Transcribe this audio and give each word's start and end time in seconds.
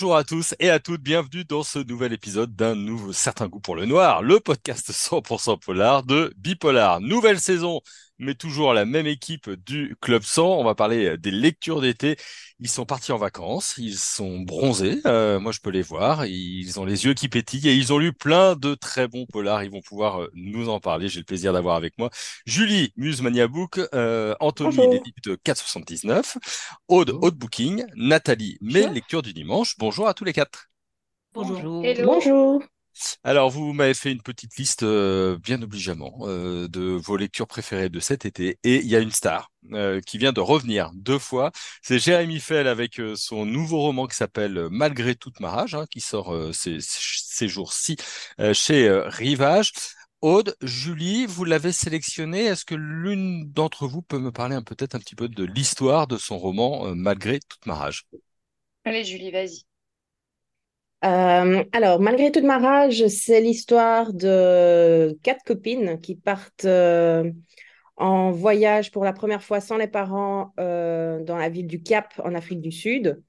Bonjour 0.00 0.16
à 0.16 0.24
tous 0.24 0.54
et 0.60 0.70
à 0.70 0.78
toutes, 0.78 1.02
bienvenue 1.02 1.44
dans 1.44 1.62
ce 1.62 1.78
nouvel 1.78 2.14
épisode 2.14 2.56
d'un 2.56 2.74
nouveau 2.74 3.12
certain 3.12 3.48
goût 3.48 3.60
pour 3.60 3.76
le 3.76 3.84
noir, 3.84 4.22
le 4.22 4.40
podcast 4.40 4.90
100% 4.90 5.58
polar 5.58 6.04
de 6.04 6.32
Bipolar. 6.38 7.02
Nouvelle 7.02 7.38
saison, 7.38 7.82
mais 8.20 8.34
toujours 8.34 8.72
la 8.74 8.84
même 8.84 9.06
équipe 9.06 9.50
du 9.50 9.96
Club 10.00 10.22
100. 10.22 10.46
On 10.46 10.64
va 10.64 10.74
parler 10.74 11.16
des 11.18 11.30
lectures 11.30 11.80
d'été. 11.80 12.16
Ils 12.60 12.68
sont 12.68 12.84
partis 12.84 13.10
en 13.10 13.16
vacances, 13.16 13.74
ils 13.78 13.96
sont 13.96 14.40
bronzés, 14.40 15.00
euh, 15.06 15.40
moi 15.40 15.50
je 15.50 15.60
peux 15.60 15.70
les 15.70 15.80
voir, 15.80 16.26
ils 16.26 16.78
ont 16.78 16.84
les 16.84 17.06
yeux 17.06 17.14
qui 17.14 17.28
pétillent 17.30 17.68
et 17.70 17.74
ils 17.74 17.90
ont 17.90 17.98
lu 17.98 18.12
plein 18.12 18.54
de 18.54 18.74
très 18.74 19.08
bons 19.08 19.24
polars. 19.24 19.64
Ils 19.64 19.70
vont 19.70 19.80
pouvoir 19.80 20.22
euh, 20.22 20.30
nous 20.34 20.68
en 20.68 20.78
parler. 20.78 21.08
J'ai 21.08 21.20
le 21.20 21.24
plaisir 21.24 21.54
d'avoir 21.54 21.76
avec 21.76 21.96
moi 21.98 22.10
Julie, 22.44 22.92
Muse 22.96 23.22
Maniabook, 23.22 23.80
euh, 23.94 24.34
Anthony, 24.40 24.76
l'équipe 24.90 25.22
de 25.22 25.36
479, 25.36 26.36
Aude, 26.88 27.10
Aude 27.10 27.36
Booking, 27.36 27.86
Nathalie, 27.96 28.58
mes 28.60 28.86
lectures 28.88 29.22
du 29.22 29.32
dimanche. 29.32 29.76
Bonjour 29.78 30.06
à 30.06 30.12
tous 30.12 30.24
les 30.24 30.34
quatre. 30.34 30.68
Bonjour. 31.32 31.82
Bonjour. 32.04 32.62
Alors, 33.24 33.50
vous 33.50 33.72
m'avez 33.72 33.94
fait 33.94 34.12
une 34.12 34.22
petite 34.22 34.56
liste 34.56 34.82
euh, 34.82 35.38
bien 35.38 35.60
obligeamment 35.62 36.18
euh, 36.22 36.68
de 36.68 36.80
vos 36.82 37.16
lectures 37.16 37.46
préférées 37.46 37.88
de 37.88 38.00
cet 38.00 38.24
été. 38.24 38.58
Et 38.64 38.76
il 38.76 38.86
y 38.86 38.96
a 38.96 39.00
une 39.00 39.10
star 39.10 39.50
euh, 39.72 40.00
qui 40.00 40.18
vient 40.18 40.32
de 40.32 40.40
revenir 40.40 40.90
deux 40.94 41.18
fois. 41.18 41.50
C'est 41.82 41.98
Jérémy 41.98 42.40
Fell 42.40 42.66
avec 42.66 43.00
son 43.14 43.46
nouveau 43.46 43.80
roman 43.80 44.06
qui 44.06 44.16
s'appelle 44.16 44.68
Malgré 44.70 45.14
toute 45.14 45.40
ma 45.40 45.50
rage, 45.50 45.74
hein, 45.74 45.86
qui 45.90 46.00
sort 46.00 46.34
ces, 46.52 47.48
jours-ci 47.48 47.96
chez 48.52 48.90
Rivage. 49.06 49.72
Aude, 50.22 50.54
Julie, 50.60 51.24
vous 51.26 51.44
l'avez 51.44 51.72
sélectionné. 51.72 52.44
Est-ce 52.44 52.64
que 52.66 52.74
l'une 52.74 53.50
d'entre 53.52 53.86
vous 53.86 54.02
peut 54.02 54.18
me 54.18 54.30
parler 54.30 54.58
peut-être 54.66 54.94
un 54.94 54.98
petit 54.98 55.14
peu 55.14 55.28
de 55.28 55.44
l'histoire 55.44 56.06
de 56.06 56.18
son 56.18 56.38
roman 56.38 56.94
Malgré 56.94 57.40
toute 57.40 57.64
ma 57.66 57.74
rage? 57.74 58.04
Allez, 58.84 59.04
Julie, 59.04 59.30
vas-y. 59.30 59.69
Euh, 61.04 61.64
alors, 61.72 61.98
malgré 62.00 62.30
toute 62.30 62.44
ma 62.44 62.58
rage, 62.58 63.06
c'est 63.06 63.40
l'histoire 63.40 64.12
de 64.12 65.18
quatre 65.22 65.42
copines 65.44 65.98
qui 66.00 66.14
partent 66.14 66.66
euh, 66.66 67.30
en 67.96 68.30
voyage 68.32 68.90
pour 68.90 69.04
la 69.04 69.12
première 69.14 69.42
fois 69.42 69.60
sans 69.60 69.78
les 69.78 69.88
parents 69.88 70.52
euh, 70.60 71.22
dans 71.24 71.38
la 71.38 71.48
ville 71.48 71.66
du 71.66 71.82
Cap, 71.82 72.20
en 72.22 72.34
Afrique 72.34 72.60
du 72.60 72.70
Sud. 72.70 73.22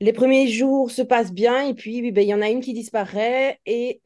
Les 0.00 0.12
premiers 0.12 0.48
jours 0.48 0.90
se 0.90 1.02
passent 1.02 1.32
bien 1.32 1.64
et 1.68 1.74
puis 1.74 2.10
ben, 2.10 2.22
il 2.22 2.28
y 2.28 2.34
en 2.34 2.42
a 2.42 2.50
une 2.50 2.60
qui 2.60 2.72
disparaît 2.72 3.60
et 3.64 4.00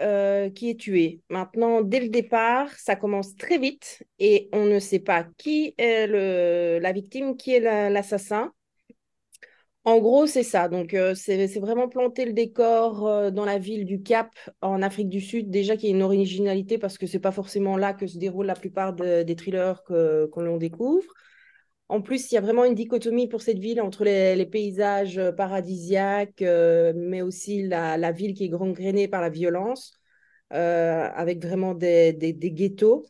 qui 0.55 0.69
est 0.69 0.79
tuée. 0.79 1.23
Maintenant, 1.31 1.81
dès 1.81 2.01
le 2.01 2.11
départ, 2.11 2.71
ça 2.73 2.97
commence 2.97 3.35
très 3.35 3.57
vite 3.57 4.03
et 4.19 4.51
on 4.53 4.67
ne 4.67 4.79
sait 4.79 4.99
pas 4.99 5.25
qui 5.39 5.75
est 5.79 6.07
la 6.07 6.93
victime, 6.93 7.35
qui 7.39 7.55
est 7.55 7.61
l'assassin. 7.61 8.53
En 9.87 10.01
gros, 10.01 10.27
c'est 10.27 10.43
ça. 10.43 10.69
Donc, 10.69 10.95
euh, 10.95 11.15
c'est 11.15 11.47
vraiment 11.61 11.89
planter 11.89 12.25
le 12.25 12.33
décor 12.33 13.07
euh, 13.07 13.31
dans 13.31 13.45
la 13.45 13.59
ville 13.59 13.85
du 13.85 14.03
Cap, 14.03 14.31
en 14.61 14.83
Afrique 14.83 15.09
du 15.09 15.21
Sud. 15.21 15.49
Déjà, 15.49 15.77
qu'il 15.77 15.89
y 15.89 15.93
a 15.93 15.95
une 15.95 16.03
originalité 16.03 16.77
parce 16.77 16.99
que 16.99 17.07
c'est 17.07 17.21
pas 17.21 17.31
forcément 17.31 17.77
là 17.77 17.95
que 17.95 18.09
se 18.09 18.19
déroulent 18.19 18.47
la 18.47 18.57
plupart 18.57 18.95
des 18.95 19.37
thrillers 19.37 19.85
que, 19.87 20.29
l'on 20.37 20.57
découvre. 20.57 21.07
En 21.89 22.03
plus, 22.03 22.33
il 22.33 22.35
y 22.35 22.39
a 22.39 22.41
vraiment 22.41 22.65
une 22.65 22.75
dichotomie 22.75 23.29
pour 23.29 23.43
cette 23.43 23.61
ville 23.61 23.81
entre 23.81 24.05
les, 24.05 24.47
paysages 24.47 25.21
paradisiaques, 25.37 26.43
euh, 26.43 26.93
mais 26.97 27.23
aussi 27.23 27.63
la, 27.69 28.13
ville 28.13 28.35
qui 28.35 28.45
est 28.47 28.49
gangrénée 28.49 29.09
par 29.09 29.21
la 29.23 29.31
violence, 29.31 29.93
avec 30.51 31.43
vraiment 31.45 31.75
des 31.75 32.17
ghettos. 32.35 33.07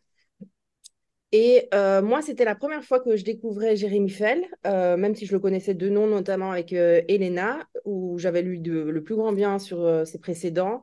Et 1.38 1.68
euh, 1.74 2.00
moi, 2.00 2.22
c'était 2.22 2.46
la 2.46 2.54
première 2.54 2.82
fois 2.82 2.98
que 2.98 3.14
je 3.14 3.22
découvrais 3.22 3.76
Jérémy 3.76 4.08
Fell, 4.08 4.46
euh, 4.66 4.96
même 4.96 5.14
si 5.14 5.26
je 5.26 5.34
le 5.34 5.38
connaissais 5.38 5.74
de 5.74 5.90
nom, 5.90 6.06
notamment 6.06 6.50
avec 6.50 6.72
euh, 6.72 7.02
Elena, 7.08 7.58
où 7.84 8.18
j'avais 8.18 8.40
lu 8.40 8.58
le 8.58 9.02
plus 9.02 9.16
grand 9.16 9.34
bien 9.34 9.58
sur 9.58 10.06
ses 10.06 10.18
précédents. 10.18 10.82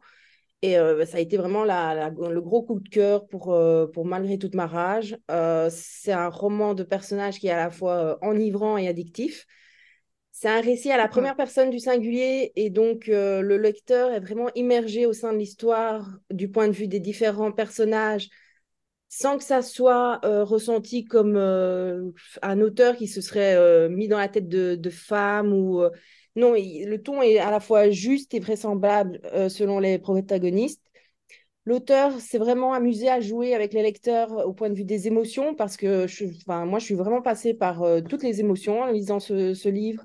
Et 0.61 0.75
ça 0.75 1.17
a 1.17 1.19
été 1.19 1.37
vraiment 1.37 1.65
le 1.65 2.39
gros 2.39 2.61
coup 2.61 2.79
de 2.79 2.87
cœur 2.87 3.27
pour, 3.27 3.53
pour 3.93 4.05
Malgré 4.05 4.37
toute 4.37 4.53
ma 4.53 4.67
rage. 4.67 5.17
c'est 5.71 6.13
un 6.13 6.29
roman 6.29 6.75
de 6.75 6.83
personnage 6.83 7.39
qui 7.39 7.47
est 7.47 7.51
à 7.51 7.57
la 7.57 7.71
fois 7.71 8.19
enivrant 8.21 8.77
et 8.77 8.87
addictif. 8.87 9.45
C'est 10.31 10.47
un 10.47 10.61
récit 10.61 10.91
à 10.91 10.97
la 10.97 11.09
première 11.09 11.35
personne 11.35 11.69
du 11.69 11.79
singulier 11.79 12.53
et 12.55 12.69
donc 12.69 13.07
le 13.07 13.57
lecteur 13.57 14.11
est 14.13 14.21
vraiment 14.21 14.49
immergé 14.55 15.05
au 15.05 15.11
sein 15.11 15.33
de 15.33 15.37
l'histoire 15.37 16.07
du 16.31 16.49
point 16.49 16.67
de 16.67 16.73
vue 16.73 16.87
des 16.87 17.01
différents 17.01 17.51
personnages 17.51 18.29
sans 19.15 19.37
que 19.37 19.43
ça 19.43 19.61
soit 19.61 20.19
euh, 20.25 20.43
ressenti 20.43 21.05
comme 21.05 21.35
euh, 21.37 22.09
un 22.41 22.59
auteur 22.61 22.95
qui 22.97 23.07
se 23.07 23.21
serait 23.21 23.55
euh, 23.55 23.87
mis 23.87 24.07
dans 24.07 24.17
la 24.17 24.27
tête 24.27 24.47
de, 24.49 24.89
femme 24.89 25.53
ou 25.53 25.83
non 26.35 26.53
le 26.53 26.97
ton 26.97 27.21
est 27.21 27.37
à 27.37 27.51
la 27.51 27.59
fois 27.59 27.91
juste 27.91 28.33
et 28.33 28.39
vraisemblable 28.39 29.21
selon 29.49 29.79
les 29.79 29.99
protagonistes. 29.99 30.81
L'auteur 31.65 32.19
s'est 32.19 32.39
vraiment 32.39 32.73
amusé 32.73 33.07
à 33.07 33.19
jouer 33.21 33.53
avec 33.53 33.73
les 33.73 33.83
lecteurs 33.83 34.31
au 34.47 34.53
point 34.53 34.69
de 34.69 34.75
vue 34.75 34.83
des 34.83 35.07
émotions 35.07 35.53
parce 35.53 35.77
que 35.77 36.07
je, 36.07 36.25
moi 36.47 36.79
je 36.79 36.85
suis 36.85 36.95
vraiment 36.95 37.21
passée 37.21 37.53
par 37.53 37.83
toutes 38.09 38.23
les 38.23 38.39
émotions 38.39 38.81
en 38.81 38.87
lisant 38.87 39.19
ce 39.19 39.69
livre 39.69 40.03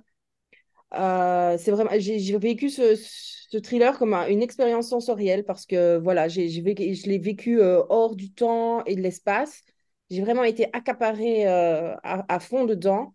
c'est 0.93 1.71
vraiment 1.71 1.91
j'ai 1.99 2.39
vécu 2.39 2.71
ce 2.71 3.59
thriller 3.59 3.99
comme 3.99 4.15
une 4.15 4.43
expérience 4.43 4.89
sensorielle 4.89 5.45
parce 5.45 5.67
que 5.67 5.99
voilà, 5.99 6.29
j'ai, 6.29 6.49
je 6.49 6.63
l'ai 7.09 7.19
vécu 7.19 7.61
euh, 7.61 7.83
hors 7.89 8.15
du 8.15 8.33
temps 8.33 8.85
et 8.85 8.95
de 8.95 9.01
l'espace. 9.01 9.63
J'ai 10.11 10.23
vraiment 10.23 10.45
été 10.45 10.67
accaparée 10.73 11.47
euh, 11.49 11.95
à, 12.03 12.41
fond 12.41 12.65
dedans. 12.65 13.15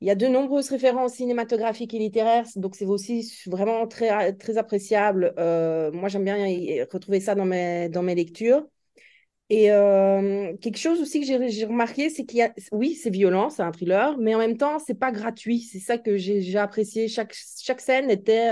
Il 0.00 0.08
y 0.08 0.10
a 0.10 0.14
de 0.14 0.26
nombreuses 0.26 0.68
références 0.68 1.14
cinématographiques 1.14 1.94
et 1.94 1.98
littéraires, 1.98 2.46
donc 2.56 2.74
c'est 2.74 2.84
aussi 2.84 3.30
vraiment 3.46 3.86
très, 3.86 4.34
très 4.34 4.58
appréciable. 4.58 5.34
Euh, 5.38 5.90
moi, 5.92 6.08
j'aime 6.08 6.24
bien 6.24 6.36
retrouver 6.92 7.20
ça 7.20 7.34
dans 7.34 7.46
mes, 7.46 7.88
dans 7.88 8.02
mes 8.02 8.14
lectures. 8.14 8.66
Et 9.50 9.66
quelque 10.60 10.78
chose 10.78 11.00
aussi 11.00 11.20
que 11.20 11.26
j'ai 11.26 11.64
remarqué, 11.64 12.08
c'est 12.08 12.24
qu'il 12.24 12.38
y 12.38 12.42
a, 12.42 12.52
oui, 12.72 12.94
c'est 12.94 13.10
violent, 13.10 13.50
c'est 13.50 13.62
un 13.62 13.72
thriller, 13.72 14.16
mais 14.18 14.34
en 14.34 14.38
même 14.38 14.56
temps, 14.56 14.78
c'est 14.78 14.98
pas 14.98 15.12
gratuit. 15.12 15.60
C'est 15.60 15.80
ça 15.80 15.98
que 15.98 16.16
j'ai 16.16 16.56
apprécié. 16.56 17.08
Chaque, 17.08 17.34
chaque 17.60 17.80
scène 17.80 18.10
était 18.10 18.50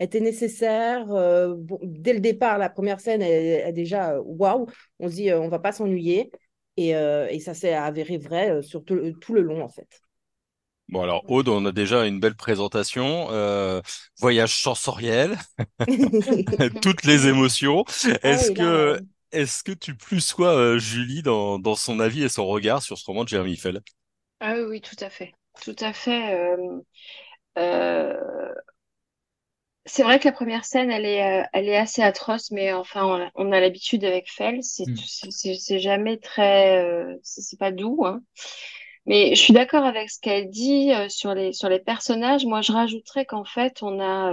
était 0.00 0.20
nécessaire. 0.20 1.10
Euh, 1.10 1.54
dès 1.82 2.12
le 2.12 2.20
départ, 2.20 2.58
la 2.58 2.70
première 2.70 3.00
scène 3.00 3.22
est, 3.22 3.72
déjà 3.72 4.12
euh, 4.14 4.22
waouh. 4.24 4.66
On 4.98 5.08
se 5.08 5.14
dit, 5.14 5.30
euh, 5.30 5.40
on 5.40 5.48
va 5.48 5.58
pas 5.58 5.72
s'ennuyer. 5.72 6.30
Et, 6.76 6.90
et, 6.90 7.40
ça 7.40 7.54
s'est 7.54 7.74
avéré 7.74 8.18
vrai 8.18 8.62
sur 8.62 8.84
tout, 8.84 8.94
le 8.94 9.40
long, 9.40 9.64
en 9.64 9.68
fait. 9.68 10.00
Bon, 10.88 11.02
alors, 11.02 11.28
Aude, 11.28 11.48
on 11.48 11.66
a 11.66 11.72
déjà 11.72 12.06
une 12.06 12.20
belle 12.20 12.36
présentation. 12.36 13.26
voyage 14.20 14.62
sensoriel, 14.62 15.36
toutes 16.82 17.02
les 17.02 17.26
émotions. 17.26 17.82
Ah 18.04 18.18
est-ce 18.22 18.52
que, 18.52 19.00
est-ce 19.32 19.62
que 19.62 19.72
tu 19.72 19.94
plus 19.94 20.20
sois 20.20 20.78
Julie 20.78 21.22
dans, 21.22 21.58
dans 21.58 21.74
son 21.74 22.00
avis 22.00 22.24
et 22.24 22.28
son 22.28 22.46
regard 22.46 22.82
sur 22.82 22.98
ce 22.98 23.04
roman 23.06 23.24
de 23.24 23.28
Jeremy 23.28 23.56
Fell 23.56 23.80
Ah 24.40 24.54
oui, 24.54 24.62
oui, 24.62 24.80
tout 24.80 24.96
à 25.00 25.10
fait. 25.10 25.32
Tout 25.62 25.76
à 25.80 25.92
fait. 25.92 26.34
Euh, 27.58 28.14
c'est 29.88 30.02
vrai 30.02 30.18
que 30.18 30.26
la 30.26 30.32
première 30.32 30.64
scène, 30.64 30.90
elle 30.90 31.06
est, 31.06 31.42
euh, 31.42 31.44
elle 31.52 31.68
est 31.68 31.76
assez 31.76 32.02
atroce, 32.02 32.50
mais 32.50 32.72
enfin, 32.72 33.30
on 33.34 33.52
a, 33.52 33.60
l'habitude 33.60 34.04
avec 34.04 34.30
Fell, 34.30 34.62
c'est, 34.62 34.86
mm. 34.86 34.96
c'est, 35.30 35.78
jamais 35.78 36.18
très, 36.18 36.84
euh, 36.84 37.14
c'est 37.22 37.58
pas 37.58 37.72
doux, 37.72 38.04
hein. 38.04 38.20
Mais 39.06 39.34
je 39.34 39.40
suis 39.40 39.54
d'accord 39.54 39.84
avec 39.84 40.10
ce 40.10 40.20
qu'elle 40.20 40.50
dit 40.50 40.92
euh, 40.92 41.08
sur 41.08 41.32
les 41.32 41.54
sur 41.54 41.70
les 41.70 41.78
personnages. 41.78 42.44
Moi, 42.44 42.60
je 42.60 42.72
rajouterais 42.72 43.24
qu'en 43.24 43.44
fait, 43.44 43.82
on 43.82 44.00
a 44.00 44.30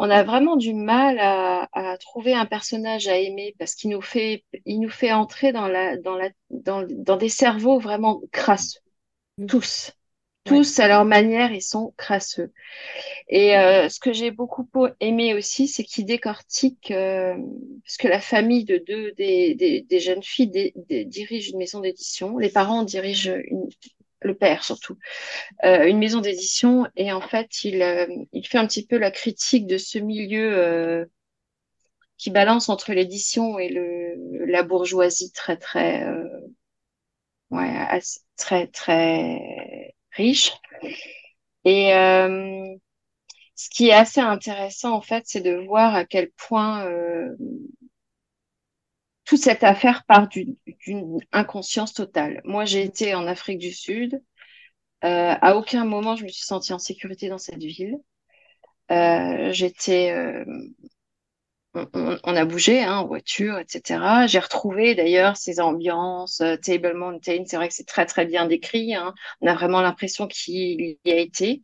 on 0.00 0.08
a 0.08 0.22
vraiment 0.22 0.56
du 0.56 0.72
mal 0.72 1.18
à, 1.18 1.68
à, 1.72 1.98
trouver 1.98 2.32
un 2.32 2.46
personnage 2.46 3.06
à 3.06 3.18
aimer 3.18 3.54
parce 3.58 3.74
qu'il 3.74 3.90
nous 3.90 4.00
fait 4.00 4.44
il 4.64 4.80
nous 4.80 4.88
fait 4.88 5.12
entrer 5.12 5.52
dans 5.52 5.68
la 5.68 5.98
dans 5.98 6.16
la 6.16 6.30
dans, 6.48 6.86
dans 6.88 7.18
des 7.18 7.28
cerveaux 7.28 7.78
vraiment 7.78 8.22
crasses, 8.32 8.80
mm. 9.36 9.46
tous. 9.46 9.92
Tous, 10.44 10.80
à 10.80 10.88
leur 10.88 11.04
manière, 11.04 11.52
ils 11.52 11.60
sont 11.60 11.92
crasseux. 11.98 12.50
Et 13.28 13.58
euh, 13.58 13.90
ce 13.90 14.00
que 14.00 14.10
j'ai 14.10 14.30
beaucoup 14.30 14.66
aimé 14.98 15.34
aussi, 15.34 15.68
c'est 15.68 15.84
qu'ils 15.84 16.06
décortiquent, 16.06 16.90
euh, 16.92 17.36
parce 17.84 17.98
que 17.98 18.08
la 18.08 18.20
famille 18.20 18.64
de 18.64 18.78
deux 18.78 19.12
des, 19.12 19.54
des, 19.86 20.00
jeunes 20.00 20.22
filles 20.22 20.72
dirige 20.88 21.50
une 21.50 21.58
maison 21.58 21.80
d'édition. 21.80 22.38
Les 22.38 22.48
parents 22.48 22.84
dirigent 22.84 23.36
une, 23.44 23.68
le 24.22 24.34
père 24.34 24.64
surtout, 24.64 24.96
euh, 25.64 25.86
une 25.86 25.98
maison 25.98 26.20
d'édition. 26.20 26.86
Et 26.96 27.12
en 27.12 27.20
fait, 27.20 27.64
il, 27.64 28.28
il 28.32 28.46
fait 28.46 28.58
un 28.58 28.66
petit 28.66 28.86
peu 28.86 28.98
la 28.98 29.10
critique 29.10 29.66
de 29.66 29.78
ce 29.78 29.98
milieu 29.98 31.08
qui 32.18 32.30
balance 32.30 32.68
entre 32.68 32.92
l'édition 32.92 33.58
et 33.58 33.70
le, 33.70 34.44
la 34.46 34.62
bourgeoisie 34.62 35.32
très, 35.32 35.56
très, 35.56 36.04
ouais, 37.50 38.00
très, 38.36 38.66
très 38.68 39.94
riche. 40.12 40.52
Et 41.64 41.94
euh, 41.94 42.74
ce 43.54 43.68
qui 43.70 43.88
est 43.88 43.92
assez 43.92 44.20
intéressant, 44.20 44.94
en 44.94 45.02
fait, 45.02 45.24
c'est 45.26 45.40
de 45.40 45.54
voir 45.66 45.94
à 45.94 46.04
quel 46.04 46.30
point 46.30 46.86
euh, 46.86 47.36
toute 49.30 49.38
cette 49.38 49.62
affaire 49.62 50.02
part 50.06 50.26
d'une 50.26 50.56
inconscience 51.30 51.94
totale. 51.94 52.40
Moi, 52.42 52.64
j'ai 52.64 52.82
été 52.82 53.14
en 53.14 53.28
Afrique 53.28 53.58
du 53.58 53.72
Sud. 53.72 54.20
Euh, 55.04 55.34
à 55.40 55.56
aucun 55.56 55.84
moment 55.84 56.16
je 56.16 56.24
me 56.24 56.28
suis 56.28 56.44
sentie 56.44 56.72
en 56.72 56.80
sécurité 56.80 57.28
dans 57.28 57.38
cette 57.38 57.62
ville. 57.62 57.94
Euh, 58.90 59.52
j'étais, 59.52 60.10
euh, 60.10 60.44
on, 61.74 62.36
a 62.36 62.44
bougé 62.44 62.82
hein, 62.82 62.96
en 62.98 63.06
voiture, 63.06 63.56
etc. 63.60 64.26
J'ai 64.26 64.40
retrouvé 64.40 64.96
d'ailleurs 64.96 65.36
ces 65.36 65.60
ambiances, 65.60 66.40
euh, 66.40 66.56
Table 66.56 66.94
Mountain. 66.94 67.44
C'est 67.46 67.54
vrai 67.54 67.68
que 67.68 67.74
c'est 67.74 67.86
très 67.86 68.06
très 68.06 68.26
bien 68.26 68.46
décrit. 68.46 68.96
Hein. 68.96 69.14
On 69.42 69.46
a 69.46 69.54
vraiment 69.54 69.80
l'impression 69.80 70.26
qu'il 70.26 70.98
y 71.04 71.12
a 71.12 71.18
été. 71.20 71.62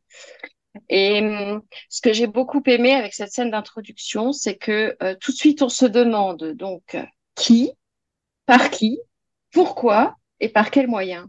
Et 0.89 1.21
hum, 1.21 1.63
ce 1.89 2.01
que 2.01 2.13
j'ai 2.13 2.27
beaucoup 2.27 2.63
aimé 2.67 2.93
avec 2.93 3.15
cette 3.15 3.33
scène 3.33 3.51
d'introduction, 3.51 4.33
c'est 4.33 4.57
que 4.57 4.97
euh, 5.03 5.17
tout 5.21 5.33
de 5.33 5.37
suite 5.37 5.63
on 5.63 5.69
se 5.69 5.87
demande 5.87 6.53
donc 6.53 6.95
euh, 6.95 7.03
qui, 7.37 7.73
par 8.47 8.71
qui, 8.71 9.01
pourquoi 9.53 10.17
et 10.41 10.49
par 10.49 10.71
quels 10.71 10.89
moyens. 10.89 11.27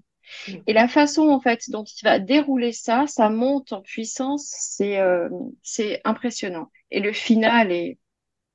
Et 0.68 0.74
la 0.74 0.88
façon 0.88 1.30
en 1.30 1.40
fait 1.42 1.70
dont 1.70 1.84
il 1.86 2.06
va 2.06 2.20
dérouler 2.20 2.74
ça, 2.74 3.06
ça 3.08 3.30
monte 3.30 3.74
en 3.74 3.82
puissance, 3.82 4.48
c'est 4.60 5.00
euh, 5.00 5.30
c'est 5.64 6.02
impressionnant. 6.06 6.72
Et 6.92 7.00
le 7.02 7.14
final 7.14 7.72
est. 7.72 8.00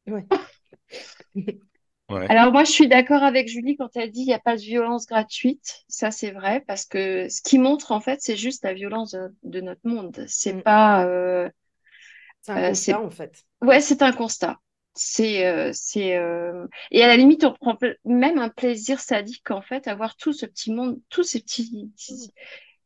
Ouais. 0.08 0.26
Ouais. 2.08 2.28
Alors 2.28 2.52
moi 2.52 2.64
je 2.64 2.70
suis 2.72 2.88
d'accord 2.88 3.22
avec 3.22 3.48
Julie 3.48 3.76
quand 3.76 3.96
elle 3.96 4.10
dit 4.10 4.22
il 4.22 4.26
n'y 4.26 4.34
a 4.34 4.38
pas 4.40 4.56
de 4.56 4.62
violence 4.62 5.06
gratuite. 5.06 5.84
Ça 5.88 6.10
c'est 6.10 6.30
vrai 6.32 6.62
parce 6.66 6.84
que 6.84 7.28
ce 7.28 7.42
qui 7.42 7.58
montre 7.58 7.92
en 7.92 8.00
fait 8.00 8.20
c'est 8.22 8.36
juste 8.36 8.64
la 8.64 8.74
violence 8.74 9.12
de, 9.12 9.34
de 9.44 9.60
notre 9.60 9.80
monde. 9.84 10.24
C'est 10.28 10.54
Mm. 10.54 10.62
pas. 10.62 11.04
euh, 11.06 11.48
C'est 12.42 12.52
un 12.52 12.58
Euh, 12.58 12.74
constat, 12.74 13.00
en 13.00 13.10
fait. 13.10 13.44
ouais 13.62 13.80
c'est 13.80 14.02
un 14.02 14.12
constat. 14.12 14.58
C'est 14.94 15.46
euh, 15.46 15.72
euh, 15.96 16.66
et 16.90 17.02
à 17.02 17.06
la 17.06 17.16
limite 17.16 17.44
on 17.44 17.54
prend 17.54 17.78
même 18.04 18.38
un 18.38 18.50
plaisir 18.50 19.00
sadique 19.00 19.50
en 19.50 19.62
fait 19.62 19.88
à 19.88 19.94
voir 19.94 20.16
tout 20.16 20.32
ce 20.34 20.44
petit 20.44 20.70
monde, 20.72 21.00
tous 21.08 21.22
ces 21.22 21.40
petits 21.40 21.90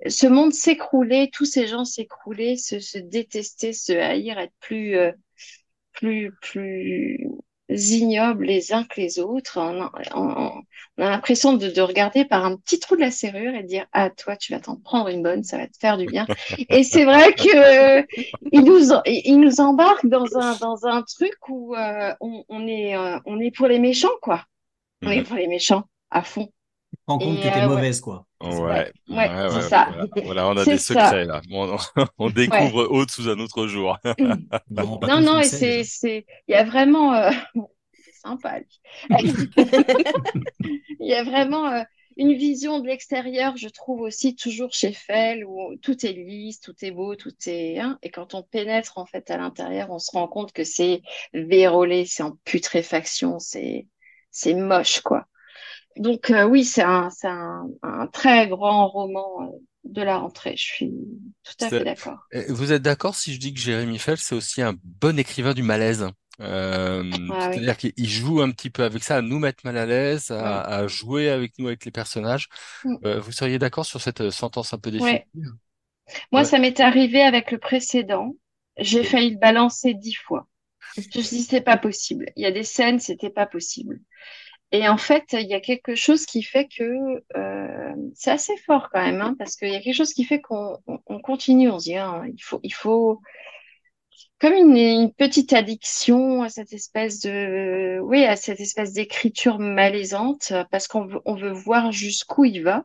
ce 0.09 0.27
monde 0.27 0.53
s'écrouler, 0.53 1.31
tous 1.33 1.45
ces 1.47 1.67
gens 1.67 1.85
s'écrouler, 1.85 2.57
se, 2.57 2.81
se 2.81 2.99
détester, 2.99 3.73
se 3.73 3.93
haïr, 3.93 4.39
être 4.39 4.53
plus, 4.61 4.97
euh, 4.97 5.13
plus, 5.93 6.33
plus 6.43 7.27
ignobles 7.77 8.47
les 8.47 8.73
uns 8.73 8.85
que 8.85 9.01
les 9.01 9.19
autres. 9.19 9.59
On 9.61 9.83
a, 9.83 9.93
on- 10.15 10.63
on 10.99 11.03
a 11.05 11.11
l'impression 11.11 11.55
de, 11.55 11.69
de 11.71 11.81
regarder 11.81 12.25
par 12.25 12.45
un 12.45 12.57
petit 12.57 12.79
trou 12.81 12.97
de 12.97 13.01
la 13.03 13.11
serrure 13.11 13.55
et 13.55 13.63
de 13.63 13.69
dire, 13.69 13.87
ah, 13.93 14.11
toi, 14.11 14.37
tu 14.37 14.53
vas 14.53 14.61
t'en 14.61 14.77
prendre 14.77 15.09
une 15.09 15.23
bonne, 15.23 15.45
ça 15.45 15.59
va 15.59 15.67
te 15.67 15.77
faire 15.79 15.99
du 15.99 16.07
bien. 16.07 16.27
Et 16.71 16.85
c'est 16.85 17.05
vrai 17.05 17.35
que 17.35 18.01
euh, 18.01 18.03
il 18.53 18.65
nous, 18.65 18.79
il 19.07 19.41
nous 19.41 19.61
embarque 19.61 20.07
dans 20.07 20.37
un, 20.39 20.57
dans 20.57 20.87
un 20.87 21.03
truc 21.03 21.35
où 21.49 21.75
euh, 21.77 22.15
on, 22.21 22.45
on 22.49 22.67
est, 22.67 22.97
euh, 22.97 23.19
on 23.27 23.41
est 23.41 23.51
pour 23.51 23.67
les 23.69 23.79
méchants, 23.79 24.09
quoi. 24.23 24.45
On 25.05 25.11
est 25.11 25.23
pour 25.23 25.37
les 25.37 25.49
méchants, 25.49 25.85
à 26.11 26.23
fond. 26.23 26.51
te 26.93 26.99
rends 27.09 27.21
compte 27.21 27.41
Et, 27.41 27.43
que 27.43 27.49
t'es 27.49 27.61
ouais. 27.69 27.69
mauvaise, 27.69 28.01
quoi. 28.01 28.26
Ouais, 28.43 28.93
Ouais, 29.09 29.17
ouais, 29.17 29.29
ouais, 29.29 29.49
ouais, 29.49 29.51
c'est 29.51 29.61
ça. 29.63 29.89
Voilà, 29.89 30.07
Voilà, 30.21 30.49
on 30.49 30.57
a 30.57 30.67
des 30.67 30.79
ça. 30.79 30.85
secrets 30.95 31.25
là. 31.25 31.41
On, 31.51 31.77
on 32.19 32.31
découvre 32.31 32.85
Aude 32.91 33.11
sous 33.11 33.29
un 33.29 33.39
autre 33.39 33.67
jour. 33.67 33.99
Non, 34.71 34.99
pas 34.99 35.09
Non, 35.09 35.21
non, 35.21 35.41
et 35.41 35.49
c'est, 35.49 35.83
il 36.49 36.53
y 36.53 36.55
a 36.55 36.65
vraiment, 36.65 37.15
euh, 37.15 37.31
c'est 37.95 38.13
sympa. 38.15 38.61
Il 41.01 41.09
y 41.09 41.15
a 41.15 41.23
vraiment 41.25 41.67
euh, 41.73 41.83
une 42.17 42.35
vision 42.35 42.81
de 42.81 42.87
l'extérieur, 42.87 43.57
je 43.57 43.69
trouve 43.69 44.01
aussi 44.03 44.35
toujours 44.37 44.73
chez 44.73 44.93
Fell, 44.93 45.45
où 45.45 45.77
tout 45.83 46.05
est 46.07 46.13
lisse, 46.13 46.61
tout 46.61 46.75
est 46.83 46.91
beau, 46.91 47.15
tout 47.17 47.35
est, 47.47 47.79
hein, 47.79 47.99
et 48.03 48.11
quand 48.11 48.35
on 48.35 48.43
pénètre 48.43 48.99
en 48.99 49.07
fait 49.07 49.31
à 49.31 49.37
l'intérieur, 49.37 49.91
on 49.91 49.99
se 49.99 50.11
rend 50.13 50.29
compte 50.29 50.53
que 50.53 50.65
c'est 50.65 51.03
vérolé, 51.35 52.07
c'est 52.07 52.23
en 52.23 52.33
putréfaction, 52.45 53.39
c'est, 53.39 53.87
c'est 54.31 54.55
moche, 54.55 55.01
quoi. 55.01 55.27
Donc 55.97 56.31
euh, 56.31 56.45
oui, 56.47 56.65
c'est 56.65 56.83
un, 56.83 57.09
un, 57.25 57.69
un 57.83 58.07
très 58.09 58.49
grand 58.49 58.89
roman 58.89 59.43
euh, 59.43 59.59
de 59.85 60.03
la 60.03 60.19
rentrée. 60.19 60.57
Je 60.57 60.65
suis 60.65 60.95
tout 61.43 61.65
à 61.65 61.71
fait 61.71 61.85
d'accord. 61.85 62.19
Vous 62.49 62.73
êtes 62.73 62.83
d'accord 62.83 63.15
si 63.15 63.35
je 63.35 63.39
dis 63.41 63.55
que 63.55 63.61
Jérémy 63.61 63.99
Fell, 63.99 64.19
c'est 64.19 64.35
aussi 64.35 64.61
un 64.63 64.75
bon 64.83 65.19
écrivain 65.19 65.55
du 65.55 65.63
malaise? 65.63 66.09
Euh, 66.41 67.03
Ah 67.29 67.49
oui. 67.51 67.63
c'est-à-dire 67.63 67.77
qu'il 67.79 68.09
joue 68.09 68.43
un 68.43 68.51
petit 68.51 68.69
peu 68.69 68.83
avec 68.85 69.03
ça, 69.05 69.17
à 69.19 69.23
nous 69.23 69.39
mettre 69.39 69.65
mal 69.65 69.79
à 69.79 69.87
l'aise, 69.87 70.31
à, 70.31 70.61
Ouais. 70.61 70.63
à 70.63 70.87
jouer 70.87 71.31
avec 71.31 71.59
nous, 71.59 71.69
avec 71.69 71.85
les 71.85 71.91
personnages. 71.93 72.49
Mm. 72.85 72.97
Euh, 73.05 73.21
vous 73.21 73.33
seriez 73.33 73.59
d'accord 73.59 73.87
sur 73.87 74.01
cette 74.03 74.23
euh, 74.23 74.31
sentence 74.31 74.73
un 74.75 74.79
peu 74.79 74.91
Ouais. 74.99 75.27
définitive? 75.27 75.53
Moi, 76.33 76.45
Ouais. 76.45 76.45
ça 76.45 76.59
m'est 76.59 76.79
arrivé 76.81 77.23
avec 77.23 77.51
le 77.51 77.59
précédent. 77.59 78.37
J'ai 78.79 79.03
failli 79.05 79.31
le 79.33 79.39
balancer 79.39 79.95
dix 79.95 80.15
fois. 80.15 80.49
Je 81.13 81.19
me 81.19 81.23
suis 81.25 81.39
dit, 81.39 81.43
c'est 81.43 81.61
pas 81.61 81.77
possible. 81.77 82.27
Il 82.37 82.43
y 82.43 82.47
a 82.47 82.53
des 82.53 82.63
scènes, 82.63 83.01
c'était 83.01 83.31
pas 83.31 83.47
possible. 83.47 84.01
Et 84.73 84.89
en 84.89 84.97
fait, 84.99 85.25
il 85.33 85.47
y 85.49 85.55
a 85.55 85.61
quelque 85.61 85.95
chose 85.95 86.27
qui 86.27 86.43
fait 86.43 86.69
que 86.69 87.23
euh, 87.37 87.95
c'est 88.15 88.31
assez 88.33 88.57
fort 88.59 88.89
quand 88.93 89.03
même, 89.03 89.21
hein, 89.21 89.35
parce 89.39 89.57
qu'il 89.57 89.69
y 89.71 89.77
a 89.77 89.81
quelque 89.81 89.95
chose 89.95 90.13
qui 90.13 90.25
fait 90.25 90.41
qu'on 90.41 90.79
on, 90.87 90.99
on 91.07 91.21
continue. 91.21 91.71
On 91.71 91.79
se 91.79 91.85
dit, 91.85 91.97
ah, 91.97 92.23
il 92.27 92.43
faut, 92.43 92.61
il 92.63 92.75
faut, 92.75 93.21
comme 94.39 94.53
une, 94.55 94.77
une 94.77 95.13
petite 95.13 95.53
addiction 95.53 96.43
à 96.43 96.49
cette 96.49 96.73
espèce 96.73 97.21
de, 97.21 98.01
oui, 98.03 98.25
à 98.25 98.37
cette 98.37 98.61
espèce 98.61 98.93
d'écriture 98.93 99.59
malaisante, 99.59 100.53
parce 100.71 100.89
qu'on 100.89 101.07
veut, 101.07 101.21
on 101.25 101.35
veut 101.35 101.53
voir 101.53 101.93
jusqu'où 101.93 102.45
il 102.45 102.63
va. 102.63 102.85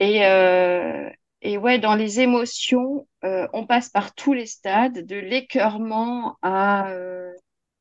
Et, 0.00 0.24
euh, 0.26 1.10
et 1.42 1.58
ouais, 1.58 1.78
dans 1.78 1.94
les 1.94 2.20
émotions, 2.20 3.06
euh, 3.24 3.46
on 3.52 3.66
passe 3.66 3.88
par 3.90 4.14
tous 4.14 4.32
les 4.32 4.46
stades, 4.46 5.04
de 5.06 5.16
l'écœurement 5.16 6.36
à, 6.42 6.90
euh, 6.90 7.32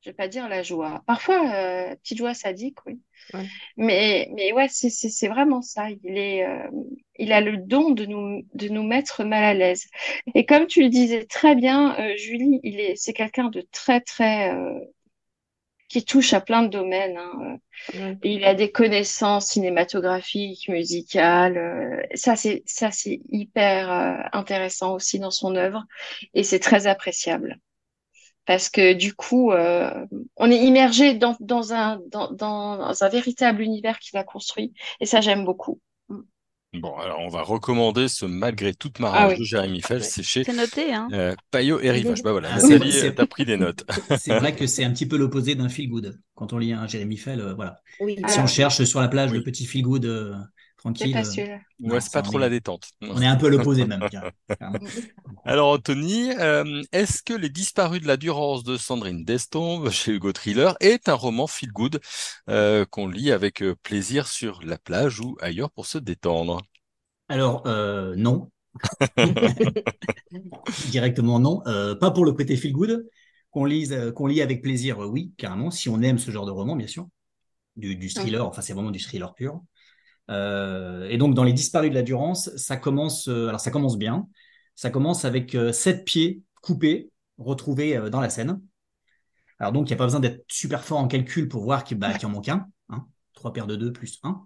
je 0.07 0.11
vais 0.11 0.15
pas 0.15 0.29
dire 0.29 0.47
la 0.47 0.63
joie. 0.63 1.03
Parfois, 1.05 1.51
euh, 1.53 1.95
petite 1.97 2.17
joie 2.17 2.33
sadique, 2.33 2.77
oui. 2.85 3.01
Ouais. 3.33 3.45
Mais, 3.75 4.29
mais 4.33 4.53
ouais, 4.53 4.67
c'est, 4.69 5.27
vraiment 5.27 5.61
ça. 5.61 5.89
Il 5.89 6.17
est, 6.17 6.45
euh, 6.45 6.69
il 7.19 7.33
a 7.33 7.41
le 7.41 7.57
don 7.57 7.89
de 7.89 8.05
nous, 8.05 8.41
de 8.53 8.69
nous 8.69 8.83
mettre 8.83 9.25
mal 9.25 9.43
à 9.43 9.53
l'aise. 9.53 9.87
Et 10.33 10.45
comme 10.45 10.65
tu 10.65 10.81
le 10.81 10.87
disais 10.87 11.25
très 11.25 11.55
bien, 11.55 11.99
euh, 11.99 12.15
Julie, 12.15 12.61
il 12.63 12.79
est, 12.79 12.95
c'est 12.95 13.11
quelqu'un 13.11 13.49
de 13.49 13.67
très, 13.73 13.99
très, 13.99 14.55
qui 15.89 16.05
touche 16.05 16.31
à 16.31 16.39
plein 16.39 16.63
de 16.63 16.69
domaines. 16.69 17.17
hein. 17.17 17.57
Ouais. 17.93 18.17
Il 18.23 18.45
a 18.45 18.53
des 18.53 18.71
connaissances 18.71 19.47
cinématographiques, 19.47 20.69
musicales. 20.69 22.07
ça, 22.13 22.37
c'est 22.37 22.63
ça, 22.65 22.91
c'est 22.91 23.19
hyper 23.29 24.29
intéressant 24.31 24.93
aussi 24.93 25.19
dans 25.19 25.31
son 25.31 25.55
œuvre, 25.57 25.83
et 26.33 26.43
c'est 26.43 26.59
très 26.59 26.87
appréciable 26.87 27.59
parce 28.47 28.69
que 28.69 28.93
du 28.93 29.13
coup, 29.13 29.51
euh, 29.51 30.05
on 30.37 30.49
est 30.49 30.57
immergé 30.65 31.13
dans, 31.13 31.35
dans 31.39 31.73
un 31.73 31.99
dans, 32.11 32.31
dans 32.31 33.03
un 33.03 33.09
véritable 33.09 33.61
univers 33.61 33.99
qu'il 33.99 34.17
a 34.17 34.23
construit, 34.23 34.73
et 34.99 35.05
ça, 35.05 35.21
j'aime 35.21 35.45
beaucoup. 35.45 35.79
Bon, 36.73 36.95
alors 36.97 37.19
on 37.21 37.29
va 37.29 37.41
recommander 37.43 38.07
ce 38.07 38.25
Malgré 38.25 38.73
toute 38.73 38.99
ma 38.99 39.07
Ah 39.07 39.11
rage 39.11 39.33
oui. 39.33 39.39
de 39.39 39.43
Jérémy 39.45 39.81
Fell, 39.81 39.97
Ouais. 39.99 40.03
c'est 40.03 40.21
chez 40.21 40.43
noté, 40.53 40.93
hein. 40.93 41.07
euh, 41.13 41.33
Payot 41.49 41.79
et 41.79 41.89
Rivage. 41.89 42.21
Bah 42.21 42.33
voilà, 42.33 42.49
Ah, 42.53 42.59
c'est- 42.59 42.73
Nathalie, 42.73 42.97
euh, 42.97 43.11
t'as 43.15 43.25
pris 43.25 43.45
des 43.45 43.57
notes. 43.57 43.85
C'est 44.19 44.37
vrai 44.37 44.53
que 44.53 44.67
c'est 44.67 44.83
un 44.83 44.91
petit 44.91 45.07
peu 45.07 45.17
l'opposé 45.17 45.55
d'un 45.55 45.69
feel 45.69 45.89
good. 45.89 46.19
Quand 46.35 46.51
on 46.53 46.57
lit 46.57 46.73
un 46.73 46.85
Jérémy 46.85 47.17
Fell, 47.17 47.39
euh, 47.39 47.53
voilà. 47.55 47.77
Oui, 48.01 48.17
Si 48.27 48.39
Ah. 48.39 48.43
on 48.43 48.47
cherche 48.47 48.83
sur 48.83 48.99
la 48.99 49.07
plage 49.07 49.31
Oui. 49.31 49.37
le 49.37 49.43
petit 49.43 49.65
feel 49.65 49.81
good 49.83 50.05
euh, 50.05 50.35
tranquille, 50.77 51.11
pas 51.11 51.23
euh. 51.27 51.57
Ouais, 51.79 52.01
c'est 52.01 52.11
pas 52.11 52.21
trop 52.23 52.37
est- 52.37 52.39
la 52.39 52.49
détente. 52.49 52.89
on 53.01 53.21
est 53.21 53.27
un 53.27 53.35
peu 53.37 53.49
l'opposé 53.49 53.85
même. 53.85 54.07
Alors 55.45 55.69
Anthony, 55.69 56.31
euh, 56.37 56.83
est-ce 56.91 57.23
que 57.23 57.33
Les 57.33 57.49
Disparus 57.49 58.01
de 58.01 58.07
la 58.07 58.17
Durance 58.17 58.63
de 58.63 58.77
Sandrine 58.77 59.23
Destombe 59.25 59.89
chez 59.91 60.13
Hugo 60.13 60.31
Thriller 60.33 60.75
est 60.79 61.09
un 61.09 61.13
roman 61.15 61.47
feel 61.47 61.71
good 61.71 61.99
euh, 62.49 62.85
qu'on 62.85 63.07
lit 63.07 63.31
avec 63.31 63.63
plaisir 63.83 64.27
sur 64.27 64.61
la 64.63 64.77
plage 64.77 65.19
ou 65.19 65.37
ailleurs 65.41 65.71
pour 65.71 65.85
se 65.87 65.97
détendre? 65.97 66.61
Alors, 67.29 67.65
euh, 67.67 68.15
non. 68.17 68.51
Directement 70.83 71.39
non. 71.39 71.61
Euh, 71.67 71.95
pas 71.95 72.11
pour 72.11 72.25
le 72.25 72.31
côté 72.33 72.55
feel 72.55 72.73
good. 72.73 73.07
Qu'on 73.51 73.65
lise, 73.65 73.93
euh, 73.93 74.11
qu'on 74.11 74.27
lit 74.27 74.41
avec 74.41 74.61
plaisir, 74.61 75.01
euh, 75.03 75.07
oui, 75.07 75.33
carrément, 75.37 75.71
si 75.71 75.89
on 75.89 76.01
aime 76.01 76.17
ce 76.19 76.31
genre 76.31 76.45
de 76.45 76.51
roman, 76.51 76.75
bien 76.75 76.87
sûr. 76.87 77.07
Du, 77.77 77.95
du 77.95 78.09
thriller, 78.09 78.45
enfin, 78.47 78.61
c'est 78.61 78.73
vraiment 78.73 78.91
du 78.91 78.99
thriller 78.99 79.35
pur. 79.35 79.61
Euh, 80.29 81.07
et 81.09 81.17
donc, 81.17 81.33
dans 81.35 81.43
Les 81.43 81.53
Disparus 81.53 81.89
de 81.89 81.95
la 81.95 82.01
Durance, 82.01 82.49
ça 82.57 82.77
commence, 82.77 83.27
euh, 83.27 83.47
alors 83.47 83.59
ça 83.59 83.71
commence 83.71 83.97
bien. 83.97 84.27
Ça 84.75 84.89
commence 84.89 85.25
avec 85.25 85.55
euh, 85.55 85.71
sept 85.71 86.05
pieds 86.05 86.43
coupés, 86.61 87.11
retrouvés 87.37 88.09
dans 88.11 88.19
la 88.19 88.29
Seine. 88.29 88.61
Alors 89.59 89.71
donc, 89.71 89.87
il 89.87 89.91
n'y 89.91 89.95
a 89.95 89.97
pas 89.97 90.05
besoin 90.05 90.19
d'être 90.19 90.43
super 90.47 90.83
fort 90.83 90.99
en 90.99 91.07
calcul 91.07 91.47
pour 91.47 91.63
voir 91.63 91.83
qu'il 91.83 91.97
bah, 91.97 92.13
en 92.23 92.29
manque 92.29 92.49
un. 92.49 92.67
Hein. 92.89 93.05
Trois 93.33 93.53
paires 93.53 93.67
de 93.67 93.75
deux 93.75 93.91
plus 93.91 94.19
un. 94.23 94.45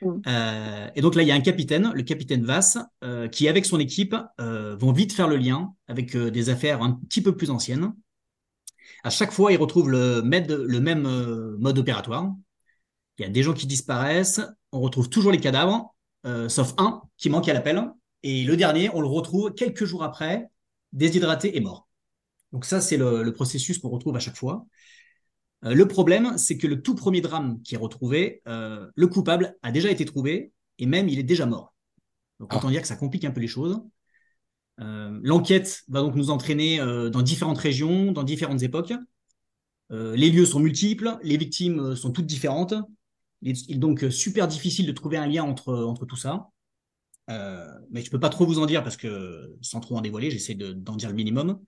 Mm. 0.00 0.90
Et 0.94 1.00
donc 1.00 1.14
là, 1.14 1.22
il 1.22 1.28
y 1.28 1.32
a 1.32 1.34
un 1.34 1.40
capitaine, 1.40 1.92
le 1.94 2.02
capitaine 2.02 2.44
Vass, 2.44 2.78
euh, 3.04 3.28
qui 3.28 3.48
avec 3.48 3.66
son 3.66 3.78
équipe 3.78 4.14
vont 4.38 4.92
vite 4.92 5.12
faire 5.12 5.28
le 5.28 5.36
lien 5.36 5.74
avec 5.86 6.16
des 6.16 6.48
affaires 6.48 6.82
un 6.82 6.92
petit 6.92 7.22
peu 7.22 7.36
plus 7.36 7.50
anciennes. 7.50 7.92
À 9.04 9.10
chaque 9.10 9.32
fois, 9.32 9.52
ils 9.52 9.58
retrouvent 9.58 9.90
le, 9.90 10.22
med- 10.22 10.50
le 10.50 10.80
même 10.80 11.02
mode 11.58 11.78
opératoire. 11.78 12.32
Il 13.18 13.22
y 13.22 13.24
a 13.24 13.28
des 13.28 13.42
gens 13.42 13.52
qui 13.52 13.66
disparaissent, 13.66 14.40
on 14.72 14.80
retrouve 14.80 15.08
toujours 15.08 15.32
les 15.32 15.40
cadavres, 15.40 15.94
euh, 16.26 16.48
sauf 16.48 16.74
un 16.78 17.02
qui 17.16 17.30
manque 17.30 17.48
à 17.48 17.52
l'appel. 17.52 17.90
Et 18.22 18.44
le 18.44 18.56
dernier, 18.56 18.90
on 18.94 19.00
le 19.00 19.08
retrouve 19.08 19.52
quelques 19.54 19.84
jours 19.84 20.02
après, 20.02 20.48
déshydraté 20.92 21.56
et 21.56 21.60
mort. 21.60 21.88
Donc 22.52 22.64
ça, 22.64 22.80
c'est 22.80 22.96
le, 22.96 23.22
le 23.22 23.32
processus 23.32 23.78
qu'on 23.78 23.88
retrouve 23.88 24.16
à 24.16 24.20
chaque 24.20 24.36
fois. 24.36 24.66
Euh, 25.64 25.74
le 25.74 25.86
problème, 25.88 26.36
c'est 26.38 26.58
que 26.58 26.66
le 26.66 26.82
tout 26.82 26.94
premier 26.94 27.20
drame 27.20 27.60
qui 27.62 27.74
est 27.74 27.78
retrouvé, 27.78 28.42
euh, 28.48 28.88
le 28.94 29.06
coupable 29.06 29.56
a 29.62 29.72
déjà 29.72 29.90
été 29.90 30.04
trouvé 30.04 30.52
et 30.78 30.86
même 30.86 31.08
il 31.08 31.18
est 31.18 31.24
déjà 31.24 31.46
mort. 31.46 31.74
Donc, 32.40 32.54
autant 32.54 32.70
dire 32.70 32.82
que 32.82 32.88
ça 32.88 32.96
complique 32.96 33.24
un 33.24 33.30
peu 33.30 33.40
les 33.40 33.48
choses. 33.48 33.80
L'enquête 34.78 35.82
va 35.86 36.00
donc 36.00 36.16
nous 36.16 36.30
entraîner 36.30 36.78
dans 36.78 37.22
différentes 37.22 37.58
régions, 37.58 38.10
dans 38.10 38.24
différentes 38.24 38.64
époques. 38.64 38.92
les 39.90 40.28
lieux 40.28 40.46
sont 40.46 40.58
multiples, 40.58 41.18
les 41.22 41.36
victimes 41.36 41.94
sont 41.94 42.10
toutes 42.10 42.26
différentes. 42.26 42.74
Il 43.42 43.74
est 43.74 43.78
donc 43.78 44.04
super 44.10 44.46
difficile 44.46 44.86
de 44.86 44.92
trouver 44.92 45.16
un 45.16 45.26
lien 45.26 45.42
entre, 45.42 45.74
entre 45.74 46.06
tout 46.06 46.16
ça. 46.16 46.48
mais 47.28 48.00
je 48.00 48.06
ne 48.06 48.10
peux 48.10 48.20
pas 48.20 48.28
trop 48.28 48.46
vous 48.46 48.58
en 48.60 48.66
dire 48.66 48.82
parce 48.82 48.96
que, 48.96 49.56
sans 49.60 49.80
trop 49.80 49.96
en 49.96 50.00
dévoiler, 50.00 50.30
j'essaie 50.30 50.54
d'en 50.54 50.96
dire 50.96 51.08
le 51.08 51.14
minimum. 51.16 51.60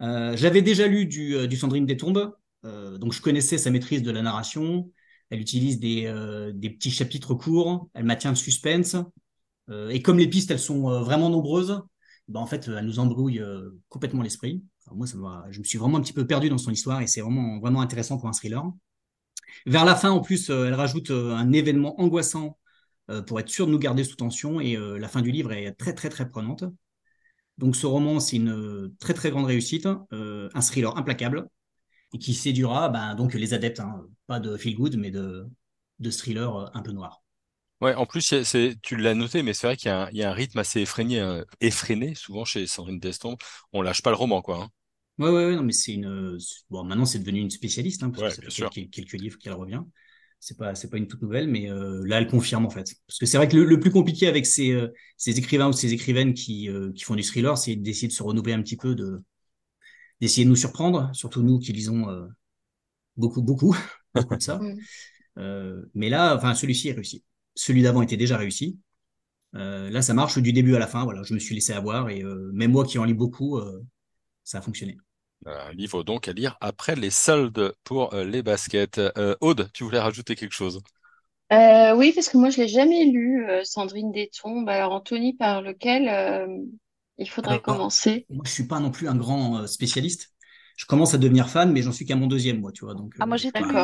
J'avais 0.00 0.62
déjà 0.62 0.86
lu 0.86 1.06
du, 1.06 1.48
du 1.48 1.56
Sandrine 1.56 1.86
des 1.86 1.96
Tombes, 1.96 2.34
donc 2.64 3.12
je 3.12 3.20
connaissais 3.22 3.58
sa 3.58 3.70
maîtrise 3.70 4.02
de 4.02 4.10
la 4.10 4.22
narration. 4.22 4.90
Elle 5.30 5.40
utilise 5.40 5.80
des, 5.80 6.12
des 6.54 6.70
petits 6.70 6.90
chapitres 6.90 7.34
courts, 7.34 7.88
elle 7.94 8.04
maintient 8.04 8.30
le 8.30 8.36
suspense. 8.36 8.96
et 9.90 10.02
comme 10.02 10.18
les 10.18 10.28
pistes, 10.28 10.50
elles 10.50 10.58
sont 10.58 11.00
vraiment 11.02 11.30
nombreuses, 11.30 11.80
ben 12.28 12.40
en 12.40 12.46
fait, 12.46 12.68
elle 12.68 12.84
nous 12.84 12.98
embrouille 12.98 13.42
complètement 13.88 14.22
l'esprit. 14.22 14.62
moi, 14.92 15.06
ça 15.06 15.16
je 15.50 15.58
me 15.60 15.64
suis 15.64 15.78
vraiment 15.78 15.96
un 15.96 16.02
petit 16.02 16.12
peu 16.12 16.26
perdu 16.26 16.50
dans 16.50 16.58
son 16.58 16.70
histoire 16.70 17.00
et 17.00 17.06
c'est 17.06 17.22
vraiment, 17.22 17.58
vraiment 17.58 17.80
intéressant 17.80 18.18
pour 18.18 18.28
un 18.28 18.32
thriller. 18.32 18.64
Vers 19.66 19.84
la 19.84 19.96
fin, 19.96 20.10
en 20.10 20.20
plus, 20.20 20.50
euh, 20.50 20.66
elle 20.66 20.74
rajoute 20.74 21.10
euh, 21.10 21.34
un 21.34 21.52
événement 21.52 22.00
angoissant 22.00 22.58
euh, 23.10 23.22
pour 23.22 23.40
être 23.40 23.48
sûr 23.48 23.66
de 23.66 23.72
nous 23.72 23.78
garder 23.78 24.04
sous 24.04 24.16
tension 24.16 24.60
et 24.60 24.76
la 24.76 25.08
fin 25.08 25.20
du 25.22 25.30
livre 25.30 25.52
est 25.52 25.72
très 25.72 25.94
très 25.94 26.08
très 26.08 26.28
prenante. 26.28 26.64
Donc 27.58 27.76
ce 27.76 27.86
roman, 27.86 28.20
c'est 28.20 28.36
une 28.36 28.94
très 29.00 29.14
très 29.14 29.30
grande 29.30 29.44
réussite, 29.46 29.86
un 29.86 30.60
thriller 30.60 30.96
implacable 30.96 31.46
et 32.14 32.18
qui 32.18 32.32
séduira 32.32 32.88
ben, 32.88 33.14
donc 33.14 33.34
les 33.34 33.52
adeptes, 33.52 33.80
hein. 33.80 34.06
pas 34.26 34.40
de 34.40 34.56
feel 34.56 34.76
good, 34.76 34.96
mais 34.96 35.10
de, 35.10 35.46
de 35.98 36.10
thriller 36.10 36.70
un 36.74 36.82
peu 36.82 36.92
noir. 36.92 37.22
Ouais, 37.82 37.94
en 37.94 38.06
plus, 38.06 38.42
c'est, 38.44 38.76
tu 38.82 38.96
l'as 38.96 39.14
noté, 39.14 39.42
mais 39.42 39.52
c'est 39.52 39.66
vrai 39.66 39.76
qu'il 39.76 39.90
y, 39.90 40.22
a 40.22 40.30
un 40.30 40.32
rythme 40.32 40.58
assez 40.58 40.80
effréné, 40.80 41.42
effréné 41.60 42.14
souvent 42.14 42.44
chez 42.44 42.66
Sandrine 42.66 42.98
Deston. 42.98 43.36
On 43.72 43.82
lâche 43.82 44.02
pas 44.02 44.10
le 44.10 44.16
roman, 44.16 44.40
quoi. 44.40 44.62
Hein. 44.62 44.68
Ouais, 45.20 45.28
ouais, 45.28 45.54
non, 45.54 45.62
mais 45.62 45.72
c'est 45.72 45.92
une. 45.92 46.38
Bon, 46.70 46.82
maintenant, 46.82 47.04
c'est 47.04 47.18
devenu 47.18 47.40
une 47.40 47.50
spécialiste, 47.50 48.02
hein, 48.02 48.10
parce 48.10 48.38
que 48.38 48.50
ça 48.50 48.70
fait 48.70 48.86
quelques, 48.86 49.12
livres 49.12 49.36
qu'elle 49.38 49.52
revient. 49.52 49.82
C'est 50.38 50.56
pas, 50.56 50.74
c'est 50.74 50.88
pas 50.88 50.96
une 50.96 51.08
toute 51.08 51.20
nouvelle, 51.20 51.46
mais 51.46 51.70
euh, 51.70 52.02
là, 52.06 52.18
elle 52.18 52.26
confirme, 52.26 52.64
en 52.64 52.70
fait. 52.70 52.94
Parce 53.06 53.18
que 53.18 53.26
c'est 53.26 53.36
vrai 53.36 53.46
que 53.46 53.54
le, 53.58 53.78
plus 53.80 53.90
compliqué 53.90 54.28
avec 54.28 54.46
ces, 54.46 54.72
euh, 54.72 54.88
ces 55.18 55.38
écrivains 55.38 55.68
ou 55.68 55.74
ces 55.74 55.92
écrivaines 55.92 56.32
qui, 56.32 56.70
euh, 56.70 56.90
qui 56.94 57.04
font 57.04 57.16
du 57.16 57.22
thriller, 57.22 57.58
c'est 57.58 57.76
d'essayer 57.76 58.08
de 58.08 58.14
se 58.14 58.22
renouveler 58.22 58.54
un 58.54 58.62
petit 58.62 58.78
peu, 58.78 58.94
de, 58.94 59.22
d'essayer 60.22 60.46
de 60.46 60.48
nous 60.48 60.56
surprendre, 60.56 61.10
surtout 61.12 61.42
nous 61.42 61.58
qui 61.58 61.74
lisons 61.74 62.06
beaucoup, 63.18 63.42
beaucoup, 63.42 63.76
beaucoup 64.14 64.36
de 64.36 64.42
ça. 64.42 64.58
mais 65.94 66.08
là, 66.08 66.34
enfin, 66.34 66.54
celui-ci 66.54 66.88
est 66.88 66.92
réussi. 66.92 67.24
Celui 67.54 67.82
d'avant 67.82 68.00
était 68.00 68.16
déjà 68.16 68.38
réussi. 68.38 68.78
là, 69.52 70.00
ça 70.00 70.14
marche 70.14 70.38
du 70.38 70.54
début 70.54 70.74
à 70.76 70.78
la 70.78 70.86
fin. 70.86 71.04
Voilà, 71.04 71.22
je 71.24 71.34
me 71.34 71.38
suis 71.38 71.54
laissé 71.54 71.74
avoir 71.74 72.08
et 72.08 72.22
même 72.54 72.72
moi 72.72 72.86
qui 72.86 72.98
en 72.98 73.04
lis 73.04 73.14
beaucoup, 73.14 73.60
ça 74.44 74.58
a 74.58 74.62
fonctionné. 74.62 74.96
Un 75.46 75.72
livre 75.72 76.02
donc 76.02 76.28
à 76.28 76.32
lire 76.32 76.56
après 76.60 76.96
les 76.96 77.10
soldes 77.10 77.72
pour 77.84 78.12
euh, 78.14 78.24
les 78.24 78.42
baskets. 78.42 78.98
Euh, 78.98 79.34
Aude, 79.40 79.70
tu 79.72 79.84
voulais 79.84 79.98
rajouter 79.98 80.36
quelque 80.36 80.54
chose? 80.54 80.82
Euh, 81.52 81.94
Oui, 81.96 82.12
parce 82.14 82.28
que 82.28 82.36
moi 82.36 82.50
je 82.50 82.58
l'ai 82.58 82.68
jamais 82.68 83.06
lu, 83.06 83.46
Sandrine 83.64 84.12
Détombes. 84.12 84.68
Alors 84.68 84.92
Anthony, 84.92 85.34
par 85.34 85.62
lequel 85.62 86.10
il 87.18 87.28
faudrait 87.28 87.60
commencer 87.60 88.26
Moi, 88.30 88.42
je 88.44 88.50
suis 88.50 88.66
pas 88.66 88.80
non 88.80 88.90
plus 88.90 89.08
un 89.08 89.16
grand 89.16 89.66
spécialiste. 89.66 90.32
Je 90.76 90.86
commence 90.86 91.12
à 91.14 91.18
devenir 91.18 91.48
fan, 91.48 91.72
mais 91.72 91.82
j'en 91.82 91.92
suis 91.92 92.06
qu'à 92.06 92.16
mon 92.16 92.26
deuxième, 92.26 92.60
moi, 92.60 92.72
tu 92.72 92.84
vois. 92.84 92.94
Donc, 92.94 93.14
ah, 93.18 93.26
moi 93.26 93.36
j'ai 93.36 93.52
tout 93.52 93.64
lu. 93.64 93.74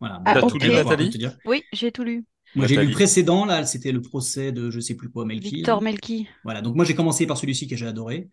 Voilà. 0.00 0.22
Ah, 0.24 0.40
tout 0.40 0.58
lu, 0.58 0.68
Nathalie 0.70 1.10
Oui, 1.44 1.62
j'ai 1.72 1.92
tout 1.92 2.04
lu. 2.04 2.24
Moi, 2.56 2.66
j'ai 2.66 2.76
lu 2.76 2.86
le 2.86 2.92
précédent, 2.92 3.44
là, 3.44 3.64
c'était 3.64 3.92
le 3.92 4.02
procès 4.02 4.50
de 4.50 4.70
je 4.70 4.80
sais 4.80 4.94
plus 4.94 5.08
quoi, 5.10 5.24
Melki. 5.24 5.56
Victor 5.56 5.82
Melki. 5.82 6.28
Voilà, 6.42 6.62
donc 6.62 6.74
moi 6.74 6.84
j'ai 6.84 6.94
commencé 6.94 7.26
par 7.26 7.36
celui-ci 7.36 7.68
que 7.68 7.76
j'ai 7.76 7.86
adoré. 7.86 8.28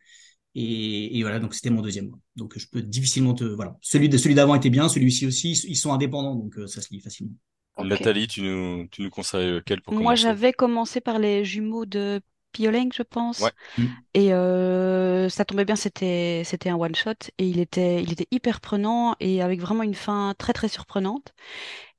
Et, 0.55 1.21
voilà, 1.21 1.39
donc 1.39 1.53
c'était 1.53 1.69
mon 1.69 1.81
deuxième. 1.81 2.11
Donc 2.35 2.57
je 2.57 2.65
peux 2.67 2.81
difficilement 2.81 3.33
te. 3.33 3.43
Voilà. 3.43 3.77
Celui, 3.81 4.09
de, 4.09 4.17
celui 4.17 4.33
d'avant 4.33 4.55
était 4.55 4.71
bien, 4.71 4.89
celui-ci 4.89 5.27
aussi. 5.27 5.51
Ils 5.51 5.75
sont 5.75 5.93
indépendants, 5.93 6.35
donc 6.35 6.57
euh, 6.57 6.65
ça 6.67 6.81
se 6.81 6.89
lit 6.91 6.99
facilement. 6.99 7.33
Nathalie, 7.77 8.27
tu 8.27 8.41
nous, 8.41 8.87
tu 8.87 9.03
nous 9.03 9.11
conseilles 9.11 9.61
quel 9.65 9.81
pour 9.81 9.93
Moi, 9.93 10.15
j'avais 10.15 10.51
commencé 10.51 10.99
par 10.99 11.19
les 11.19 11.45
jumeaux 11.45 11.85
de 11.85 12.21
Piolenc, 12.53 12.89
je 12.91 13.03
pense. 13.03 13.43
Mm. 13.77 13.85
Et 14.15 14.33
euh, 14.33 15.29
ça 15.29 15.45
tombait 15.45 15.65
bien, 15.65 15.75
c'était 15.75 16.41
c'était 16.43 16.69
un 16.69 16.75
one 16.75 16.95
shot 16.95 17.11
et 17.37 17.47
il 17.47 17.59
était 17.59 18.01
il 18.01 18.11
était 18.11 18.27
hyper 18.31 18.59
prenant 18.59 19.15
et 19.19 19.43
avec 19.43 19.61
vraiment 19.61 19.83
une 19.83 19.93
fin 19.93 20.33
très 20.39 20.53
très 20.53 20.69
surprenante. 20.69 21.35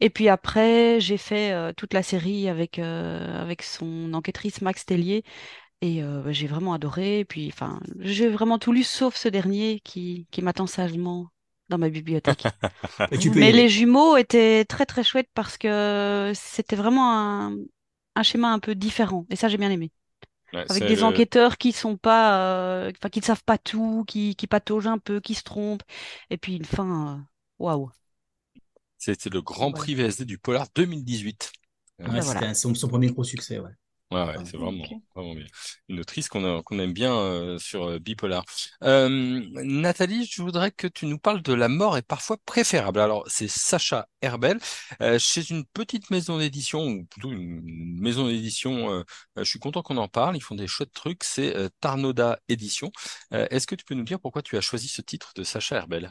Et 0.01 0.11
puis 0.11 0.29
après, 0.29 0.99
j'ai 0.99 1.17
fait 1.17 1.53
euh, 1.53 1.73
toute 1.77 1.95
la 1.95 2.03
série 2.03 2.49
avec 2.49 2.81
avec 2.81 3.63
son 3.63 4.13
enquêtrice 4.15 4.63
Max 4.63 4.85
Tellier 4.85 5.23
et 5.81 6.03
bah, 6.03 6.33
j'ai 6.33 6.47
vraiment 6.47 6.75
adoré. 6.75 7.21
Et 7.21 7.25
puis, 7.25 7.49
enfin, 7.53 7.81
j'ai 7.99 8.29
vraiment 8.29 8.59
tout 8.59 8.73
lu 8.73 8.83
sauf 8.83 9.17
ce 9.17 9.29
dernier 9.29 9.81
qui, 9.81 10.27
qui 10.31 10.43
m'attend 10.43 10.67
sagement 10.67 11.29
dans 11.69 11.79
ma 11.79 11.89
bibliothèque. 11.89 12.45
Mais 13.35 13.53
les 13.53 13.69
jumeaux 13.69 14.17
étaient 14.17 14.65
très 14.65 14.87
très 14.87 15.05
chouettes 15.05 15.31
parce 15.35 15.59
que 15.59 16.33
c'était 16.35 16.77
vraiment 16.77 17.13
un, 17.13 17.57
un, 18.17 18.23
schéma 18.23 18.53
un 18.53 18.59
peu 18.59 18.75
différent. 18.75 19.27
Et 19.31 19.37
ça, 19.37 19.49
j'ai 19.49 19.59
bien 19.59 19.71
aimé. 19.71 19.93
Avec 20.53 20.87
des 20.87 21.03
enquêteurs 21.03 21.59
qui 21.59 21.73
sont 21.73 21.99
pas, 21.99 22.89
enfin, 22.89 23.11
qui 23.11 23.21
ne 23.21 23.25
savent 23.25 23.45
pas 23.45 23.59
tout, 23.59 24.05
qui, 24.07 24.35
qui 24.35 24.47
pataugent 24.47 24.87
un 24.87 24.99
peu, 24.99 25.21
qui 25.21 25.35
se 25.35 25.43
trompent. 25.43 25.83
Et 26.31 26.39
puis 26.39 26.57
une 26.57 26.65
fin, 26.65 27.27
waouh. 27.59 27.91
C'était 28.97 29.31
le 29.31 29.43
Grand 29.43 29.73
Prix 29.73 29.95
VSD 29.95 30.25
du 30.25 30.39
Polar 30.39 30.67
2018. 30.75 31.53
Ouais, 32.01 32.23
C'était 32.23 32.55
son, 32.55 32.75
son, 32.75 32.89
premier 32.89 33.09
gros 33.09 33.25
succès, 33.25 33.59
ouais. 33.59 33.71
Ouais, 34.11 34.25
ouais, 34.25 34.37
c'est 34.47 34.57
vraiment, 34.57 34.83
vraiment 35.15 35.35
bien. 35.35 35.45
Une 35.91 36.01
autrice 36.01 36.31
qu'on 36.31 36.63
qu'on 36.63 36.79
aime 36.79 36.95
bien 36.95 37.15
euh, 37.15 37.59
sur 37.59 37.85
euh, 37.91 37.99
Bipolar. 37.99 38.43
Euh, 38.83 39.09
Nathalie, 39.53 40.25
je 40.25 40.41
voudrais 40.41 40.71
que 40.71 40.87
tu 40.87 41.05
nous 41.05 41.19
parles 41.19 41.43
de 41.43 41.53
La 41.53 41.69
mort 41.69 41.99
est 41.99 42.03
parfois 42.03 42.39
préférable. 42.47 43.01
Alors, 43.01 43.25
c'est 43.29 43.49
Sacha 43.49 44.09
Herbel, 44.23 44.61
euh, 45.03 45.19
chez 45.19 45.51
une 45.51 45.67
petite 45.67 46.11
maison 46.11 46.39
d'édition, 46.39 46.87
ou 46.87 47.05
plutôt 47.05 47.31
une 47.31 47.61
maison 48.01 48.29
d'édition, 48.29 49.05
je 49.37 49.45
suis 49.45 49.59
content 49.59 49.83
qu'on 49.83 49.99
en 49.99 50.09
parle, 50.09 50.37
ils 50.39 50.43
font 50.43 50.55
des 50.55 50.67
chouettes 50.67 50.93
trucs, 50.95 51.23
c'est 51.23 51.55
Tarnoda 51.81 52.39
Édition. 52.49 52.91
Est-ce 53.31 53.67
que 53.67 53.75
tu 53.75 53.85
peux 53.85 53.95
nous 53.95 54.05
dire 54.05 54.21
pourquoi 54.21 54.41
tu 54.41 54.57
as 54.57 54.63
choisi 54.63 54.89
ce 54.89 55.03
titre 55.03 55.33
de 55.37 55.43
Sacha 55.45 55.77
Herbel? 55.77 56.09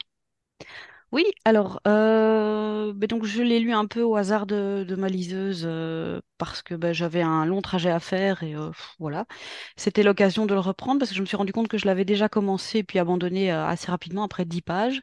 Oui, 1.10 1.24
alors, 1.46 1.80
euh, 1.88 2.92
ben 2.94 3.06
donc 3.06 3.24
je 3.24 3.42
l'ai 3.42 3.60
lu 3.60 3.72
un 3.72 3.86
peu 3.86 4.02
au 4.02 4.16
hasard 4.16 4.46
de, 4.46 4.84
ma 4.98 5.08
liseuse 5.08 5.62
euh, 5.66 6.20
parce 6.36 6.62
que 6.62 6.74
ben, 6.74 6.92
j'avais 6.92 7.22
un 7.22 7.46
long 7.46 7.62
trajet 7.62 7.90
à 7.90 7.98
faire 7.98 8.42
et 8.42 8.54
euh, 8.54 8.70
voilà. 8.98 9.24
C'était 9.76 10.02
l'occasion 10.02 10.44
de 10.44 10.52
le 10.52 10.60
reprendre 10.60 10.98
parce 10.98 11.10
que 11.10 11.16
je 11.16 11.22
me 11.22 11.26
suis 11.26 11.36
rendu 11.38 11.52
compte 11.52 11.68
que 11.68 11.78
je 11.78 11.86
l'avais 11.86 12.04
déjà 12.04 12.28
commencé 12.28 12.82
puis 12.82 12.98
abandonné 12.98 13.50
assez 13.50 13.90
rapidement 13.90 14.22
après 14.24 14.44
dix 14.44 14.60
pages. 14.60 15.00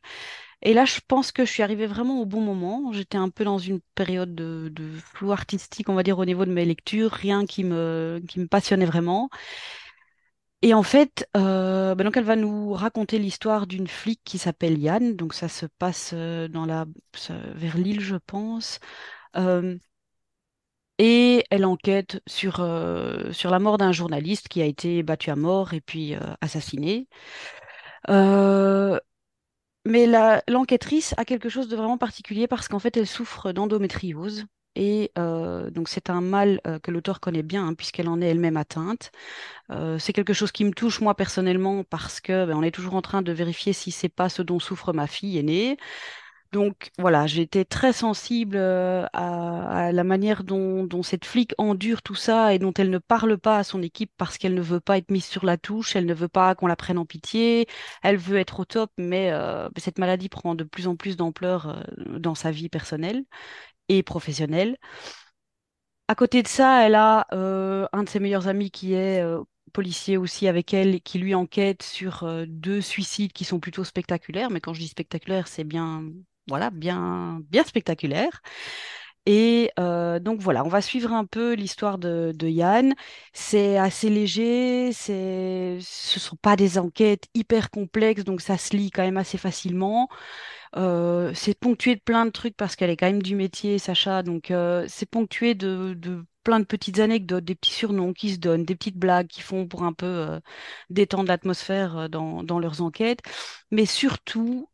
Et 0.62 0.74
là, 0.74 0.85
je 0.85 1.00
pense 1.07 1.31
que 1.31 1.45
je 1.45 1.51
suis 1.51 1.63
arrivée 1.63 1.88
vraiment 1.88 2.21
au 2.21 2.25
bon 2.25 2.41
moment. 2.41 2.91
J'étais 2.93 3.17
un 3.17 3.29
peu 3.29 3.43
dans 3.43 3.59
une 3.59 3.81
période 3.95 4.35
de, 4.35 4.69
de 4.74 4.89
flou 5.13 5.31
artistique, 5.31 5.89
on 5.89 5.95
va 5.95 6.03
dire, 6.03 6.19
au 6.19 6.25
niveau 6.25 6.45
de 6.45 6.51
mes 6.51 6.65
lectures, 6.65 7.12
rien 7.12 7.45
qui 7.45 7.63
me, 7.63 8.21
qui 8.27 8.39
me 8.39 8.47
passionnait 8.47 8.85
vraiment. 8.85 9.29
Et 10.65 10.74
en 10.74 10.81
fait, 10.81 11.29
euh, 11.38 11.93
bah 11.93 12.03
donc 12.03 12.17
elle 12.17 12.24
va 12.24 12.36
nous 12.36 12.74
raconter 12.74 13.19
l'histoire 13.19 13.67
d'une 13.67 13.88
flic 13.88 14.19
qui 14.24 14.39
s'appelle 14.39 14.79
Yann. 14.79 15.15
Donc 15.15 15.36
ça 15.36 15.48
se 15.48 15.67
passe 15.67 16.10
euh, 16.15 16.48
dans 16.48 16.65
la, 16.65 16.86
vers 17.53 17.77
Lille, 17.77 18.01
je 18.01 18.15
pense. 18.15 18.79
Euh, 19.38 19.77
et 20.98 21.43
elle 21.51 21.65
enquête 21.65 22.22
sur, 22.25 22.55
sur 23.31 23.51
la 23.51 23.60
mort 23.60 23.77
d'un 23.77 23.91
journaliste 23.91 24.48
qui 24.48 24.62
a 24.62 24.65
été 24.65 25.03
battu 25.03 25.29
à 25.29 25.36
mort 25.36 25.74
et 25.74 25.81
puis 25.81 26.15
assassiné. 26.41 27.07
mais 29.86 30.05
l'enquêtrice 30.48 31.13
a 31.17 31.25
quelque 31.25 31.50
chose 31.50 31.67
de 31.69 31.75
vraiment 31.75 31.98
particulier 31.98 32.48
parce 32.48 32.67
qu'en 32.67 32.79
fait, 32.79 32.98
elle 32.98 33.07
souffre 33.07 33.51
d'endométriose. 33.51 34.45
Et 34.75 35.12
euh, 35.17 35.70
donc 35.70 35.89
c'est 35.89 36.10
un 36.10 36.22
mal 36.22 36.60
euh, 36.67 36.79
que 36.79 36.91
l'auteur 36.91 37.20
connaît 37.20 37.44
bien, 37.44 37.67
hein, 37.67 37.74
puisqu'elle 37.74 38.10
en 38.10 38.22
est 38.22 38.27
elle-même 38.27 38.58
atteinte. 38.58 39.12
Euh, 39.72 40.00
c'est 40.00 40.13
quelque 40.13 40.34
chose 40.34 40.51
qui 40.51 40.65
me 40.65 40.72
touche 40.72 41.01
moi 41.01 41.15
personnellement 41.15 41.84
parce 41.84 42.22
que 42.22 42.46
ben, 42.46 42.55
on 42.58 42.63
est 42.63 42.72
toujours 42.72 42.96
en 42.96 43.01
train 43.01 43.22
de 43.22 43.32
vérifier 43.32 43.74
si 43.74 43.91
c'est 43.91 44.10
pas 44.10 44.29
ce 44.29 44.41
dont 44.41 44.60
souffre 44.60 44.94
ma 44.94 45.08
fille 45.08 45.38
aînée. 45.38 45.77
Donc 46.51 46.91
voilà, 47.00 47.27
j'ai 47.27 47.41
été 47.41 47.65
très 47.65 47.91
sensible 47.91 48.58
à, 48.58 49.91
la 49.91 50.03
manière 50.05 50.44
dont, 50.46 50.88
cette 51.03 51.25
flic 51.25 51.53
endure 51.58 52.01
tout 52.01 52.15
ça 52.15 52.53
et 52.53 52.60
dont 52.60 52.72
elle 52.77 52.89
ne 52.91 52.98
parle 52.98 53.38
pas 53.38 53.58
à 53.58 53.63
son 53.65 53.82
équipe 53.82 54.12
parce 54.17 54.38
qu'elle 54.38 54.53
ne 54.53 54.62
veut 54.62 54.79
pas 54.79 54.98
être 54.98 55.12
mise 55.12 55.25
sur 55.25 55.46
la 55.46 55.58
touche, 55.58 55.98
elle 55.98 56.05
ne 56.05 56.13
veut 56.13 56.29
pas 56.29 56.55
qu'on 56.55 56.67
la 56.67 56.77
prenne 56.77 56.98
en 56.98 57.05
pitié, 57.05 57.67
elle 58.03 58.15
veut 58.17 58.38
être 58.38 58.62
au 58.62 58.65
top, 58.65 58.89
mais 58.98 59.34
cette 59.77 60.00
maladie 60.00 60.29
prend 60.29 60.55
de 60.55 60.63
plus 60.63 60.88
en 60.88 60.96
plus 60.96 61.17
d'ampleur 61.17 61.84
dans 61.98 62.36
sa 62.36 62.51
vie 62.51 62.70
personnelle 62.70 63.25
et 63.89 64.04
professionnelle. 64.04 64.77
À 66.08 66.15
côté 66.15 66.44
de 66.44 66.48
ça, 66.48 66.86
elle 66.86 66.96
a 66.96 67.25
euh, 67.34 67.88
un 67.92 68.04
de 68.04 68.10
ses 68.10 68.20
meilleurs 68.20 68.48
amis 68.48 68.70
qui 68.70 68.94
est 68.94 69.22
euh, 69.22 69.42
policier 69.74 70.18
aussi 70.18 70.48
avec 70.48 70.74
elle, 70.74 71.01
qui 71.01 71.18
lui 71.18 71.34
enquête 71.34 71.82
sur 71.82 72.24
euh, 72.24 72.46
deux 72.48 72.80
suicides 72.82 73.34
qui 73.34 73.44
sont 73.44 73.60
plutôt 73.60 73.84
spectaculaires. 73.84 74.51
Mais 74.51 74.62
quand 74.62 74.74
je 74.74 74.82
dis 74.82 74.88
spectaculaire, 74.88 75.48
c'est 75.48 75.63
bien, 75.63 76.04
voilà, 76.48 76.70
bien, 76.70 77.42
bien 77.50 77.63
spectaculaire. 77.63 78.42
Et 79.25 79.72
euh, 79.79 80.20
donc 80.20 80.39
voilà, 80.39 80.63
on 80.63 80.67
va 80.67 80.82
suivre 80.82 81.12
un 81.12 81.25
peu 81.25 81.53
l'histoire 81.53 81.98
de, 81.98 82.34
Yann. 82.48 82.94
C'est 83.34 83.77
assez 83.77 84.10
léger, 84.10 84.91
c'est, 84.94 85.79
ce 85.82 86.20
sont 86.20 86.36
pas 86.36 86.55
des 86.55 86.77
enquêtes 86.77 87.25
hyper 87.34 87.72
complexes, 87.72 88.24
donc 88.24 88.41
ça 88.41 88.58
se 88.58 88.75
lit 88.75 88.91
quand 88.91 89.01
même 89.01 89.17
assez 89.17 89.38
facilement. 89.39 90.10
Euh, 90.77 91.32
c'est 91.34 91.58
ponctué 91.60 91.96
de 91.96 92.01
plein 92.01 92.25
de 92.25 92.32
trucs 92.32 92.55
parce 92.58 92.75
qu'elle 92.75 92.89
est 92.89 92.98
quand 92.98 93.08
même 93.08 93.24
du 93.24 93.36
métier, 93.36 93.79
Sacha. 93.79 94.24
Donc 94.24 94.51
euh, 94.51 94.86
c'est 94.88 95.10
ponctué 95.10 95.55
de, 95.55 95.98
plein 96.44 96.60
de 96.60 96.65
petites 96.65 97.00
anecdotes, 97.00 97.46
des 97.46 97.55
petits 97.55 97.74
surnoms 97.74 98.13
qui 98.13 98.34
se 98.34 98.38
donnent, 98.39 98.65
des 98.65 98.75
petites 98.75 98.98
blagues 98.98 99.27
qui 99.27 99.41
font 99.41 99.67
pour 99.67 99.84
un 99.84 99.94
peu 99.94 100.39
détendre 100.89 101.29
l'atmosphère 101.29 102.10
dans, 102.10 102.60
leurs 102.60 102.82
enquêtes. 102.82 103.22
Mais 103.72 103.86
surtout, 103.86 104.70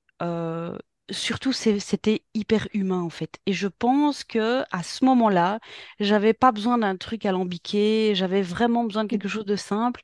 surtout 1.10 1.52
c'était 1.54 2.24
hyper 2.34 2.68
humain 2.74 3.02
en 3.02 3.10
fait. 3.10 3.40
Et 3.46 3.54
je 3.54 3.68
pense 3.68 4.24
que 4.24 4.64
à 4.72 4.84
ce 4.84 5.04
moment-là, 5.06 5.60
j'avais 6.00 6.34
pas 6.34 6.52
besoin 6.52 6.78
d'un 6.78 6.96
truc 6.98 7.26
alambiqué, 7.26 8.14
j'avais 8.16 8.42
vraiment 8.42 8.84
besoin 8.86 9.04
de 9.04 9.10
quelque 9.10 9.28
chose 9.28 9.46
de 9.46 9.56
simple. 9.56 10.02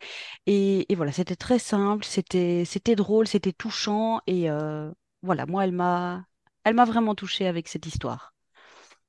Et, 0.47 0.91
et 0.91 0.95
voilà, 0.95 1.11
c'était 1.11 1.35
très 1.35 1.59
simple, 1.59 2.03
c'était 2.05 2.63
c'était 2.65 2.95
drôle, 2.95 3.27
c'était 3.27 3.53
touchant. 3.53 4.21
Et 4.27 4.49
euh, 4.49 4.91
voilà, 5.21 5.45
moi, 5.45 5.63
elle 5.65 5.71
m'a 5.71 6.25
elle 6.63 6.73
m'a 6.75 6.85
vraiment 6.85 7.15
touchée 7.15 7.47
avec 7.47 7.67
cette 7.69 7.85
histoire. 7.85 8.33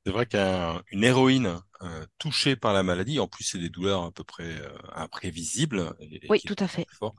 C'est 0.04 0.12
vrai 0.12 0.26
qu'une 0.26 1.04
héroïne 1.04 1.60
euh, 1.82 2.06
touchée 2.18 2.56
par 2.56 2.72
la 2.72 2.82
maladie, 2.82 3.18
en 3.20 3.28
plus 3.28 3.44
c'est 3.44 3.58
des 3.58 3.68
douleurs 3.68 4.04
à 4.04 4.12
peu 4.12 4.24
près 4.24 4.44
euh, 4.60 4.70
imprévisibles 4.94 5.94
et, 6.00 6.28
et 6.28 6.30
Oui, 6.30 6.40
tout 6.46 6.56
à 6.58 6.68
fait. 6.68 6.88
fort, 6.98 7.14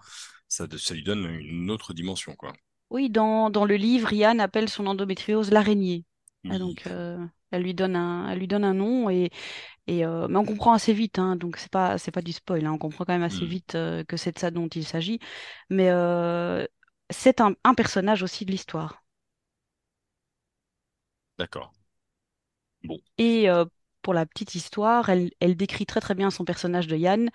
ça, 0.48 0.66
ça 0.78 0.94
lui 0.94 1.04
donne 1.04 1.26
une 1.26 1.70
autre 1.72 1.94
dimension, 1.94 2.36
quoi. 2.36 2.54
Oui, 2.90 3.10
dans, 3.10 3.50
dans 3.50 3.66
le 3.66 3.76
livre, 3.76 4.14
Yann 4.14 4.40
appelle 4.40 4.70
son 4.70 4.88
endométriose 4.88 5.52
l'araignée. 5.52 6.06
Ah, 6.50 6.58
donc, 6.58 6.88
euh, 6.88 7.24
elle 7.52 7.62
lui 7.64 7.74
donne 7.76 7.96
un, 7.96 8.30
elle 8.30 8.40
lui 8.40 8.48
donne 8.48 8.64
un 8.64 8.74
nom 8.74 9.10
et, 9.10 9.30
et 9.88 10.06
euh, 10.06 10.28
mais 10.30 10.38
on 10.38 10.46
comprend 10.46 10.74
assez 10.74 10.94
vite, 10.94 11.20
hein, 11.20 11.36
donc 11.36 11.58
c'est 11.58 11.72
pas, 11.72 11.98
c'est 12.00 12.12
pas 12.12 12.22
du 12.24 12.34
spoil, 12.34 12.66
hein, 12.66 12.74
on 12.74 12.78
comprend 12.80 13.06
quand 13.06 13.14
même 13.14 13.24
assez 13.24 13.46
Hmm. 13.46 13.48
vite 13.48 13.76
euh, 13.76 14.04
que 14.06 14.18
c'est 14.18 14.34
de 14.34 14.40
ça 14.40 14.52
dont 14.52 14.68
il 14.70 14.86
s'agit. 14.86 15.20
Mais 15.70 15.90
c'est 17.12 17.40
un, 17.40 17.54
un 17.64 17.76
personnage 17.76 18.24
aussi 18.24 18.46
de 18.46 18.52
l'histoire. 18.52 19.04
D'accord. 21.40 21.72
Bon. 22.84 23.00
Et 23.18 23.50
euh, 23.50 23.66
pour 24.02 24.14
la 24.14 24.26
petite 24.26 24.56
histoire, 24.56 25.10
elle, 25.10 25.32
elle 25.40 25.56
décrit 25.58 25.86
très 25.86 26.00
très 26.02 26.16
bien 26.16 26.30
son 26.32 26.46
personnage 26.46 26.88
de 26.88 26.96
Yann, 26.98 27.30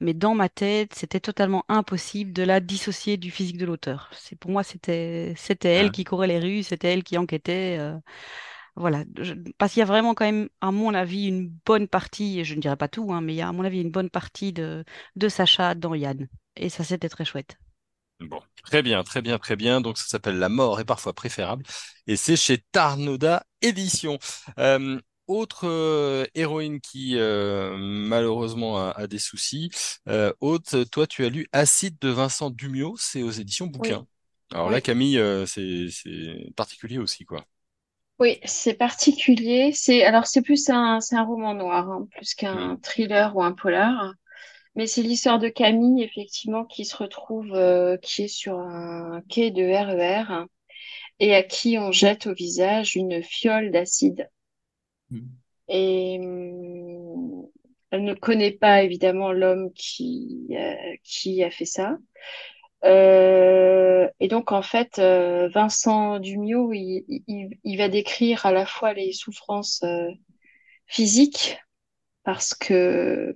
mais 0.00 0.14
dans 0.14 0.34
ma 0.34 0.48
tête, 0.48 0.94
c'était 0.94 1.20
totalement 1.20 1.64
impossible 1.68 2.32
de 2.32 2.42
la 2.42 2.60
dissocier 2.60 3.16
du 3.16 3.30
physique 3.30 3.58
de 3.58 3.66
l'auteur. 3.66 4.10
C'est 4.14 4.36
pour 4.38 4.50
moi, 4.50 4.62
c'était 4.62 5.34
c'était 5.36 5.70
elle 5.70 5.90
Hein. 5.90 5.92
qui 5.92 6.04
courait 6.04 6.26
les 6.28 6.38
rues, 6.38 6.62
c'était 6.62 6.92
elle 6.92 7.04
qui 7.04 7.18
enquêtait. 7.18 7.76
euh, 7.80 7.96
voilà, 8.76 9.04
Je- 9.18 9.34
parce 9.58 9.72
qu'il 9.72 9.80
y 9.80 9.82
a 9.82 9.86
vraiment 9.86 10.14
quand 10.14 10.24
même, 10.24 10.48
à 10.60 10.70
mon 10.72 10.94
avis, 10.94 11.26
une 11.28 11.48
bonne 11.66 11.88
partie, 11.88 12.40
et 12.40 12.44
je 12.44 12.54
ne 12.54 12.60
dirais 12.60 12.76
pas 12.76 12.88
tout, 12.88 13.12
hein, 13.12 13.20
mais 13.20 13.34
il 13.34 13.36
y 13.36 13.42
a 13.42 13.48
à 13.48 13.52
mon 13.52 13.64
avis 13.64 13.80
une 13.82 13.90
bonne 13.90 14.10
partie 14.10 14.52
de, 14.52 14.84
de 15.16 15.28
Sacha 15.28 15.74
dans 15.74 15.94
Yann. 15.94 16.28
Et 16.56 16.68
ça, 16.70 16.84
c'était 16.84 17.08
très 17.08 17.24
chouette. 17.24 17.58
Bon, 18.20 18.42
très 18.64 18.82
bien, 18.82 19.02
très 19.02 19.22
bien, 19.22 19.38
très 19.38 19.56
bien. 19.56 19.80
Donc 19.80 19.96
ça 19.96 20.04
s'appelle 20.06 20.38
La 20.38 20.50
mort 20.50 20.78
est 20.78 20.84
parfois 20.84 21.14
préférable 21.14 21.64
et 22.06 22.16
c'est 22.16 22.36
chez 22.36 22.58
Tarnoda 22.72 23.46
Édition. 23.62 24.18
Euh, 24.58 25.00
autre 25.30 25.66
euh, 25.68 26.26
héroïne 26.34 26.80
qui 26.80 27.16
euh, 27.18 27.76
malheureusement 27.78 28.78
a, 28.78 28.90
a 28.90 29.06
des 29.06 29.18
soucis. 29.18 29.70
Euh, 30.08 30.32
toi 30.92 31.06
tu 31.06 31.24
as 31.24 31.28
lu 31.28 31.46
Acide 31.52 31.98
de 32.00 32.08
Vincent 32.10 32.50
Dumiot, 32.50 32.96
c'est 32.98 33.22
aux 33.22 33.30
éditions 33.30 33.66
Oui, 33.78 33.94
Bouquin. 33.94 34.06
Alors 34.52 34.70
là, 34.70 34.80
Camille, 34.80 35.18
euh, 35.18 35.46
c'est 35.46 35.88
particulier 36.56 36.98
aussi 36.98 37.24
quoi. 37.24 37.44
oui, 38.18 38.38
c'est 38.44 38.74
particulier. 38.74 39.72
C'est 39.72 40.04
alors 40.04 40.26
c'est 40.26 40.42
plus 40.42 40.68
un 40.68 41.00
c'est 41.00 41.16
un 41.16 41.24
roman 41.24 41.54
noir 41.54 41.88
hein, 41.90 42.06
plus 42.10 42.34
qu'un 42.34 42.76
thriller 42.82 43.34
ou 43.36 43.42
un 43.42 43.52
polar. 43.52 44.12
Mais 44.76 44.86
c'est 44.88 45.02
l'histoire 45.02 45.38
de 45.40 45.48
Camille 45.48 46.02
effectivement 46.04 46.64
qui 46.66 46.84
se 46.86 46.96
retrouve 46.96 47.52
qui 48.02 48.24
est 48.24 48.28
sur 48.28 48.58
un 48.60 49.22
quai 49.28 49.50
de 49.52 49.62
RER 49.64 50.46
et 51.20 51.34
à 51.36 51.42
qui 51.44 51.78
on 51.78 51.92
jette 51.92 52.26
au 52.28 52.34
visage 52.34 52.96
une 52.96 53.22
fiole 53.22 53.70
d'acide. 53.72 54.30
Et 55.68 56.18
hum, 56.20 57.46
elle 57.90 58.04
ne 58.04 58.14
connaît 58.14 58.52
pas 58.52 58.82
évidemment 58.82 59.32
l'homme 59.32 59.72
qui 59.74 60.48
euh, 60.52 60.74
qui 61.02 61.42
a 61.42 61.50
fait 61.50 61.64
ça. 61.64 61.98
Euh, 62.84 64.08
et 64.20 64.28
donc, 64.28 64.52
en 64.52 64.62
fait, 64.62 64.98
euh, 64.98 65.48
Vincent 65.48 66.18
Dumiot, 66.18 66.72
il, 66.72 67.04
il, 67.64 67.76
va 67.78 67.88
décrire 67.88 68.46
à 68.46 68.52
la 68.52 68.66
fois 68.66 68.94
les 68.94 69.12
souffrances 69.12 69.82
euh, 69.84 70.08
physiques, 70.86 71.58
parce 72.24 72.54
que, 72.54 73.34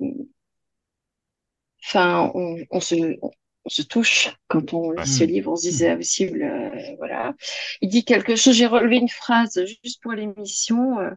enfin, 1.84 2.32
on, 2.34 2.80
se, 2.80 2.94
se 3.70 3.82
touche 3.82 4.30
quand 4.48 4.74
on 4.74 4.90
lit 4.90 5.06
ce 5.06 5.24
livre, 5.24 5.52
on 5.52 5.56
se 5.56 5.62
disait, 5.62 5.90
ah, 5.90 5.96
possible, 5.96 6.42
euh, 6.42 6.94
voilà. 6.98 7.34
Il 7.80 7.88
dit 7.88 8.04
quelque 8.04 8.36
chose, 8.36 8.54
j'ai 8.54 8.66
relevé 8.66 8.96
une 8.96 9.08
phrase 9.08 9.64
juste 9.82 10.02
pour 10.02 10.12
l'émission, 10.12 11.00
euh, 11.00 11.10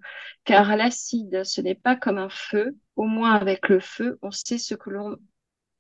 car 0.45 0.75
l'acide, 0.75 1.43
ce 1.43 1.61
n'est 1.61 1.75
pas 1.75 1.95
comme 1.95 2.17
un 2.17 2.29
feu, 2.29 2.75
au 2.95 3.03
moins 3.03 3.33
avec 3.33 3.69
le 3.69 3.79
feu, 3.79 4.17
on 4.21 4.31
sait 4.31 4.57
ce 4.57 4.75
que 4.75 4.89
l'on 4.89 5.17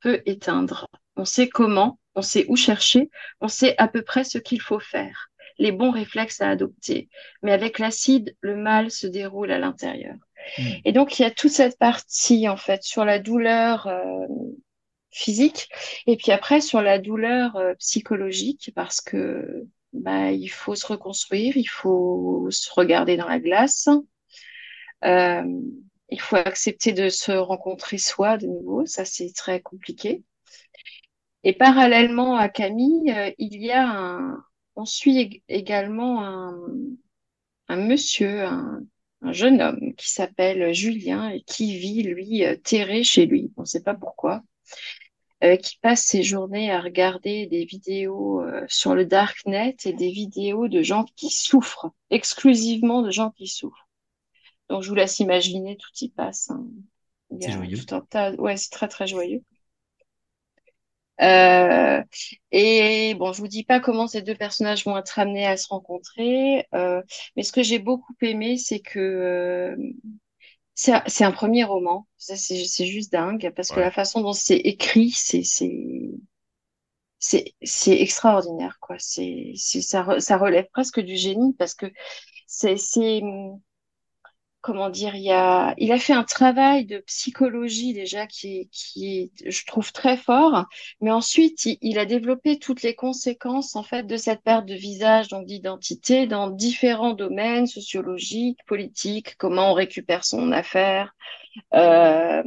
peut 0.01 0.21
éteindre. 0.25 0.87
On 1.15 1.25
sait 1.25 1.47
comment, 1.47 1.99
on 2.15 2.21
sait 2.21 2.45
où 2.49 2.55
chercher, 2.55 3.09
on 3.41 3.47
sait 3.47 3.75
à 3.77 3.87
peu 3.87 4.01
près 4.01 4.23
ce 4.23 4.37
qu'il 4.37 4.61
faut 4.61 4.79
faire, 4.79 5.29
les 5.57 5.71
bons 5.71 5.91
réflexes 5.91 6.41
à 6.41 6.49
adopter. 6.49 7.09
Mais 7.43 7.53
avec 7.53 7.79
l'acide, 7.79 8.35
le 8.41 8.55
mal 8.55 8.91
se 8.91 9.07
déroule 9.07 9.51
à 9.51 9.57
l'intérieur. 9.57 10.15
Hmm. 10.57 10.63
Et 10.85 10.91
donc, 10.91 11.17
il 11.17 11.23
y 11.23 11.25
a 11.25 11.31
toute 11.31 11.51
cette 11.51 11.77
partie, 11.77 12.47
en 12.47 12.57
fait, 12.57 12.83
sur 12.83 13.05
la 13.05 13.19
douleur 13.19 13.87
euh, 13.87 14.27
physique, 15.11 15.69
et 16.07 16.17
puis 16.17 16.31
après, 16.31 16.61
sur 16.61 16.81
la 16.81 16.99
douleur 16.99 17.55
euh, 17.57 17.73
psychologique, 17.75 18.71
parce 18.75 19.01
que 19.01 19.65
bah, 19.93 20.31
il 20.31 20.49
faut 20.49 20.75
se 20.75 20.85
reconstruire, 20.87 21.57
il 21.57 21.67
faut 21.69 22.47
se 22.51 22.71
regarder 22.73 23.17
dans 23.17 23.27
la 23.27 23.39
glace, 23.39 23.89
euh, 25.05 25.43
il 26.09 26.21
faut 26.21 26.35
accepter 26.37 26.93
de 26.93 27.09
se 27.09 27.31
rencontrer 27.31 27.97
soi 27.97 28.37
de 28.37 28.47
nouveau, 28.47 28.85
ça 28.85 29.05
c'est 29.05 29.31
très 29.33 29.61
compliqué. 29.61 30.23
Et 31.43 31.53
parallèlement 31.53 32.35
à 32.35 32.47
Camille, 32.49 33.11
euh, 33.11 33.31
il 33.39 33.61
y 33.63 33.71
a 33.71 33.87
un, 33.87 34.43
on 34.75 34.85
suit 34.85 35.15
ég- 35.15 35.41
également 35.47 36.23
un, 36.23 36.55
un 37.69 37.77
monsieur, 37.77 38.43
un, 38.45 38.81
un 39.21 39.31
jeune 39.31 39.61
homme 39.61 39.95
qui 39.95 40.11
s'appelle 40.11 40.73
Julien 40.73 41.29
et 41.29 41.41
qui 41.43 41.77
vit, 41.77 42.03
lui, 42.03 42.43
terré 42.63 43.03
chez 43.03 43.25
lui. 43.25 43.51
On 43.57 43.61
ne 43.61 43.65
sait 43.65 43.83
pas 43.83 43.93
pourquoi. 43.95 44.43
Euh, 45.43 45.55
qui 45.57 45.77
passe 45.81 46.03
ses 46.03 46.23
journées 46.23 46.71
à 46.71 46.81
regarder 46.81 47.47
des 47.47 47.65
vidéos 47.65 48.41
euh, 48.41 48.65
sur 48.67 48.95
le 48.95 49.05
darknet 49.05 49.75
et 49.85 49.93
des 49.93 50.11
vidéos 50.11 50.67
de 50.67 50.81
gens 50.81 51.05
qui 51.15 51.29
souffrent, 51.29 51.91
exclusivement 52.09 53.01
de 53.03 53.11
gens 53.11 53.31
qui 53.31 53.47
souffrent. 53.47 53.87
Donc 54.69 54.83
je 54.83 54.89
vous 54.89 54.95
laisse 54.95 55.19
imaginer, 55.19 55.77
tout 55.77 55.89
y 56.01 56.09
passe. 56.09 56.49
hein. 56.51 56.65
Il 57.31 57.41
y 57.43 57.45
C'est 57.45 57.51
a 57.51 57.51
joyeux. 57.51 57.77
tout 57.87 57.95
un 57.95 58.01
tas. 58.01 58.33
Ouais, 58.33 58.57
c'est 58.57 58.71
très 58.71 58.87
très 58.87 59.07
joyeux. 59.07 59.43
Euh, 61.19 62.03
et 62.51 63.15
bon, 63.15 63.33
je 63.33 63.41
vous 63.41 63.47
dis 63.47 63.63
pas 63.63 63.79
comment 63.79 64.05
ces 64.07 64.21
deux 64.21 64.35
personnages 64.35 64.85
vont 64.85 64.95
être 64.97 65.17
amenés 65.17 65.47
à 65.47 65.57
se 65.57 65.67
rencontrer, 65.67 66.67
euh, 66.75 67.01
mais 67.35 67.41
ce 67.43 67.51
que 67.51 67.63
j'ai 67.63 67.79
beaucoup 67.79 68.13
aimé, 68.21 68.57
c'est 68.57 68.79
que 68.81 68.99
euh, 68.99 69.75
c'est 71.07 71.23
un 71.25 71.31
premier 71.31 71.63
roman. 71.65 72.07
C'est 72.17 72.85
juste 72.85 73.11
dingue 73.11 73.51
parce 73.55 73.71
que 73.71 73.79
la 73.79 73.91
façon 73.91 74.21
dont 74.21 74.33
c'est 74.33 74.57
écrit, 74.57 75.11
c'est 75.11 75.43
c'est 77.19 77.99
extraordinaire, 78.01 78.77
quoi. 78.79 78.95
C'est 78.99 79.53
c'est 79.55 79.81
ça 79.81 80.03
re- 80.03 80.19
ça 80.19 80.37
relève 80.37 80.67
presque 80.71 80.99
du 80.99 81.15
génie 81.17 81.53
parce 81.53 81.73
que 81.73 81.87
c'est 82.47 82.77
c'est 82.77 83.21
comment 84.61 84.89
dire, 84.89 85.15
il 85.15 85.29
a, 85.31 85.73
il 85.77 85.91
a 85.91 85.99
fait 85.99 86.13
un 86.13 86.23
travail 86.23 86.85
de 86.85 86.99
psychologie 86.99 87.93
déjà 87.93 88.27
qui 88.27 88.69
qui 88.71 89.31
je 89.45 89.65
trouve 89.65 89.91
très 89.91 90.17
fort, 90.17 90.65
mais 91.01 91.11
ensuite 91.11 91.65
il, 91.65 91.77
il 91.81 91.99
a 91.99 92.05
développé 92.05 92.59
toutes 92.59 92.81
les 92.81 92.95
conséquences 92.95 93.75
en 93.75 93.83
fait 93.83 94.03
de 94.03 94.17
cette 94.17 94.41
perte 94.43 94.65
de 94.65 94.73
visage, 94.75 95.29
donc 95.29 95.45
d'identité, 95.45 96.27
dans 96.27 96.49
différents 96.49 97.13
domaines 97.13 97.67
sociologiques, 97.67 98.59
politiques, 98.67 99.35
comment 99.37 99.71
on 99.71 99.73
récupère 99.73 100.25
son 100.25 100.51
affaire, 100.51 101.13
euh, 101.73 102.43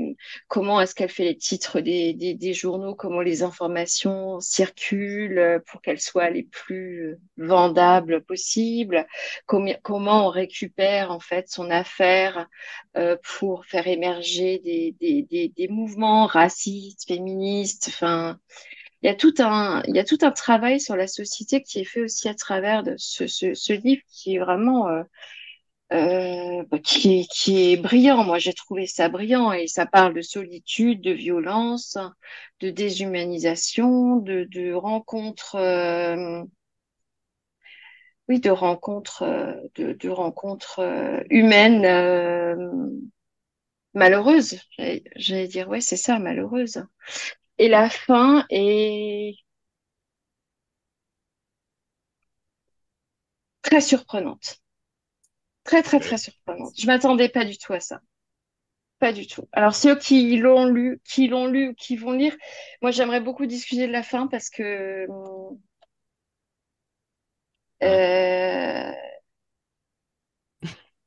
comment 0.48 0.80
est-ce 0.80 0.94
qu'elle 0.94 1.08
fait 1.08 1.24
les 1.24 1.36
titres 1.36 1.80
des, 1.80 2.52
journaux, 2.52 2.94
comment 2.94 3.20
les 3.20 3.42
informations 3.42 4.40
circulent 4.40 5.62
pour 5.66 5.82
qu'elles 5.82 6.00
soient 6.00 6.30
les 6.30 6.44
plus 6.44 7.16
vendables 7.36 8.22
possibles, 8.22 9.06
comment, 9.46 10.26
on 10.26 10.28
récupère 10.28 11.10
en 11.10 11.20
fait 11.20 11.48
son 11.48 11.70
affaire 11.70 12.48
euh, 12.96 13.16
pour 13.38 13.66
faire 13.66 13.86
émerger 13.86 14.58
des, 14.58 15.68
mouvements 15.68 16.26
racistes, 16.26 17.06
féministes, 17.06 17.86
enfin. 17.88 18.38
Il 19.02 19.06
y 19.06 19.08
a 19.10 19.14
tout 19.14 19.32
un, 19.40 20.30
travail 20.32 20.78
sur 20.78 20.94
la 20.94 21.06
société 21.06 21.62
qui 21.62 21.80
est 21.80 21.84
fait 21.84 22.02
aussi 22.02 22.28
à 22.28 22.34
travers 22.34 22.84
ce 22.98 23.72
livre 23.72 24.02
qui 24.10 24.34
est 24.34 24.38
vraiment 24.38 24.88
euh, 24.88 25.02
euh, 25.92 26.64
bah, 26.70 26.78
qui, 26.78 27.28
est 27.72 27.76
brillant. 27.76 28.24
Moi, 28.24 28.38
j'ai 28.38 28.52
trouvé 28.52 28.86
ça 28.86 29.08
brillant 29.08 29.52
et 29.52 29.66
ça 29.66 29.86
parle 29.86 30.14
de 30.14 30.22
solitude, 30.22 31.00
de 31.02 31.10
violence, 31.12 31.98
de 32.60 32.70
déshumanisation, 32.70 34.16
de, 34.16 34.44
de 34.44 34.72
rencontres, 34.72 35.56
euh, 35.56 36.42
oui, 38.28 38.40
de 38.40 38.50
rencontres, 38.50 39.22
euh, 39.22 39.54
de, 39.74 39.92
de 39.92 40.08
rencontres 40.08 40.80
humaines 41.30 41.84
malheureuses. 43.94 44.60
J'allais 45.16 45.48
dire, 45.48 45.68
ouais, 45.68 45.80
c'est 45.80 45.96
ça, 45.96 46.18
malheureuse. 46.18 46.84
Et 47.58 47.68
la 47.68 47.90
fin 47.90 48.46
est 48.50 49.34
très 53.62 53.80
surprenante. 53.80 54.60
Très, 55.70 55.82
très, 55.82 56.00
très 56.00 56.18
surprenante. 56.18 56.74
Je 56.78 56.86
m'attendais 56.86 57.28
pas 57.30 57.44
du 57.44 57.56
tout 57.56 57.72
à 57.72 57.80
ça. 57.80 58.00
Pas 58.98 59.12
du 59.12 59.26
tout. 59.26 59.48
Alors, 59.52 59.74
ceux 59.74 59.96
qui 59.98 60.36
l'ont 60.38 60.66
lu, 60.66 61.00
qui 61.04 61.28
l'ont 61.28 61.46
lu 61.46 61.70
ou 61.70 61.74
qui 61.74 61.96
vont 61.96 62.12
lire, 62.12 62.36
moi, 62.82 62.90
j'aimerais 62.90 63.20
beaucoup 63.20 63.46
discuter 63.46 63.86
de 63.86 63.92
la 63.92 64.02
fin 64.02 64.26
parce 64.26 64.50
que 64.50 65.06
euh, 67.82 68.92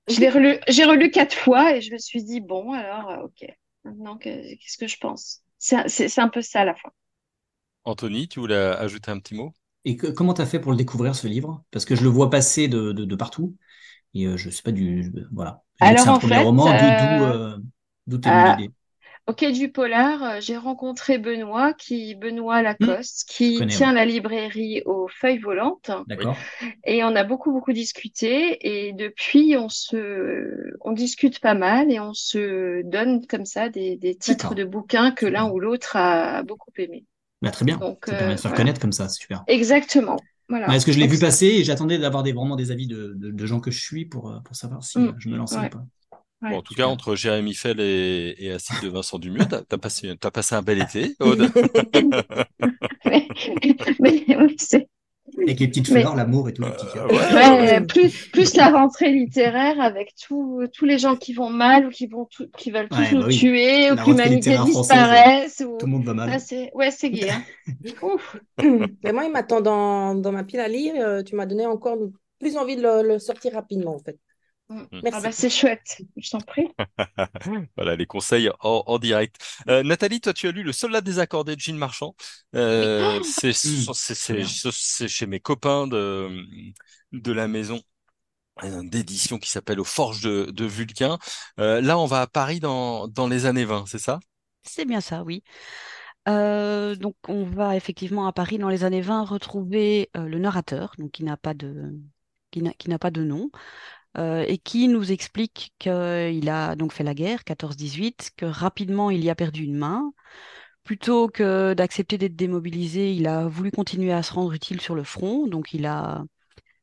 je 0.07 0.19
l'ai 0.19 0.29
relu, 0.29 0.59
j'ai 0.67 0.83
relu 0.85 1.11
quatre 1.11 1.35
fois 1.35 1.75
et 1.75 1.81
je 1.81 1.91
me 1.93 1.97
suis 1.97 2.23
dit, 2.23 2.41
bon, 2.41 2.73
alors, 2.73 3.09
euh, 3.11 3.23
ok, 3.25 3.45
maintenant, 3.83 4.17
que- 4.17 4.55
qu'est-ce 4.55 4.77
que 4.77 4.87
je 4.87 4.97
pense? 4.97 5.41
C'est, 5.59 5.87
c'est, 5.89 6.09
c'est 6.09 6.21
un 6.21 6.29
peu 6.29 6.41
ça, 6.41 6.65
la 6.65 6.75
fin. 6.75 6.91
Anthony, 7.85 8.27
tu 8.27 8.39
voulais 8.39 8.55
ajouter 8.55 9.11
un 9.11 9.19
petit 9.19 9.35
mot? 9.35 9.53
Et 9.85 9.97
que- 9.97 10.07
comment 10.07 10.33
t'as 10.33 10.45
fait 10.45 10.59
pour 10.59 10.71
le 10.71 10.77
découvrir, 10.77 11.15
ce 11.15 11.27
livre? 11.27 11.63
Parce 11.71 11.85
que 11.85 11.95
je 11.95 12.03
le 12.03 12.09
vois 12.09 12.29
passer 12.29 12.67
de, 12.67 12.91
de, 12.93 13.03
de 13.05 13.15
partout. 13.15 13.55
Et 14.13 14.25
euh, 14.25 14.37
je 14.37 14.49
sais 14.49 14.61
pas 14.61 14.71
du... 14.71 15.11
Voilà. 15.31 15.61
Alors, 15.79 16.07
un 16.07 16.13
en 16.13 16.19
fait, 16.19 16.43
roman. 16.43 16.65
D'où 16.65 16.71
euh, 16.71 17.57
euh, 18.09 18.19
euh, 18.27 18.55
l'idée? 18.57 18.71
Au 19.25 19.33
Quai 19.33 19.53
du 19.53 19.71
Polar, 19.71 20.41
j'ai 20.41 20.57
rencontré 20.57 21.17
Benoît, 21.17 21.73
qui, 21.73 22.13
Benoît 22.15 22.61
Hmm, 22.61 22.63
Lacoste, 22.63 23.25
je 23.29 23.33
qui 23.33 23.67
tient 23.67 23.93
la 23.93 24.03
librairie 24.05 24.81
aux 24.85 25.07
Feuilles 25.07 25.39
Volantes. 25.39 25.91
D'accord. 26.07 26.35
Et 26.83 27.05
on 27.05 27.15
a 27.15 27.23
beaucoup, 27.23 27.53
beaucoup 27.53 27.71
discuté. 27.71 28.57
Et 28.87 28.91
depuis, 28.91 29.55
on 29.57 29.69
se, 29.69 30.73
on 30.81 30.91
discute 30.91 31.39
pas 31.39 31.53
mal 31.53 31.89
et 31.89 32.01
on 32.01 32.13
se 32.13 32.81
donne 32.83 33.25
comme 33.25 33.45
ça 33.45 33.69
des, 33.69 33.95
des 33.95 34.15
titres 34.15 34.55
de 34.55 34.65
bouquins 34.65 35.11
que 35.11 35.25
l'un 35.25 35.49
ou 35.49 35.59
l'autre 35.59 35.95
a 35.95 36.43
beaucoup 36.43 36.71
aimé. 36.77 37.05
Bah, 37.41 37.51
très 37.51 37.65
bien. 37.65 37.77
Donc, 37.77 38.05
Ça 38.07 38.15
permet 38.15 38.31
euh, 38.31 38.31
de 38.33 38.37
se 38.37 38.41
faire 38.41 38.51
voilà. 38.51 38.63
connaître 38.63 38.81
comme 38.81 38.91
ça. 38.91 39.07
C'est 39.07 39.21
super. 39.21 39.43
Exactement. 39.47 40.17
Parce 40.59 40.85
que 40.85 40.91
je 40.91 40.99
l'ai 40.99 41.07
vu 41.07 41.19
passer 41.19 41.47
et 41.47 41.63
j'attendais 41.63 41.97
d'avoir 41.97 42.23
des, 42.23 42.33
vraiment 42.33 42.55
des 42.55 42.71
avis 42.71 42.87
de, 42.87 43.13
de, 43.15 43.31
de 43.31 43.45
gens 43.45 43.59
que 43.59 43.71
je 43.71 43.81
suis 43.81 44.05
pour, 44.05 44.31
euh, 44.31 44.39
pour 44.39 44.55
savoir 44.55 44.83
si 44.83 44.99
mm, 44.99 45.07
euh, 45.07 45.11
je 45.17 45.29
me 45.29 45.37
lançais 45.37 45.57
ou 45.57 45.61
ouais, 45.61 45.69
pas. 45.69 45.85
Bon, 46.41 46.57
en 46.57 46.61
tout 46.61 46.73
cas, 46.73 46.87
entre 46.87 47.15
Jérémy 47.15 47.53
Fell 47.53 47.79
et, 47.79 48.35
et 48.37 48.51
Acide 48.51 48.81
de 48.83 48.89
Vincent 48.89 49.17
Dumuret, 49.17 49.47
t'as, 49.47 49.61
t'as 49.61 49.77
passé, 49.77 50.13
t'as 50.19 50.29
passé 50.29 50.55
un 50.55 50.61
bel 50.61 50.81
été, 50.81 51.15
Aude. 51.21 51.49
Mais, 53.05 53.27
mais, 53.99 54.37
oui, 54.37 54.55
c'est, 54.57 54.87
Avec 55.45 55.59
les 55.59 55.67
petites 55.67 55.89
mais, 55.91 56.01
fleurs, 56.01 56.15
l'amour 56.15 56.49
et 56.49 56.53
tout, 56.53 56.63
les 56.63 56.71
petits 56.71 56.87
Euh, 56.97 57.07
ouais, 57.07 57.81
plus, 57.85 58.27
plus 58.31 58.55
la 58.55 58.69
rentrée 58.69 59.11
littéraire 59.11 59.79
avec 59.81 60.13
tous 60.15 60.67
tous 60.73 60.85
les 60.85 60.97
gens 60.97 61.15
qui 61.15 61.33
vont 61.33 61.49
mal 61.49 61.85
ou 61.87 61.89
qui 61.89 62.07
vont 62.07 62.25
tout- 62.25 62.47
qui 62.57 62.71
veulent 62.71 62.89
tous 62.89 62.97
Ouais, 62.99 63.11
nous 63.11 63.21
bah 63.21 63.27
oui. 63.27 63.37
tuer 63.37 63.91
ou 63.91 63.95
La 63.95 64.03
que 64.03 64.05
rentrée 64.05 64.11
l'humanité 64.11 64.29
littéraire 64.29 64.67
française, 64.67 64.97
disparaisse 64.97 65.61
tout 65.77 65.85
ou 65.85 65.85
le 65.85 65.91
monde 65.91 66.05
va 66.05 66.13
mal. 66.13 66.39
c'est 66.39 66.71
ouais 66.73 66.91
c'est 66.91 67.09
gay 67.09 67.29
hein. 67.29 67.43
Mais 69.03 69.11
moi, 69.13 69.25
il 69.25 69.31
m'attend 69.31 69.61
dans, 69.61 70.15
dans 70.15 70.31
ma 70.31 70.43
pile 70.43 70.59
à 70.59 70.67
lire. 70.67 70.93
Euh, 70.97 71.23
tu 71.23 71.35
m'as 71.35 71.45
donné 71.45 71.65
encore 71.65 71.97
plus 72.39 72.57
envie 72.57 72.75
de 72.75 72.81
le, 72.81 73.07
le 73.07 73.19
sortir 73.19 73.53
rapidement, 73.53 73.95
en 73.95 73.99
fait. 73.99 74.17
Mm. 74.73 75.01
Ah 75.11 75.21
bah 75.21 75.31
c'est 75.31 75.49
chouette, 75.49 76.01
je 76.17 76.29
t'en 76.31 76.39
prie. 76.39 76.67
Voilà 77.75 77.95
les 77.95 78.05
conseils 78.05 78.49
en, 78.61 78.83
en 78.87 78.99
direct. 78.99 79.37
Euh, 79.69 79.83
Nathalie, 79.83 80.21
toi 80.21 80.33
tu 80.33 80.47
as 80.47 80.51
lu 80.51 80.63
Le 80.63 80.71
Soldat 80.71 81.01
désaccordé 81.01 81.55
de 81.55 81.59
Gilles 81.61 81.75
Marchand. 81.75 82.15
Euh, 82.55 83.21
c'est 83.23 83.53
Hum, 83.63 83.87
c'est 83.93 85.07
chez 85.07 85.25
mes 85.27 85.39
copains 85.39 85.87
de 85.87 86.29
de 87.11 87.31
la 87.31 87.47
maison 87.47 87.81
d'édition 88.83 89.39
qui 89.39 89.49
s'appelle 89.49 89.79
Aux 89.79 89.83
Forges 89.83 90.21
de, 90.21 90.45
de 90.51 90.65
Vulcain. 90.65 91.17
Euh, 91.59 91.81
là, 91.81 91.97
on 91.99 92.05
va 92.05 92.21
à 92.21 92.27
Paris 92.27 92.59
dans 92.59 93.07
dans 93.07 93.27
les 93.27 93.45
années 93.45 93.65
20, 93.65 93.85
c'est 93.87 93.99
ça? 93.99 94.19
C'est 94.63 94.85
bien 94.85 95.01
ça, 95.01 95.23
oui. 95.23 95.43
Euh, 96.29 96.95
donc, 96.95 97.15
on 97.29 97.45
va 97.45 97.75
effectivement 97.77 98.27
à 98.27 98.33
Paris 98.33 98.57
dans 98.59 98.69
les 98.69 98.83
années 98.85 99.01
20 99.01 99.25
retrouver 99.25 100.09
euh, 100.17 100.27
le 100.27 100.39
narrateur, 100.39 100.93
donc 100.99 101.11
qui 101.11 101.23
n'a 101.23 101.37
pas 101.37 101.53
de, 101.53 101.93
qui 102.51 102.61
n'a, 102.61 102.73
qui 102.73 102.89
n'a 102.89 102.99
pas 102.99 103.11
de 103.11 103.23
nom, 103.23 103.51
euh, 104.17 104.45
et 104.47 104.57
qui 104.57 104.87
nous 104.87 105.11
explique 105.11 105.73
qu'il 105.79 106.49
a 106.49 106.75
donc 106.75 106.93
fait 106.93 107.03
la 107.03 107.13
guerre, 107.13 107.43
14-18, 107.43 108.31
que 108.37 108.45
rapidement 108.45 109.09
il 109.09 109.23
y 109.23 109.29
a 109.29 109.35
perdu 109.35 109.63
une 109.63 109.77
main. 109.77 110.13
Plutôt 110.83 111.29
que 111.29 111.73
d'accepter 111.73 112.17
d'être 112.17 112.35
démobilisé, 112.35 113.13
il 113.13 113.27
a 113.27 113.47
voulu 113.47 113.71
continuer 113.71 114.11
à 114.13 114.23
se 114.23 114.33
rendre 114.33 114.53
utile 114.53 114.81
sur 114.81 114.95
le 114.95 115.03
front, 115.03 115.47
donc 115.47 115.73
il 115.73 115.85
a, 115.85 116.25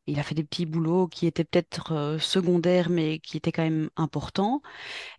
il 0.07 0.19
a 0.19 0.23
fait 0.23 0.35
des 0.35 0.45
petits 0.45 0.67
boulots 0.67 1.07
qui 1.09 1.27
étaient 1.27 1.45
peut-être 1.45 1.93
euh, 1.93 2.19
secondaires, 2.19 2.91
mais 2.91 3.19
qui 3.21 3.37
étaient 3.37 3.53
quand 3.53 3.63
même 3.63 3.91
importants. 3.97 4.63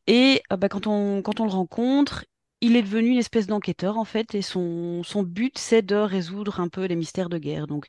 Et 0.08 0.42
euh, 0.52 0.58
bah, 0.58 0.70
quand 0.70 0.88
on, 0.88 1.22
quand 1.22 1.40
on 1.40 1.46
le 1.46 1.52
rencontre, 1.52 2.26
il 2.62 2.76
est 2.76 2.84
devenu 2.84 3.10
une 3.10 3.18
espèce 3.18 3.48
d'enquêteur 3.48 3.98
en 3.98 4.06
fait, 4.06 4.36
et 4.36 4.42
son, 4.44 5.02
son 5.04 5.24
but 5.24 5.58
c'est 5.58 5.82
de 5.82 5.96
résoudre 5.96 6.60
un 6.60 6.68
peu 6.70 6.86
les 6.86 6.96
mystères 6.96 7.30
de 7.30 7.40
guerre. 7.40 7.68
Donc 7.68 7.88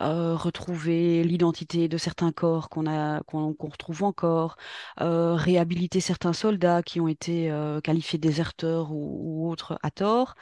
euh, 0.00 0.34
retrouver 0.34 1.22
l'identité 1.24 1.88
de 1.88 1.98
certains 1.98 2.32
corps 2.32 2.70
qu'on 2.70 2.86
a, 2.86 3.22
qu'on, 3.24 3.54
retrouve 3.60 4.02
encore, 4.02 4.56
euh, 5.00 5.34
réhabiliter 5.34 6.00
certains 6.00 6.32
soldats 6.32 6.82
qui 6.82 7.00
ont 7.00 7.08
été 7.08 7.50
euh, 7.50 7.80
qualifiés 7.82 8.18
déserteurs 8.18 8.92
ou, 8.92 9.50
autres 9.50 9.78
à 9.82 9.90
tort. 9.90 10.34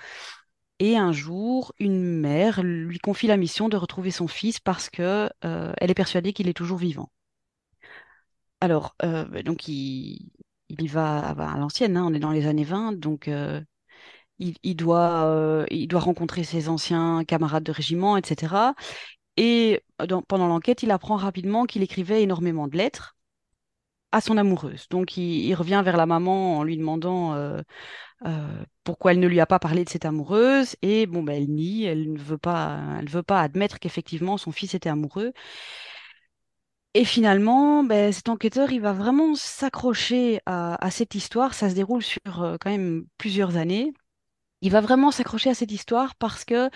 Et 0.78 0.96
un 0.96 1.12
jour, 1.12 1.72
une 1.78 2.02
mère 2.02 2.62
lui 2.62 2.98
confie 2.98 3.26
la 3.26 3.36
mission 3.36 3.68
de 3.68 3.76
retrouver 3.76 4.10
son 4.10 4.28
fils 4.28 4.60
parce 4.60 4.90
que 4.90 5.30
elle 5.42 5.90
est 5.90 5.94
persuadée 5.94 6.32
qu'il 6.32 6.48
est 6.48 6.54
toujours 6.54 6.78
vivant. 6.78 7.10
Alors, 8.60 8.96
donc 9.44 9.68
il, 9.68 10.30
il 10.68 10.82
y 10.82 10.86
va 10.88 11.30
à, 11.30 11.58
l'ancienne, 11.58 11.96
hein, 11.96 12.06
on 12.06 12.14
est 12.14 12.18
dans 12.18 12.32
les 12.32 12.46
années 12.46 12.64
20, 12.64 12.98
donc 12.98 13.28
il, 14.38 14.56
il 14.62 14.76
doit, 14.76 15.24
euh, 15.26 15.66
il 15.70 15.88
doit 15.88 16.00
rencontrer 16.00 16.44
ses 16.44 16.68
anciens 16.68 17.24
camarades 17.24 17.64
de 17.64 17.72
régiment, 17.72 18.16
etc. 18.16 18.74
Et 19.36 19.82
dans- 20.06 20.22
pendant 20.22 20.48
l'enquête, 20.48 20.82
il 20.82 20.90
apprend 20.90 21.16
rapidement 21.16 21.64
qu'il 21.66 21.82
écrivait 21.82 22.22
énormément 22.22 22.68
de 22.68 22.76
lettres 22.76 23.16
à 24.12 24.20
son 24.20 24.36
amoureuse. 24.36 24.86
Donc 24.90 25.16
il, 25.16 25.54
revient 25.54 25.82
vers 25.84 25.96
la 25.96 26.06
maman 26.06 26.58
en 26.58 26.64
lui 26.64 26.76
demandant 26.76 27.34
euh, 27.34 27.60
euh, 28.26 28.64
pourquoi 28.84 29.12
elle 29.12 29.20
ne 29.20 29.26
lui 29.28 29.40
a 29.40 29.46
pas 29.46 29.58
parlé 29.58 29.84
de 29.84 29.90
cette 29.90 30.04
amoureuse. 30.04 30.76
Et 30.82 31.06
bon, 31.06 31.22
ben, 31.22 31.34
elle 31.42 31.50
nie, 31.50 31.84
elle 31.84 32.12
ne 32.12 32.18
veut 32.18 32.38
pas, 32.38 33.00
admettre 33.30 33.78
qu'effectivement 33.80 34.36
son 34.38 34.52
fils 34.52 34.74
était 34.74 34.90
amoureux. 34.90 35.32
Et 36.94 37.04
finalement, 37.06 37.84
ben, 37.84 38.12
cet 38.12 38.28
enquêteur, 38.28 38.70
il 38.70 38.80
va 38.80 38.92
vraiment 38.92 39.34
s'accrocher 39.34 40.40
à, 40.46 40.90
cette 40.90 41.14
histoire. 41.14 41.54
Ça 41.54 41.70
se 41.70 41.74
déroule 41.74 42.02
sur 42.02 42.42
euh, 42.42 42.56
quand 42.60 42.70
même 42.70 43.06
plusieurs 43.16 43.56
années. 43.56 43.92
Il 44.62 44.70
va 44.70 44.80
vraiment 44.80 45.10
s'accrocher 45.10 45.50
à 45.50 45.54
cette 45.54 45.72
histoire 45.72 46.14
parce 46.14 46.44
que 46.44 46.70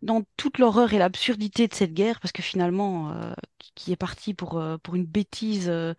dans 0.00 0.22
toute 0.36 0.58
l'horreur 0.58 0.92
et 0.92 0.98
l'absurdité 0.98 1.66
de 1.66 1.74
cette 1.74 1.92
guerre, 1.92 2.20
parce 2.20 2.30
que 2.30 2.40
finalement, 2.40 3.10
euh, 3.10 3.32
qui, 3.74 3.90
est 3.90 3.96
partie 3.96 4.32
pour, 4.32 4.58
euh, 4.58 4.78
pour 4.78 4.94
une 4.94 5.04
bêtise 5.04 5.68
euh, 5.68 5.92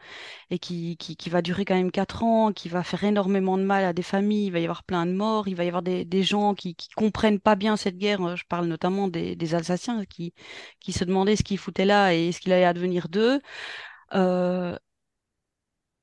et 0.50 0.58
qui, 0.58 0.96
qui, 0.98 1.18
qui 1.18 1.30
va 1.30 1.42
durer 1.42 1.66
quand 1.66 1.76
même 1.76 1.92
quatre 1.92 2.24
ans, 2.24 2.54
qui 2.54 2.70
va 2.70 2.82
faire 2.82 3.04
énormément 3.04 3.58
de 3.58 3.64
mal 3.64 3.84
à 3.84 3.92
des 3.92 4.04
familles, 4.04 4.48
il 4.48 4.52
va 4.52 4.60
y 4.60 4.64
avoir 4.64 4.84
plein 4.84 5.06
de 5.06 5.12
morts, 5.12 5.50
il 5.50 5.56
va 5.56 5.66
y 5.66 5.68
avoir 5.68 5.84
des, 5.84 6.06
des 6.06 6.24
gens 6.24 6.54
qui, 6.56 6.76
qui 6.76 6.88
comprennent 6.96 7.42
pas 7.42 7.56
bien 7.56 7.76
cette 7.76 7.98
guerre. 7.98 8.38
Je 8.38 8.46
parle 8.48 8.68
notamment 8.68 9.10
des, 9.10 9.54
Alsaciens 9.54 10.06
qui, 10.06 10.34
qui 10.80 10.94
se 10.94 11.04
demandaient 11.04 11.36
ce 11.36 11.44
qu'ils 11.44 11.58
foutaient 11.58 11.86
là 11.86 12.14
et 12.14 12.32
ce 12.32 12.40
qu'il 12.40 12.54
allait 12.54 12.64
advenir 12.66 13.10
d'eux. 13.10 13.42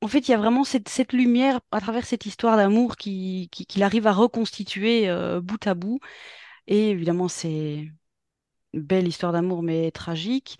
En 0.02 0.08
fait, 0.08 0.20
il 0.28 0.30
y 0.30 0.34
a 0.34 0.38
vraiment 0.38 0.64
cette, 0.64 1.12
lumière 1.12 1.60
à 1.72 1.80
travers 1.80 2.06
cette 2.06 2.26
histoire 2.26 2.56
d'amour 2.56 2.96
qui, 2.96 3.48
qui- 3.52 3.66
qu'il 3.66 3.82
arrive 3.82 4.06
à 4.06 4.12
reconstituer 4.12 5.08
euh, 5.10 5.40
bout 5.40 5.66
à 5.66 5.74
bout. 5.74 6.00
Et 6.68 6.90
évidemment, 6.90 7.28
c'est 7.28 7.90
une 8.74 8.82
belle 8.82 9.08
histoire 9.08 9.32
d'amour, 9.32 9.62
mais 9.62 9.90
tragique. 9.92 10.58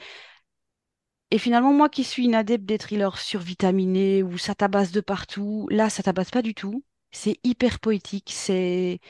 Et 1.31 1.39
finalement, 1.39 1.73
moi 1.73 1.89
qui 1.89 2.03
suis 2.05 2.25
une 2.25 2.35
adepte 2.35 2.65
des 2.65 2.79
thrillers 2.79 3.19
survitaminés, 3.19 4.23
où 4.23 4.37
ça 4.39 4.55
tabasse 4.55 4.91
de 4.93 5.01
partout, 5.01 5.69
là, 5.71 5.89
ça 5.91 6.03
tabasse 6.03 6.31
pas 6.31 6.43
du 6.43 6.55
tout. 6.55 6.85
C'est 7.13 7.39
hyper 7.45 7.79
poétique. 7.81 8.31
C'est, 8.35 9.01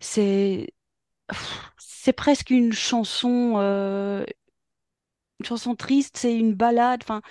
c'est, 0.00 0.74
c'est 1.78 2.12
presque 2.12 2.50
une 2.50 2.72
chanson, 2.72 3.54
euh, 3.58 4.24
une 5.40 5.46
chanson 5.46 5.74
triste. 5.76 6.16
C'est 6.16 6.34
une 6.36 6.54
ballade. 6.54 7.00
Enfin, 7.02 7.22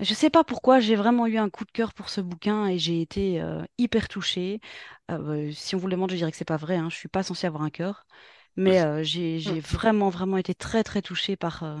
Je 0.00 0.14
sais 0.14 0.30
pas 0.30 0.44
pourquoi, 0.44 0.80
j'ai 0.80 0.96
vraiment 0.96 1.26
eu 1.26 1.36
un 1.36 1.50
coup 1.50 1.66
de 1.66 1.70
cœur 1.70 1.92
pour 1.92 2.08
ce 2.08 2.22
bouquin 2.22 2.66
et 2.66 2.78
j'ai 2.78 3.02
été 3.02 3.40
euh, 3.42 3.62
hyper 3.76 4.08
touchée. 4.08 4.60
Euh, 5.10 5.48
euh, 5.48 5.52
si 5.52 5.74
on 5.74 5.78
vous 5.78 5.88
le 5.88 5.92
demande, 5.92 6.10
je 6.10 6.16
dirais 6.16 6.30
que 6.30 6.38
c'est 6.38 6.44
pas 6.46 6.56
vrai, 6.56 6.76
hein, 6.76 6.88
je 6.90 6.96
suis 6.96 7.08
pas 7.08 7.22
censée 7.22 7.46
avoir 7.46 7.62
un 7.62 7.70
cœur, 7.70 8.06
mais 8.56 8.80
euh, 8.80 9.02
j'ai, 9.02 9.40
j'ai 9.40 9.60
vraiment, 9.60 10.08
vraiment 10.08 10.38
été 10.38 10.54
très, 10.54 10.84
très 10.84 11.02
touchée 11.02 11.36
par, 11.36 11.64
euh, 11.64 11.76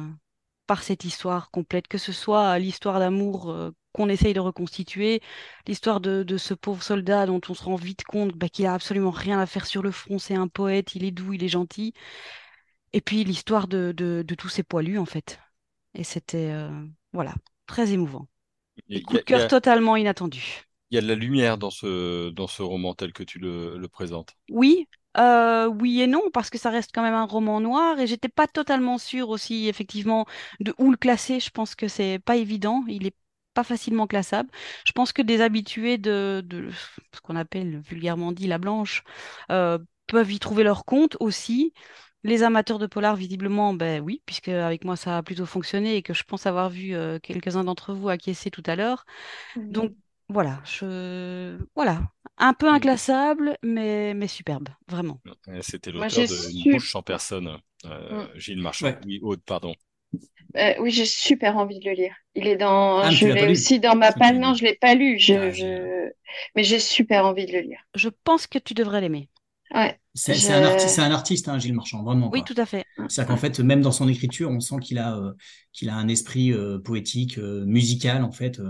par 0.66 0.82
cette 0.82 1.04
histoire 1.04 1.50
complète, 1.50 1.88
que 1.88 1.96
ce 1.96 2.12
soit 2.12 2.58
l'histoire 2.58 2.98
d'amour 2.98 3.54
qu'on 3.92 4.10
essaye 4.10 4.34
de 4.34 4.40
reconstituer, 4.40 5.22
l'histoire 5.66 6.00
de, 6.00 6.36
ce 6.36 6.52
pauvre 6.52 6.82
soldat 6.82 7.24
dont 7.24 7.40
on 7.48 7.54
se 7.54 7.64
rend 7.64 7.76
vite 7.76 8.04
compte 8.04 8.34
bah, 8.34 8.50
qu'il 8.50 8.66
a 8.66 8.74
absolument 8.74 9.10
rien 9.10 9.40
à 9.40 9.46
faire 9.46 9.64
sur 9.64 9.82
le 9.82 9.90
front, 9.90 10.18
c'est 10.18 10.34
un 10.36 10.48
poète, 10.48 10.94
il 10.94 11.04
est 11.04 11.10
doux, 11.10 11.32
il 11.32 11.42
est 11.42 11.48
gentil, 11.48 11.94
et 12.92 13.00
puis 13.00 13.24
l'histoire 13.24 13.66
de, 13.66 14.24
tous 14.36 14.48
ces 14.50 14.62
poilus 14.62 14.98
en 14.98 15.06
fait. 15.06 15.40
Et 15.94 16.04
c'était 16.04 16.52
voilà 17.14 17.34
très 17.70 17.92
émouvant. 17.92 18.28
coup 19.04 19.18
de 19.18 19.24
cœur 19.24 19.46
totalement 19.46 19.96
inattendu. 19.96 20.64
Il 20.92 20.94
y 20.94 20.98
a 20.98 21.00
de 21.02 21.08
la 21.08 21.16
lumière 21.16 21.58
dans 21.58 21.70
ce, 21.70 22.30
dans 22.30 22.46
ce 22.46 22.62
roman 22.62 22.94
tel 22.94 23.12
que 23.12 23.24
tu 23.24 23.38
le, 23.40 23.76
le 23.76 23.88
présentes. 23.88 24.36
Oui, 24.50 24.88
euh, 25.16 25.66
oui 25.68 26.00
et 26.00 26.06
non, 26.06 26.22
parce 26.32 26.50
que 26.50 26.58
ça 26.58 26.70
reste 26.70 26.90
quand 26.92 27.02
même 27.02 27.14
un 27.14 27.24
roman 27.26 27.60
noir 27.60 27.98
et 28.00 28.06
j'étais 28.06 28.28
pas 28.28 28.48
totalement 28.48 28.98
sûre 28.98 29.28
aussi, 29.28 29.68
effectivement, 29.68 30.26
de 30.60 30.74
où 30.78 30.90
le 30.90 30.96
classer. 30.96 31.38
Je 31.40 31.50
pense 31.50 31.74
que 31.74 31.86
c'est 31.88 32.18
pas 32.18 32.36
évident. 32.36 32.84
Il 32.88 33.06
est 33.06 33.14
pas 33.54 33.64
facilement 33.64 34.06
classable. 34.06 34.50
Je 34.84 34.92
pense 34.92 35.12
que 35.12 35.22
des 35.22 35.40
habitués 35.40 35.98
de, 35.98 36.42
de 36.44 36.70
ce 37.14 37.20
qu'on 37.20 37.36
appelle 37.36 37.80
vulgairement 37.80 38.32
dit 38.32 38.46
la 38.48 38.58
blanche 38.58 39.04
euh, 39.52 39.78
peuvent 40.06 40.30
y 40.32 40.38
trouver 40.40 40.64
leur 40.64 40.84
compte 40.84 41.16
aussi. 41.20 41.72
Les 42.22 42.42
amateurs 42.42 42.78
de 42.78 42.86
polar, 42.86 43.16
visiblement, 43.16 43.72
ben 43.72 44.02
oui, 44.02 44.22
puisque 44.26 44.48
avec 44.48 44.84
moi 44.84 44.96
ça 44.96 45.18
a 45.18 45.22
plutôt 45.22 45.46
fonctionné 45.46 45.96
et 45.96 46.02
que 46.02 46.12
je 46.12 46.22
pense 46.22 46.46
avoir 46.46 46.68
vu 46.68 46.94
euh, 46.94 47.18
quelques-uns 47.18 47.64
d'entre 47.64 47.94
vous 47.94 48.08
acquiescer 48.08 48.50
tout 48.50 48.62
à 48.66 48.76
l'heure. 48.76 49.06
Donc 49.56 49.92
voilà, 50.28 50.60
je 50.64 51.58
voilà, 51.74 52.02
un 52.36 52.54
peu 52.54 52.68
inclassable, 52.68 53.56
mais, 53.62 54.14
mais 54.14 54.28
superbe, 54.28 54.68
vraiment. 54.88 55.20
C'était 55.60 55.90
l'auteur 55.90 56.08
de 56.08 56.66
Une 56.66 56.72
bouche 56.72 56.92
sans 56.92 57.02
personne, 57.02 57.58
euh, 57.86 58.24
mm. 58.24 58.28
Gilles 58.38 58.62
Marchand. 58.62 58.92
Oui, 59.06 59.18
Aude, 59.22 59.40
pardon. 59.44 59.74
Euh, 60.56 60.74
oui, 60.80 60.90
j'ai 60.90 61.04
super 61.04 61.56
envie 61.56 61.78
de 61.78 61.88
le 61.88 61.94
lire. 61.94 62.14
Il 62.34 62.46
est 62.46 62.56
dans, 62.56 62.98
ah, 62.98 63.10
je 63.10 63.26
l'ai 63.26 63.48
aussi 63.48 63.78
dans 63.78 63.94
ma 63.94 64.12
panne. 64.12 64.40
Non, 64.40 64.54
je 64.54 64.64
l'ai 64.64 64.74
pas 64.74 64.94
lu. 64.94 65.18
Je, 65.18 65.34
ah, 65.34 65.50
je... 65.50 66.10
Mais 66.56 66.64
j'ai 66.64 66.80
super 66.80 67.24
envie 67.24 67.46
de 67.46 67.52
le 67.52 67.60
lire. 67.60 67.80
Je 67.94 68.08
pense 68.24 68.46
que 68.46 68.58
tu 68.58 68.74
devrais 68.74 69.00
l'aimer. 69.00 69.28
Ouais. 69.74 69.98
C'est 70.14 70.50
un, 70.50 70.64
artiste, 70.64 70.98
un 70.98 71.12
artiste, 71.12 71.48
hein, 71.48 71.58
Gilles 71.58 71.74
Marchand, 71.74 72.02
vraiment. 72.02 72.30
Oui, 72.32 72.42
tout 72.44 72.54
à 72.56 72.66
fait. 72.66 72.84
C'est-à-dire 73.08 73.34
qu'en 73.34 73.40
fait, 73.40 73.60
même 73.60 73.80
dans 73.80 73.92
son 73.92 74.08
écriture, 74.08 74.50
on 74.50 74.58
sent 74.58 74.76
qu'il 74.82 74.98
a, 74.98 75.16
euh, 75.16 75.32
qu'il 75.72 75.88
a 75.88 75.94
un 75.94 76.08
esprit 76.08 76.52
poétique, 76.82 77.38
musical, 77.38 78.24
en 78.24 78.32
fait. 78.32 78.60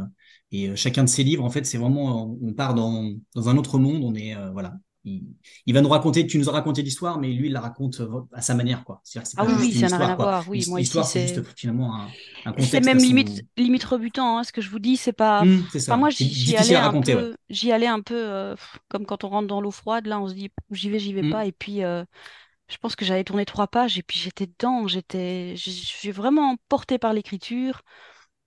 Et 0.53 0.69
euh, 0.69 0.77
chacun 0.77 1.05
de 1.05 1.09
ces 1.09 1.23
livres, 1.23 1.45
en 1.45 1.51
fait, 1.51 1.65
c'est 1.65 1.79
vraiment, 1.79 2.37
on 2.43 2.53
part 2.53 2.75
dans, 2.75 3.13
dans 3.35 3.49
un 3.49 3.57
autre 3.57 3.79
monde. 3.79 4.03
On 4.05 4.15
est, 4.15 4.35
euh, 4.35 4.51
voilà, 4.51 4.75
il, 5.05 5.75
va 5.75 5.81
nous 5.81 5.89
raconter, 5.89 6.27
tu 6.27 6.39
nous 6.39 6.49
as 6.49 6.53
raconté 6.53 6.83
l'histoire, 6.83 7.19
mais 7.19 7.29
lui, 7.29 7.47
il 7.47 7.53
la 7.53 7.61
raconte 7.61 8.01
euh, 8.01 8.21
à 8.33 8.43
sa 8.43 8.55
manière, 8.55 8.85
quoi. 8.85 9.01
C'est 9.03 9.21
ah 9.37 9.47
oui, 9.47 9.73
ça 9.73 9.89
n'a 9.89 9.99
rien 9.99 10.09
à 10.11 10.17
voir. 10.17 10.45
Oui, 10.49 10.65
moi 10.69 10.79
l'histoire, 10.79 11.07
c'est 11.07 11.27
juste 11.27 11.43
finalement 11.57 11.95
un, 11.95 12.09
un 12.45 12.53
contexte. 12.53 12.71
C'est 12.71 12.85
même 12.85 12.99
limite, 12.99 13.43
limite 13.57 13.85
rebutant. 13.85 14.39
Hein, 14.39 14.45
ce 14.45 14.53
que 14.53 14.61
je 14.61 14.69
vous 14.69 14.79
dis, 14.79 14.97
c'est 14.97 15.13
pas. 15.13 15.45
Mmh, 15.45 15.69
ça. 15.79 15.97
moi, 15.97 16.11
j'y 16.11 16.57
allais, 16.57 16.77
un 16.77 17.01
peu, 17.01 17.35
j'y 17.49 17.73
allais 17.73 17.87
un 17.87 18.01
peu 18.01 18.55
comme 18.89 19.07
quand 19.07 19.25
on 19.25 19.29
rentre 19.29 19.49
dans 19.49 19.61
l'eau 19.61 19.71
froide. 19.71 20.07
Là, 20.07 20.21
on 20.21 20.29
se 20.29 20.35
dit, 20.35 20.51
j'y 20.71 20.91
vais, 20.91 20.99
j'y 20.99 21.15
vais 21.15 21.23
mmh. 21.23 21.31
pas. 21.31 21.47
Et 21.47 21.53
puis, 21.53 21.79
je 21.79 22.77
pense 22.81 22.95
que 22.95 23.05
j'avais 23.05 23.25
tourné 23.25 23.47
trois 23.47 23.69
pages 23.69 23.99
et 23.99 24.03
puis 24.03 24.19
j'étais 24.19 24.47
dedans. 24.47 24.87
J'étais, 24.87 25.55
j'ai 25.57 26.13
vraiment 26.13 26.57
porté 26.69 26.99
par 26.99 27.15
l'écriture. 27.15 27.83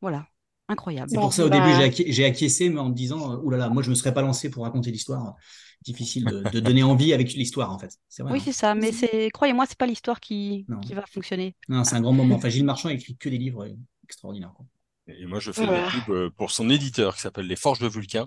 Voilà. 0.02 0.28
Incroyable. 0.70 1.10
C'est 1.10 1.18
pour 1.18 1.34
ça, 1.34 1.46
au 1.46 1.50
début, 1.50 1.66
bah 1.66 1.90
j'ai 1.90 2.26
acquiescé, 2.26 2.70
mais 2.70 2.80
en 2.80 2.90
me 2.90 2.94
disant, 2.94 3.38
oulala, 3.42 3.64
là 3.64 3.68
là, 3.68 3.74
moi, 3.74 3.84
je 3.84 3.90
ne 3.90 3.92
me 3.92 3.96
serais 3.96 4.14
pas 4.14 4.22
lancé 4.22 4.50
pour 4.50 4.64
raconter 4.64 4.92
l'histoire. 4.92 5.36
Difficile 5.84 6.26
de, 6.26 6.60
donner 6.60 6.84
envie 6.84 7.14
avec 7.14 7.34
l'histoire, 7.34 7.72
en 7.72 7.78
fait. 7.80 7.98
oui, 8.20 8.32
hein. 8.32 8.42
c'est 8.44 8.52
ça. 8.52 8.76
Mais 8.76 8.92
c'est, 8.92 9.30
croyez-moi, 9.32 9.66
c'est 9.68 9.78
pas 9.78 9.86
l'histoire 9.86 10.20
qui, 10.20 10.66
qui 10.82 10.94
va 10.94 11.06
fonctionner. 11.06 11.56
Non, 11.68 11.84
c'est 11.84 11.96
un 11.96 12.02
grand 12.02 12.14
moment. 12.14 12.36
Enfin, 12.36 12.50
Gilles 12.50 12.66
Marchand 12.66 12.90
a 12.90 12.94
écrit 12.94 13.16
que 13.16 13.30
des 13.30 13.38
livres 13.38 13.68
extraordinaires. 14.04 14.54
Et 15.08 15.26
moi, 15.26 15.40
je 15.40 15.52
fais 15.52 15.66
la 15.66 15.90
pub 15.90 16.10
euh, 16.10 16.30
pour 16.30 16.52
son 16.52 16.70
éditeur 16.70 17.16
qui 17.16 17.22
s'appelle 17.22 17.46
Les 17.46 17.58
Forges 17.58 17.80
de 17.80 17.88
Vulcain, 17.88 18.26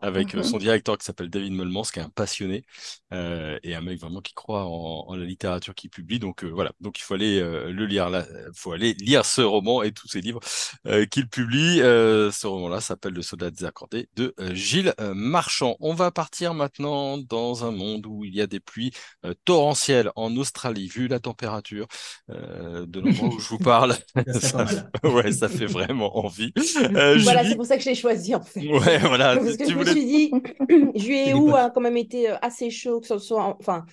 avec 0.00 0.34
euh, 0.34 0.42
son 0.42 0.56
directeur 0.56 0.96
qui 0.96 1.04
s'appelle 1.04 1.28
David 1.28 1.52
Molmans, 1.52 1.82
qui 1.82 1.98
est 1.98 2.02
un 2.02 2.08
passionné 2.08 2.64
euh, 3.12 3.58
et 3.62 3.74
un 3.74 3.82
mec 3.82 4.00
vraiment 4.00 4.22
qui 4.22 4.32
croit 4.32 4.64
en, 4.64 5.14
la 5.14 5.26
littérature 5.26 5.74
qu'il 5.74 5.90
publie. 5.90 6.18
Donc 6.18 6.42
voilà, 6.44 6.72
donc 6.80 6.98
il 6.98 7.02
faut 7.02 7.12
aller 7.12 7.40
le 7.40 7.84
lire 7.84 8.08
là, 8.08 8.24
faut 8.54 8.72
aller 8.72 8.94
lire 8.94 9.26
ce 9.26 9.42
roman 9.42 9.82
et 9.82 9.92
tous 9.92 10.08
ses 10.08 10.22
livres 10.22 10.40
qu'il 11.10 11.28
publie. 11.28 11.78
ce 11.78 12.46
roman-là 12.46 12.80
s'appelle 12.80 13.12
Le 13.12 13.22
Soldat 13.22 13.50
désaccordé 13.50 14.08
de 14.16 14.34
Gilles 14.52 14.94
Marchand. 14.98 15.76
On 15.80 15.94
va 15.94 16.10
partir 16.10 16.54
maintenant 16.54 17.18
dans 17.18 17.64
un 17.64 17.72
monde 17.72 18.06
où 18.06 18.24
il 18.24 18.34
y 18.34 18.40
a 18.40 18.46
des 18.46 18.60
pluies 18.60 18.92
torrentielles 19.44 20.10
en 20.16 20.34
Australie, 20.36 20.88
vu 20.88 21.08
la 21.08 21.20
température 21.20 21.86
de 22.28 23.00
l'endroit 23.00 23.28
où 23.28 23.38
je 23.38 23.48
vous 23.48 23.58
parle. 23.58 23.94
ouais, 25.04 25.32
ça 25.32 25.48
fait 25.48 25.66
vraiment 25.66 26.05
envie. 26.14 26.52
Euh, 26.96 27.18
voilà, 27.22 27.44
c'est 27.44 27.56
pour 27.56 27.64
ça 27.64 27.76
que 27.76 27.82
je 27.82 27.88
l'ai 27.88 27.94
choisi 27.94 28.34
en 28.34 28.42
fait. 28.42 28.60
Ouais, 28.60 28.98
voilà. 28.98 29.36
Parce 29.36 29.56
que 29.56 29.68
je 29.68 29.74
me 29.74 29.84
suis 29.84 30.04
dit, 30.04 30.32
juillet 30.94 31.30
et 31.30 31.34
août 31.34 31.52
a 31.54 31.70
quand 31.70 31.80
même 31.80 31.96
été 31.96 32.30
euh, 32.30 32.36
assez 32.42 32.70
chaud, 32.70 33.00
que 33.00 33.06
ce 33.06 33.18
soit, 33.18 33.42
en, 33.42 33.56
enfin, 33.58 33.84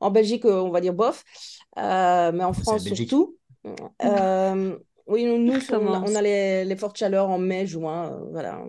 en 0.00 0.10
Belgique, 0.10 0.44
euh, 0.44 0.60
on 0.60 0.70
va 0.70 0.80
dire 0.80 0.94
bof, 0.94 1.24
mais 1.76 2.44
en 2.44 2.52
France 2.52 2.84
surtout. 2.84 3.36
oui, 5.06 5.24
nous, 5.24 5.38
nous 5.38 5.58
on, 5.72 6.14
a, 6.14 6.22
les, 6.22 6.64
les, 6.64 6.76
fortes 6.76 6.98
chaleurs 6.98 7.30
en 7.30 7.38
mai, 7.38 7.66
juin, 7.66 8.20
voilà. 8.30 8.62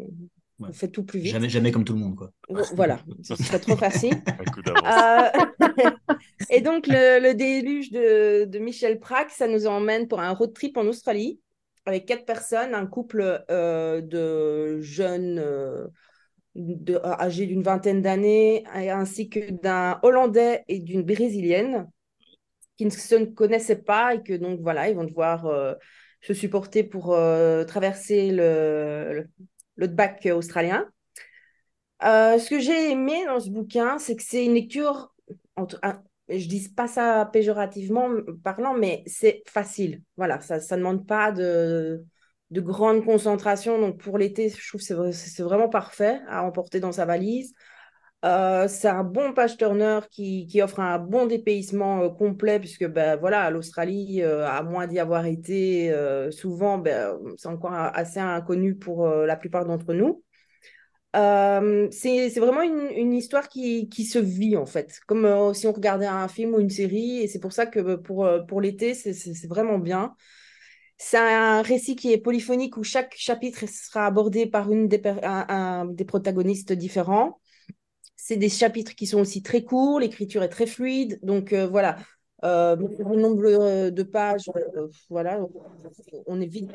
On 0.59 0.71
fait 0.71 0.87
tout 0.87 1.03
plus 1.03 1.19
vite. 1.19 1.33
Jamais, 1.33 1.49
jamais 1.49 1.71
comme 1.71 1.83
tout 1.83 1.93
le 1.93 1.99
monde, 1.99 2.15
quoi. 2.15 2.31
Voilà, 2.75 2.99
ce 3.23 3.35
serait 3.35 3.59
trop 3.59 3.75
facile. 3.75 4.13
et 6.49 6.61
donc, 6.61 6.87
le, 6.87 7.21
le 7.21 7.33
déluge 7.33 7.91
de, 7.91 8.45
de, 8.45 8.59
Michel 8.59 8.99
Prac, 8.99 9.31
ça 9.31 9.49
nous 9.49 9.67
emmène 9.67 10.07
pour 10.07 10.21
un 10.21 10.31
road 10.31 10.53
trip 10.53 10.77
en 10.77 10.85
Australie 10.85 11.41
avec 11.85 12.05
quatre 12.05 12.25
personnes, 12.25 12.73
un 12.73 12.87
couple 12.87 13.43
euh, 13.49 14.01
de 14.01 14.81
jeunes 14.81 15.39
euh, 15.39 15.87
de, 16.55 16.99
âgés 17.03 17.45
d'une 17.45 17.63
vingtaine 17.63 18.01
d'années, 18.01 18.63
ainsi 18.73 19.29
que 19.29 19.51
d'un 19.51 19.99
Hollandais 20.03 20.63
et 20.67 20.79
d'une 20.79 21.03
Brésilienne 21.03 21.89
qui 22.77 22.85
ne 22.85 22.89
se 22.89 23.15
connaissaient 23.25 23.81
pas 23.81 24.15
et 24.15 24.23
que 24.23 24.33
donc 24.33 24.59
voilà, 24.61 24.89
ils 24.89 24.95
vont 24.95 25.03
devoir 25.03 25.45
euh, 25.45 25.73
se 26.21 26.33
supporter 26.33 26.83
pour 26.83 27.15
traverser 27.67 28.31
le, 28.31 29.27
le, 29.75 29.87
bac 29.87 30.27
australien. 30.33 30.89
ce 32.01 32.49
que 32.49 32.59
j'ai 32.59 32.91
aimé 32.91 33.25
dans 33.25 33.39
ce 33.39 33.49
bouquin, 33.49 33.99
c'est 33.99 34.15
que 34.15 34.23
c'est 34.23 34.43
une 34.43 34.55
lecture 34.55 35.13
entre, 35.55 35.79
je 36.29 36.47
dis 36.47 36.69
pas 36.69 36.87
ça 36.87 37.29
péjorativement 37.31 38.09
parlant, 38.43 38.73
mais 38.73 39.03
c'est 39.05 39.43
facile. 39.47 40.01
Voilà, 40.17 40.39
ça 40.41 40.57
ne 40.57 40.77
demande 40.77 41.07
pas 41.07 41.31
de, 41.31 42.03
de 42.51 42.61
grande 42.61 43.05
concentration. 43.05 43.79
Donc 43.79 43.99
pour 43.99 44.17
l'été, 44.17 44.49
je 44.49 44.67
trouve 44.67 44.81
que 44.81 45.11
c'est 45.11 45.43
vraiment 45.43 45.69
parfait 45.69 46.21
à 46.27 46.43
emporter 46.43 46.79
dans 46.79 46.91
sa 46.91 47.05
valise. 47.05 47.53
Euh, 48.25 48.67
c'est 48.67 48.87
un 48.87 49.03
bon 49.03 49.33
page 49.33 49.55
turner 49.55 49.99
qui, 50.09 50.47
qui, 50.47 50.61
offre 50.61 50.79
un 50.79 50.97
bon 50.97 51.27
dépaysement 51.27 52.01
euh, 52.01 52.09
complet, 52.09 52.59
puisque 52.59 52.87
ben, 52.87 53.17
voilà, 53.17 53.51
l'Australie, 53.51 54.23
euh, 54.23 54.47
à 54.47 54.63
moins 54.63 54.87
d'y 54.87 54.97
avoir 54.99 55.25
été 55.27 55.93
souvent, 56.31 56.79
ben, 56.79 57.19
c'est 57.37 57.47
encore 57.47 57.73
assez 57.73 58.19
inconnu 58.19 58.75
pour 58.75 59.07
la 59.07 59.35
plupart 59.35 59.65
d'entre 59.65 59.93
nous. 59.93 60.23
Euh, 61.15 61.87
c'est 61.91 62.39
vraiment 62.39 62.61
une, 62.61 63.13
histoire 63.13 63.47
qui, 63.47 63.87
se 64.05 64.19
vit 64.19 64.57
en 64.57 64.65
fait, 64.65 64.99
comme 65.07 65.25
euh, 65.25 65.53
si 65.53 65.65
on 65.67 65.71
regardait 65.71 66.05
un 66.07 66.27
film 66.27 66.55
ou 66.55 66.59
une 66.59 66.69
série, 66.69 67.19
et 67.19 67.27
c'est 67.27 67.39
pour 67.39 67.53
ça 67.53 67.65
que 67.65 67.79
euh, 67.79 68.39
pour, 68.43 68.61
l'été, 68.61 68.93
c'est 68.93 69.47
vraiment 69.47 69.79
bien. 69.79 70.15
C'est 70.97 71.17
un 71.17 71.61
récit 71.61 71.95
qui 71.95 72.11
est 72.11 72.17
polyphonique 72.17 72.77
où 72.77 72.83
chaque 72.83 73.15
chapitre 73.17 73.67
sera 73.67 74.05
abordé 74.05 74.45
par 74.45 74.71
une 74.71 74.87
des, 74.87 75.01
un, 75.23 75.85
des 75.85 76.05
protagonistes 76.05 76.73
différents. 76.73 77.39
C'est 78.15 78.37
des 78.37 78.49
chapitres 78.49 78.95
qui 78.95 79.07
sont 79.07 79.19
aussi 79.19 79.41
très 79.43 79.63
courts, 79.63 79.99
l'écriture 79.99 80.43
est 80.43 80.49
très 80.49 80.67
fluide, 80.67 81.19
donc 81.21 81.53
voilà. 81.53 81.97
Euh, 82.43 82.75
le 82.75 83.15
nombre 83.15 83.89
de 83.89 84.03
pages, 84.03 84.49
voilà, 85.09 85.39
on 86.27 86.41
est 86.41 86.45
vite. 86.45 86.71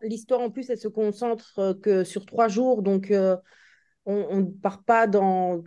L'histoire 0.00 0.40
en 0.40 0.50
plus, 0.50 0.70
elle 0.70 0.78
se 0.78 0.88
concentre 0.88 1.76
que 1.82 2.04
sur 2.04 2.24
trois 2.26 2.48
jours, 2.48 2.82
donc 2.82 3.12
on 4.06 4.36
ne 4.38 4.50
part 4.50 4.82
pas 4.82 5.06
dans, 5.06 5.62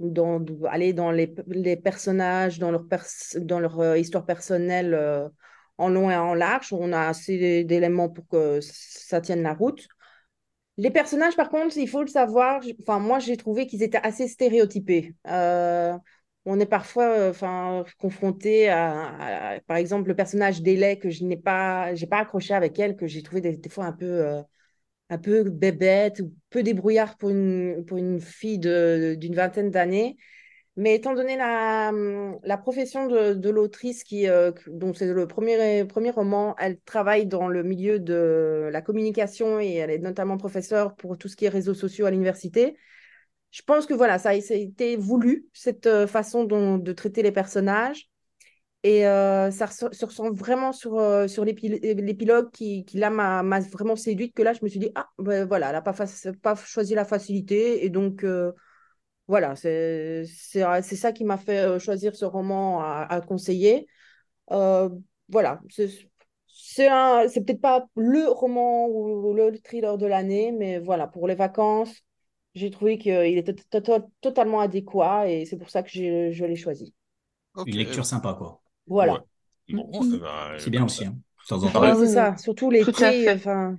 dans, 0.00 0.44
aller 0.68 0.92
dans 0.92 1.10
les, 1.10 1.28
personnages, 1.76 2.58
dans 2.58 2.70
leur, 2.70 3.80
euh, 3.80 3.98
histoire 3.98 4.26
personnelle 4.26 4.94
euh, 4.94 5.28
en 5.78 5.88
long 5.88 6.10
et 6.10 6.16
en 6.16 6.34
large. 6.34 6.72
On 6.72 6.92
a 6.92 7.08
assez 7.08 7.64
d'éléments 7.64 8.08
pour 8.08 8.26
que 8.28 8.60
ça 8.60 9.20
tienne 9.20 9.42
la 9.42 9.54
route. 9.54 9.86
Les 10.78 10.90
personnages, 10.90 11.36
par 11.36 11.48
contre, 11.48 11.76
il 11.78 11.88
faut 11.88 12.02
le 12.02 12.08
savoir, 12.08 12.60
moi, 13.00 13.18
j'ai 13.18 13.36
trouvé 13.36 13.66
qu'ils 13.66 13.82
étaient 13.82 14.00
assez 14.02 14.28
stéréotypés. 14.28 15.14
Euh, 15.26 15.96
on 16.44 16.60
est 16.60 16.66
parfois 16.66 17.30
enfin, 17.30 17.84
confronté 17.98 18.68
à, 18.68 19.58
par 19.66 19.78
exemple, 19.78 20.08
le 20.08 20.14
personnage 20.14 20.60
d'Élé 20.60 20.98
que 20.98 21.08
je 21.08 21.24
n'ai 21.24 21.36
pas, 21.36 21.94
j'ai 21.94 22.06
pas 22.06 22.18
accroché 22.18 22.52
avec 22.52 22.78
elle, 22.78 22.96
que 22.96 23.06
j'ai 23.06 23.22
trouvé 23.22 23.40
des, 23.40 23.68
fois 23.70 23.86
un 23.86 23.92
peu 23.92 24.42
un 25.08 25.18
peu 25.18 25.44
bébête, 25.44 26.22
peu 26.50 26.62
débrouillard 26.62 27.16
pour 27.16 27.30
une, 27.30 27.84
pour 27.86 27.98
une 27.98 28.20
fille 28.20 28.58
d'une 28.58 29.34
vingtaine 29.34 29.70
d'années. 29.70 30.16
Mais 30.78 30.94
étant 30.94 31.14
donné 31.14 31.36
la, 31.36 31.90
la 32.42 32.58
profession 32.58 33.06
de, 33.06 33.48
l'autrice, 33.48 34.04
qui, 34.04 34.28
euh, 34.28 34.52
donc 34.66 34.98
c'est 34.98 35.10
le 35.10 35.26
premier, 35.26 35.86
premier 35.86 36.10
roman, 36.10 36.54
elle 36.58 36.78
travaille 36.80 37.26
dans 37.26 37.48
le 37.48 37.62
milieu 37.62 37.98
de 37.98 38.68
la 38.70 38.82
communication 38.82 39.58
et 39.58 39.74
elle 39.76 39.90
est 39.90 39.98
notamment 39.98 40.36
professeure 40.36 40.94
pour 40.94 41.16
tout 41.16 41.28
ce 41.28 41.36
qui 41.36 41.46
est 41.46 41.48
réseaux 41.48 41.72
sociaux 41.72 42.04
à 42.04 42.10
l'université. 42.10 42.76
Je 43.52 43.62
pense 43.62 43.86
que 43.86 43.94
voilà, 43.94 44.18
ça 44.18 44.30
a 44.30 44.34
été 44.34 44.96
voulu, 44.96 45.46
cette 45.54 45.86
euh, 45.86 46.06
façon 46.06 46.44
dont, 46.44 46.76
de 46.76 46.92
traiter 46.92 47.22
les 47.22 47.32
personnages. 47.32 48.10
Et 48.86 49.04
euh, 49.04 49.50
ça 49.50 49.66
se 49.66 50.04
ressent 50.04 50.30
vraiment 50.30 50.70
sur, 50.70 50.96
euh, 50.96 51.26
sur 51.26 51.44
l'épilogue 51.44 52.52
qui, 52.52 52.84
qui, 52.84 52.98
là, 52.98 53.10
m'a 53.10 53.42
vraiment 53.72 53.96
séduite, 53.96 54.32
que 54.32 54.44
là, 54.44 54.52
je 54.52 54.60
me 54.62 54.68
suis 54.68 54.78
dit, 54.78 54.92
ah, 54.94 55.08
ben 55.18 55.44
voilà, 55.44 55.70
elle 55.70 55.72
n'a 55.72 55.82
pas, 55.82 55.92
pas, 56.40 56.54
choisi 56.54 56.94
la 56.94 57.04
facilité. 57.04 57.84
Et 57.84 57.90
donc, 57.90 58.22
euh, 58.22 58.52
voilà, 59.26 59.56
c'est 59.56 60.24
ça 60.24 61.10
qui 61.10 61.24
m'a 61.24 61.36
fait 61.36 61.80
choisir 61.80 62.14
ce 62.14 62.24
roman 62.24 62.80
à, 62.80 63.08
à 63.10 63.20
conseiller. 63.22 63.88
voilà, 64.48 65.60
c'est 65.68 65.98
peut-être 67.44 67.60
pas 67.60 67.88
le 67.96 68.28
roman 68.28 68.86
ou 68.86 69.34
le 69.34 69.58
thriller 69.64 69.98
de 69.98 70.06
l'année, 70.06 70.52
mais 70.52 70.78
voilà, 70.78 71.08
pour 71.08 71.26
les 71.26 71.34
vacances, 71.34 72.04
j'ai 72.54 72.70
trouvé 72.70 72.98
qu'il 72.98 73.36
était 73.36 73.56
totalement 74.20 74.60
adéquat 74.60 75.28
et 75.28 75.44
c'est 75.44 75.56
pour 75.56 75.70
ça 75.70 75.82
que 75.82 75.90
je 75.90 76.44
l'ai 76.44 76.54
choisi. 76.54 76.94
Une 77.66 77.78
lecture 77.78 78.06
sympa, 78.06 78.34
quoi. 78.38 78.60
Voilà. 78.86 79.24
Eh 79.68 79.74
ben, 79.74 80.58
c'est 80.58 80.70
bien 80.70 80.84
aussi. 80.84 81.04
Hein, 81.04 81.16
c'est 81.96 82.06
ça, 82.06 82.36
surtout 82.36 82.70
l'été, 82.70 83.30
enfin, 83.30 83.78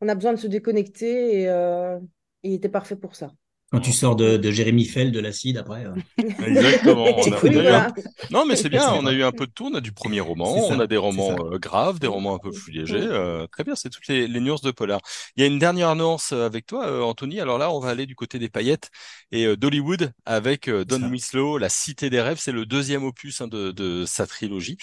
on 0.00 0.08
a 0.08 0.14
besoin 0.14 0.32
de 0.32 0.38
se 0.38 0.46
déconnecter 0.46 1.40
et 1.42 1.48
euh, 1.48 1.98
il 2.42 2.54
était 2.54 2.68
parfait 2.68 2.96
pour 2.96 3.16
ça. 3.16 3.32
Quand 3.72 3.80
tu 3.80 3.92
sors 3.92 4.16
de, 4.16 4.36
de 4.36 4.50
Jérémy 4.50 4.84
Fell 4.84 5.12
de 5.12 5.18
l'acide 5.18 5.56
après. 5.56 5.86
Euh. 5.86 5.94
Exactement. 6.46 7.06
Non, 8.30 8.44
mais 8.44 8.54
c'est 8.54 8.68
bien. 8.68 8.92
On 8.92 9.06
a 9.06 9.12
eu 9.12 9.22
un 9.22 9.32
peu 9.32 9.46
de 9.46 9.50
tout. 9.50 9.70
On 9.72 9.74
a 9.74 9.80
du 9.80 9.92
premier 9.92 10.20
roman, 10.20 10.54
on 10.68 10.78
a 10.78 10.86
des 10.86 10.98
romans 10.98 11.36
euh, 11.52 11.58
graves, 11.58 11.98
des 11.98 12.06
romans 12.06 12.34
un 12.34 12.38
peu 12.38 12.50
plus 12.50 12.72
légers. 12.72 13.00
Euh, 13.00 13.46
très 13.46 13.64
bien, 13.64 13.74
c'est 13.74 13.88
toutes 13.88 14.06
les, 14.08 14.28
les, 14.28 14.40
nuances 14.40 14.60
de 14.60 14.70
polar. 14.70 15.00
Il 15.36 15.40
y 15.40 15.44
a 15.44 15.46
une 15.46 15.58
dernière 15.58 15.96
nuance 15.96 16.32
avec 16.32 16.66
toi, 16.66 17.04
Anthony. 17.04 17.40
Alors 17.40 17.56
là, 17.56 17.70
on 17.70 17.80
va 17.80 17.88
aller 17.90 18.04
du 18.04 18.14
côté 18.14 18.38
des 18.38 18.50
paillettes 18.50 18.90
et 19.30 19.56
d'Hollywood 19.56 20.12
avec 20.26 20.68
Don 20.68 21.02
Winslow, 21.10 21.56
La 21.56 21.70
Cité 21.70 22.10
des 22.10 22.20
rêves. 22.20 22.38
C'est 22.40 22.52
le 22.52 22.66
deuxième 22.66 23.04
opus 23.04 23.40
hein, 23.40 23.48
de, 23.48 23.70
de, 23.70 24.04
sa 24.06 24.26
trilogie. 24.26 24.76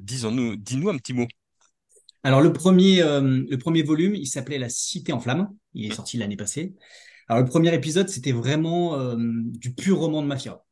Disons-nous, 0.00 0.56
dis-nous 0.56 0.88
un 0.88 0.96
petit 0.96 1.12
mot. 1.12 1.26
Alors 2.22 2.40
le 2.40 2.52
premier, 2.52 3.02
le 3.02 3.56
premier 3.56 3.82
volume, 3.82 4.14
il 4.14 4.26
s'appelait 4.26 4.58
La 4.58 4.70
Cité 4.70 5.12
en 5.12 5.20
flammes. 5.20 5.50
Il 5.74 5.84
est 5.84 5.90
mmh. 5.90 5.96
sorti 5.96 6.16
l'année 6.16 6.36
passée. 6.36 6.74
Alors, 7.28 7.42
le 7.42 7.48
premier 7.48 7.74
épisode, 7.74 8.08
c'était 8.08 8.32
vraiment 8.32 8.98
euh, 8.98 9.16
du 9.18 9.74
pur 9.74 9.98
roman 9.98 10.22
de 10.22 10.26
mafia. 10.26 10.64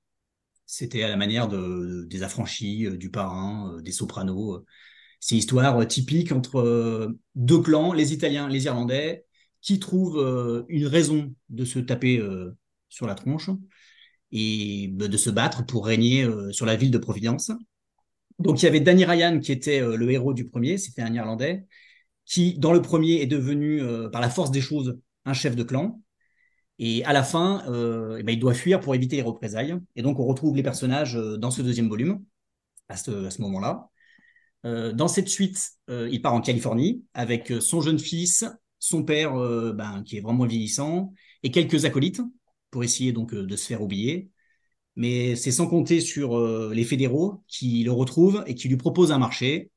C'était 0.66 1.02
à 1.02 1.08
la 1.08 1.16
manière 1.16 1.48
de, 1.48 2.06
des 2.08 2.22
affranchis, 2.22 2.86
euh, 2.86 2.96
du 2.96 3.10
parrain, 3.10 3.72
euh, 3.74 3.82
des 3.82 3.92
sopranos. 3.92 4.64
C'est 5.20 5.34
une 5.34 5.38
histoire 5.38 5.86
typique 5.86 6.32
entre 6.32 7.14
deux 7.34 7.60
clans, 7.60 7.92
les 7.92 8.12
Italiens, 8.14 8.48
les 8.48 8.64
Irlandais, 8.64 9.26
qui 9.60 9.78
trouvent 9.78 10.64
une 10.70 10.86
raison 10.86 11.34
de 11.50 11.66
se 11.66 11.78
taper 11.78 12.24
sur 12.88 13.06
la 13.06 13.14
tronche 13.14 13.50
et 14.32 14.88
bah, 14.94 15.08
de 15.08 15.16
se 15.18 15.28
battre 15.28 15.66
pour 15.66 15.84
régner 15.84 16.26
sur 16.52 16.64
la 16.64 16.74
ville 16.74 16.90
de 16.90 16.96
Providence. 16.96 17.50
Donc 18.38 18.62
il 18.62 18.64
y 18.64 18.68
avait 18.68 18.80
Danny 18.80 19.04
Ryan 19.04 19.40
qui 19.40 19.52
était 19.52 19.80
le 19.82 20.10
héros 20.10 20.32
du 20.32 20.48
premier, 20.48 20.78
c'était 20.78 21.02
un 21.02 21.12
Irlandais, 21.12 21.66
qui 22.24 22.58
dans 22.58 22.72
le 22.72 22.80
premier 22.80 23.20
est 23.20 23.26
devenu 23.26 23.82
par 24.10 24.22
la 24.22 24.30
force 24.30 24.50
des 24.50 24.62
choses 24.62 24.98
un 25.26 25.34
chef 25.34 25.54
de 25.54 25.64
clan. 25.64 26.00
Et 26.82 27.04
à 27.04 27.12
la 27.12 27.22
fin, 27.22 27.62
euh, 27.68 28.16
eh 28.18 28.22
ben, 28.22 28.32
il 28.32 28.38
doit 28.40 28.54
fuir 28.54 28.80
pour 28.80 28.94
éviter 28.94 29.16
les 29.16 29.22
représailles. 29.22 29.76
Et 29.96 30.02
donc, 30.02 30.18
on 30.18 30.24
retrouve 30.24 30.56
les 30.56 30.62
personnages 30.62 31.14
euh, 31.14 31.36
dans 31.36 31.50
ce 31.50 31.60
deuxième 31.60 31.90
volume, 31.90 32.24
à 32.88 32.96
ce, 32.96 33.40
moment-là. 33.42 33.90
Euh, 34.64 34.90
dans 34.92 35.06
cette 35.06 35.28
suite, 35.28 35.72
il 35.88 36.22
part 36.22 36.32
en 36.32 36.40
Californie 36.40 37.04
avec 37.12 37.52
son 37.60 37.82
jeune 37.82 37.98
fils, 37.98 38.46
son 38.78 39.04
père, 39.04 39.34
ben, 39.74 40.02
qui 40.04 40.16
est 40.16 40.20
vraiment 40.20 40.46
vieillissant, 40.46 41.12
et 41.42 41.50
quelques 41.50 41.84
acolytes 41.84 42.22
pour 42.70 42.82
essayer 42.82 43.12
donc 43.12 43.34
de 43.34 43.56
se 43.56 43.66
faire 43.66 43.82
oublier. 43.82 44.30
Mais 44.96 45.36
c'est 45.36 45.52
sans 45.52 45.66
compter 45.66 46.00
sur 46.00 46.38
les 46.70 46.84
fédéraux 46.84 47.44
qui 47.46 47.84
le 47.84 47.92
retrouvent 47.92 48.42
et 48.46 48.54
qui 48.54 48.68
lui 48.68 48.76
proposent 48.76 49.12
un 49.12 49.18
marché. 49.18 49.70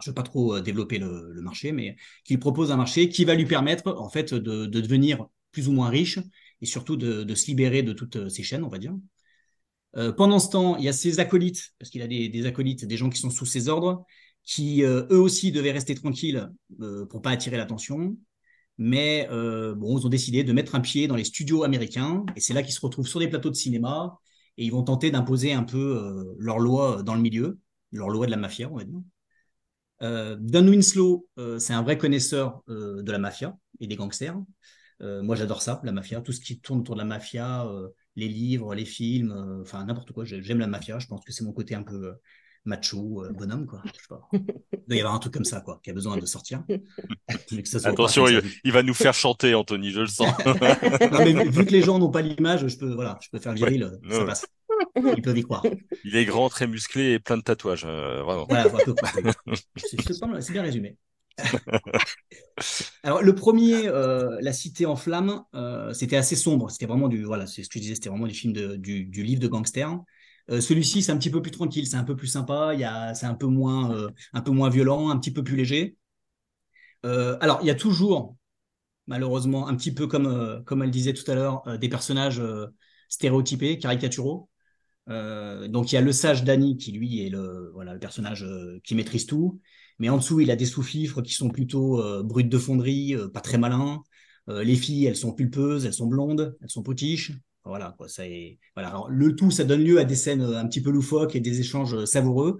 je 0.00 0.08
ne 0.08 0.12
vais 0.12 0.14
pas 0.14 0.22
trop 0.22 0.60
développer 0.60 0.98
le, 0.98 1.40
marché, 1.42 1.72
mais 1.72 1.96
qui 2.24 2.34
lui 2.34 2.40
propose 2.40 2.72
un 2.72 2.76
marché 2.76 3.08
qui 3.10 3.24
va 3.24 3.34
lui 3.34 3.46
permettre 3.46 3.94
en 3.98 4.08
fait 4.08 4.32
de 4.34 4.66
devenir 4.66 5.26
plus 5.52 5.68
ou 5.68 5.72
moins 5.72 5.88
riche 5.88 6.18
et 6.60 6.66
surtout 6.66 6.96
de, 6.96 7.34
se 7.34 7.46
libérer 7.46 7.82
de 7.82 7.92
toutes 7.92 8.28
ces 8.28 8.42
chaînes, 8.42 8.64
on 8.64 8.68
va 8.68 8.78
dire. 8.78 8.94
Euh, 9.96 10.12
pendant 10.12 10.38
ce 10.38 10.50
temps, 10.50 10.76
il 10.76 10.84
y 10.84 10.88
a 10.88 10.92
ses 10.92 11.20
acolytes, 11.20 11.74
parce 11.78 11.90
qu'il 11.90 12.02
a 12.02 12.06
des, 12.06 12.46
acolytes, 12.46 12.84
des 12.84 12.96
gens 12.96 13.10
qui 13.10 13.18
sont 13.18 13.30
sous 13.30 13.46
ses 13.46 13.68
ordres, 13.68 14.04
qui 14.44 14.84
euh, 14.84 15.06
eux 15.10 15.18
aussi 15.18 15.52
devaient 15.52 15.72
rester 15.72 15.94
tranquilles 15.94 16.48
euh, 16.80 17.06
pour 17.06 17.22
pas 17.22 17.30
attirer 17.30 17.56
l'attention. 17.56 18.16
Mais 18.78 19.28
bon, 19.28 19.98
ils 19.98 20.06
ont 20.06 20.08
décidé 20.08 20.42
de 20.42 20.54
mettre 20.54 20.74
un 20.74 20.80
pied 20.80 21.06
dans 21.06 21.16
les 21.16 21.24
studios 21.24 21.64
américains, 21.64 22.24
et 22.34 22.40
c'est 22.40 22.54
là 22.54 22.62
qu'ils 22.62 22.72
se 22.72 22.80
retrouvent 22.80 23.06
sur 23.06 23.20
des 23.20 23.28
plateaux 23.28 23.50
de 23.50 23.54
cinéma, 23.54 24.18
et 24.56 24.64
ils 24.64 24.70
vont 24.72 24.82
tenter 24.82 25.10
d'imposer 25.10 25.52
un 25.52 25.64
peu 25.64 26.34
leur 26.38 26.58
loi 26.58 27.02
dans 27.02 27.14
le 27.14 27.20
milieu, 27.20 27.58
leur 27.92 28.08
loi 28.08 28.24
de 28.24 28.30
la 28.30 28.38
mafia, 28.38 28.70
on 28.70 28.78
va 28.78 28.84
dire. 28.84 29.00
Don 30.40 30.66
Winslow, 30.66 31.28
c'est 31.58 31.74
un 31.74 31.82
vrai 31.82 31.98
connaisseur 31.98 32.62
de 32.68 33.12
la 33.12 33.18
mafia 33.18 33.54
et 33.80 33.86
des 33.86 33.96
gangsters. 33.96 34.38
Euh, 35.02 35.22
moi, 35.22 35.36
j'adore 35.36 35.62
ça, 35.62 35.80
la 35.84 35.92
mafia, 35.92 36.20
tout 36.20 36.32
ce 36.32 36.40
qui 36.40 36.60
tourne 36.60 36.80
autour 36.80 36.94
de 36.94 37.00
la 37.00 37.06
mafia, 37.06 37.66
euh, 37.66 37.88
les 38.16 38.28
livres, 38.28 38.74
les 38.74 38.84
films, 38.84 39.32
euh, 39.32 39.62
enfin 39.62 39.84
n'importe 39.84 40.12
quoi. 40.12 40.24
J'aime 40.24 40.58
la 40.58 40.66
mafia. 40.66 40.98
Je 40.98 41.06
pense 41.06 41.24
que 41.24 41.32
c'est 41.32 41.44
mon 41.44 41.52
côté 41.52 41.74
un 41.74 41.82
peu 41.82 42.12
macho, 42.64 43.24
bonhomme, 43.32 43.66
quoi. 43.66 43.82
Je 43.86 43.92
sais 43.92 44.08
pas. 44.08 44.28
Il 44.32 44.84
doit 44.86 44.96
y 44.96 45.00
avoir 45.00 45.14
un 45.14 45.18
truc 45.18 45.32
comme 45.32 45.44
ça, 45.44 45.60
quoi, 45.60 45.80
qui 45.82 45.90
a 45.90 45.94
besoin 45.94 46.16
de 46.16 46.26
sortir. 46.26 46.62
Attention, 47.84 48.26
il, 48.28 48.72
va 48.72 48.82
nous 48.82 48.94
faire 48.94 49.14
chanter, 49.14 49.54
Anthony, 49.54 49.90
je 49.90 50.00
le 50.00 50.06
sens. 50.06 50.28
vu, 50.44 51.64
que 51.64 51.70
les 51.70 51.82
gens 51.82 51.98
n'ont 51.98 52.10
pas 52.10 52.22
l'image, 52.22 52.66
je 52.66 52.76
peux, 52.76 52.92
voilà, 52.92 53.18
je 53.22 53.28
peux 53.30 53.38
faire 53.38 53.54
viril, 53.54 53.90
ça 54.10 54.24
passe. 54.24 54.46
Ils 54.96 55.22
peuvent 55.22 55.38
y 55.38 55.42
croire. 55.42 55.62
Il 56.04 56.16
est 56.16 56.24
grand, 56.24 56.48
très 56.48 56.66
musclé 56.66 57.12
et 57.12 57.18
plein 57.18 57.36
de 57.36 57.42
tatouages, 57.42 57.84
vraiment. 57.84 58.46
Voilà, 58.48 58.66
c'est 60.40 60.52
bien 60.52 60.62
résumé. 60.62 60.96
Alors, 63.02 63.22
le 63.22 63.34
premier, 63.34 63.88
euh, 63.88 64.36
La 64.40 64.52
Cité 64.52 64.86
en 64.86 64.96
flammes, 64.96 65.42
euh, 65.54 65.92
c'était 65.92 66.16
assez 66.16 66.36
sombre. 66.36 66.70
C'était 66.70 66.86
vraiment 66.86 67.08
du, 67.08 67.24
voilà, 67.24 67.46
c'est 67.46 67.62
ce 67.62 67.68
que 67.68 67.78
je 67.78 67.82
disais, 67.82 67.94
c'était 67.94 68.08
vraiment 68.08 68.26
du 68.26 68.34
film 68.34 68.52
de, 68.52 68.76
du, 68.76 69.04
livre 69.22 69.40
de 69.40 69.48
gangster. 69.48 69.98
Euh, 70.50 70.60
Celui-ci, 70.60 71.02
c'est 71.02 71.12
un 71.12 71.18
petit 71.18 71.30
peu 71.30 71.42
plus 71.42 71.50
tranquille, 71.50 71.86
c'est 71.86 71.96
un 71.96 72.04
peu 72.04 72.16
plus 72.16 72.26
sympa, 72.26 72.72
c'est 73.14 73.26
un 73.26 73.34
peu 73.34 73.46
moins, 73.46 73.94
euh, 73.94 74.10
un 74.32 74.40
peu 74.40 74.50
moins 74.50 74.68
violent, 74.70 75.10
un 75.10 75.18
petit 75.18 75.32
peu 75.32 75.42
plus 75.42 75.56
léger. 75.56 75.96
Alors, 77.02 77.60
il 77.62 77.66
y 77.66 77.70
a 77.70 77.74
toujours, 77.74 78.36
malheureusement, 79.06 79.68
un 79.68 79.76
petit 79.76 79.92
peu 79.94 80.06
comme, 80.06 80.62
comme 80.66 80.82
elle 80.82 80.90
disait 80.90 81.14
tout 81.14 81.28
à 81.30 81.34
l'heure, 81.34 81.62
des 81.78 81.88
personnages 81.88 82.42
stéréotypés, 83.08 83.78
caricaturaux. 83.78 84.48
donc, 85.08 85.92
il 85.92 85.94
y 85.94 85.98
a 85.98 86.02
le 86.02 86.12
sage 86.12 86.44
Danny 86.44 86.76
qui, 86.76 86.92
lui, 86.92 87.26
est 87.26 87.30
le, 87.30 87.70
voilà, 87.72 87.94
le 87.94 88.00
personnage 88.00 88.46
qui 88.84 88.94
maîtrise 88.94 89.26
tout. 89.26 89.60
Mais 90.00 90.08
en 90.08 90.16
dessous, 90.16 90.40
il 90.40 90.50
a 90.50 90.56
des 90.56 90.66
sous-fifres 90.66 91.22
qui 91.22 91.34
sont 91.34 91.50
plutôt 91.50 92.00
euh, 92.02 92.22
brutes 92.22 92.48
de 92.48 92.58
fonderie, 92.58 93.14
euh, 93.14 93.28
pas 93.28 93.42
très 93.42 93.58
malins. 93.58 94.02
Euh, 94.48 94.64
les 94.64 94.74
filles, 94.74 95.04
elles 95.06 95.16
sont 95.16 95.34
pulpeuses, 95.34 95.84
elles 95.84 95.92
sont 95.94 96.06
blondes, 96.06 96.56
elles 96.62 96.70
sont 96.70 96.82
potiches. 96.82 97.32
Voilà, 97.64 97.94
quoi, 97.98 98.08
ça 98.08 98.26
est... 98.26 98.58
voilà. 98.74 99.04
Le 99.10 99.36
tout, 99.36 99.50
ça 99.50 99.64
donne 99.64 99.84
lieu 99.84 100.00
à 100.00 100.04
des 100.04 100.16
scènes 100.16 100.42
un 100.42 100.66
petit 100.66 100.82
peu 100.82 100.90
loufoques 100.90 101.36
et 101.36 101.40
des 101.40 101.60
échanges 101.60 102.04
savoureux. 102.06 102.58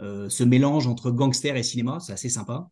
ce 0.00 0.44
mélange 0.44 0.86
entre 0.86 1.10
gangster 1.10 1.56
et 1.56 1.62
cinéma, 1.62 2.00
c'est 2.00 2.14
assez 2.14 2.30
sympa. 2.30 2.70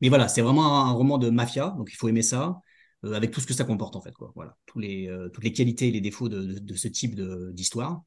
Mais 0.00 0.08
voilà, 0.08 0.28
c'est 0.28 0.42
vraiment 0.42 0.86
un, 0.86 0.92
roman 0.92 1.18
de 1.18 1.30
mafia, 1.30 1.74
donc 1.76 1.90
il 1.92 1.96
faut 1.96 2.08
aimer 2.08 2.22
ça, 2.22 2.60
avec 3.02 3.32
tout 3.32 3.40
ce 3.40 3.46
que 3.46 3.54
ça 3.54 3.64
comporte 3.64 3.96
en 3.96 4.00
fait. 4.00 4.12
Quoi. 4.12 4.32
Voilà, 4.36 4.56
Tous 4.66 4.78
les, 4.78 5.10
toutes 5.32 5.44
les 5.44 5.52
qualités 5.52 5.88
et 5.88 5.90
les 5.90 6.00
défauts 6.00 6.28
de 6.28 6.74
ce 6.76 6.88
type 6.88 7.20
d'histoire. 7.52 8.04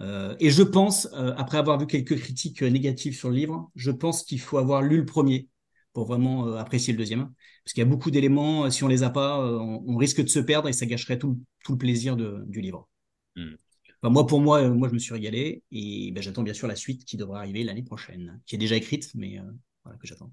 Euh, 0.00 0.34
et 0.40 0.50
je 0.50 0.62
pense, 0.62 1.08
euh, 1.12 1.34
après 1.36 1.58
avoir 1.58 1.78
vu 1.78 1.86
quelques 1.86 2.18
critiques 2.18 2.62
négatives 2.62 3.16
sur 3.16 3.30
le 3.30 3.36
livre, 3.36 3.70
je 3.76 3.90
pense 3.90 4.22
qu'il 4.24 4.40
faut 4.40 4.58
avoir 4.58 4.82
lu 4.82 4.98
le 4.98 5.04
premier 5.04 5.48
pour 5.92 6.06
vraiment 6.06 6.48
euh, 6.48 6.56
apprécier 6.56 6.92
le 6.92 6.98
deuxième. 6.98 7.32
Parce 7.64 7.74
qu'il 7.74 7.82
y 7.82 7.86
a 7.86 7.88
beaucoup 7.88 8.10
d'éléments, 8.10 8.70
si 8.70 8.82
on 8.82 8.88
les 8.88 9.02
a 9.02 9.10
pas, 9.10 9.38
on, 9.40 9.96
risque 9.96 10.22
de 10.22 10.28
se 10.28 10.40
perdre 10.40 10.68
et 10.68 10.72
ça 10.72 10.86
gâcherait 10.86 11.18
tout, 11.18 11.40
tout 11.64 11.72
le 11.72 11.78
plaisir 11.78 12.16
de, 12.16 12.42
du 12.46 12.60
livre. 12.60 12.88
Hmm. 13.36 13.54
Enfin, 14.02 14.12
moi, 14.12 14.26
pour 14.26 14.40
moi, 14.40 14.68
moi, 14.68 14.88
je 14.88 14.94
me 14.94 14.98
suis 14.98 15.12
régalé 15.12 15.62
et 15.70 16.10
ben, 16.10 16.20
j'attends 16.22 16.42
bien 16.42 16.54
sûr 16.54 16.66
la 16.66 16.74
suite 16.74 17.04
qui 17.04 17.16
devrait 17.16 17.38
arriver 17.38 17.62
l'année 17.62 17.84
prochaine, 17.84 18.40
qui 18.46 18.56
est 18.56 18.58
déjà 18.58 18.74
écrite, 18.74 19.14
mais 19.14 19.38
voilà 19.84 19.96
que 19.96 20.08
j'attends. 20.08 20.32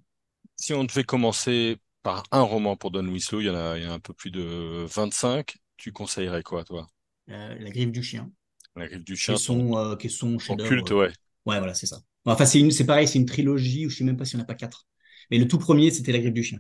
Si 0.56 0.74
on 0.74 0.84
devait 0.86 1.04
commencer 1.04 1.78
par 2.02 2.24
un 2.32 2.42
roman 2.42 2.76
pour 2.76 2.90
Don 2.90 3.06
Winslow, 3.08 3.42
il 3.42 3.46
y 3.46 3.50
en 3.52 3.56
a, 3.56 3.78
il 3.78 3.84
y 3.84 3.86
a 3.86 3.94
un 3.94 4.00
peu 4.00 4.14
plus 4.14 4.32
de 4.32 4.86
25, 4.88 5.56
tu 5.78 5.92
conseillerais 5.92 6.42
quoi, 6.42 6.64
toi? 6.64 6.88
La 7.28 7.70
griffe 7.70 7.92
du 7.92 8.02
chien. 8.02 8.32
La 8.80 8.88
griffe 8.88 9.04
du 9.04 9.16
chien. 9.16 9.36
Qui 9.36 9.44
sont, 9.44 9.78
euh, 9.78 9.96
qui 9.96 10.10
sont 10.10 10.38
culte, 10.38 10.92
ouais. 10.92 11.12
Ouais, 11.46 11.58
voilà, 11.60 11.74
c'est 11.74 11.86
ça. 11.88 12.02
Enfin, 12.26 12.46
c'est, 12.46 12.70
c'est 12.72 12.86
pareil, 12.86 13.08
c'est 13.08 13.20
une 13.20 13.26
trilogie, 13.26 13.86
ou 13.86 13.90
je 13.90 13.98
sais 13.98 14.04
même 14.04 14.18
pas 14.18 14.26
s'il 14.26 14.38
n'y 14.38 14.42
en 14.42 14.46
a 14.46 14.48
pas 14.48 14.56
quatre. 14.56 14.88
Mais 15.32 15.38
le 15.38 15.48
tout 15.48 15.58
premier, 15.58 15.92
c'était 15.92 16.12
La 16.12 16.20
griffe 16.20 16.34
du 16.34 16.44
chien. 16.44 16.60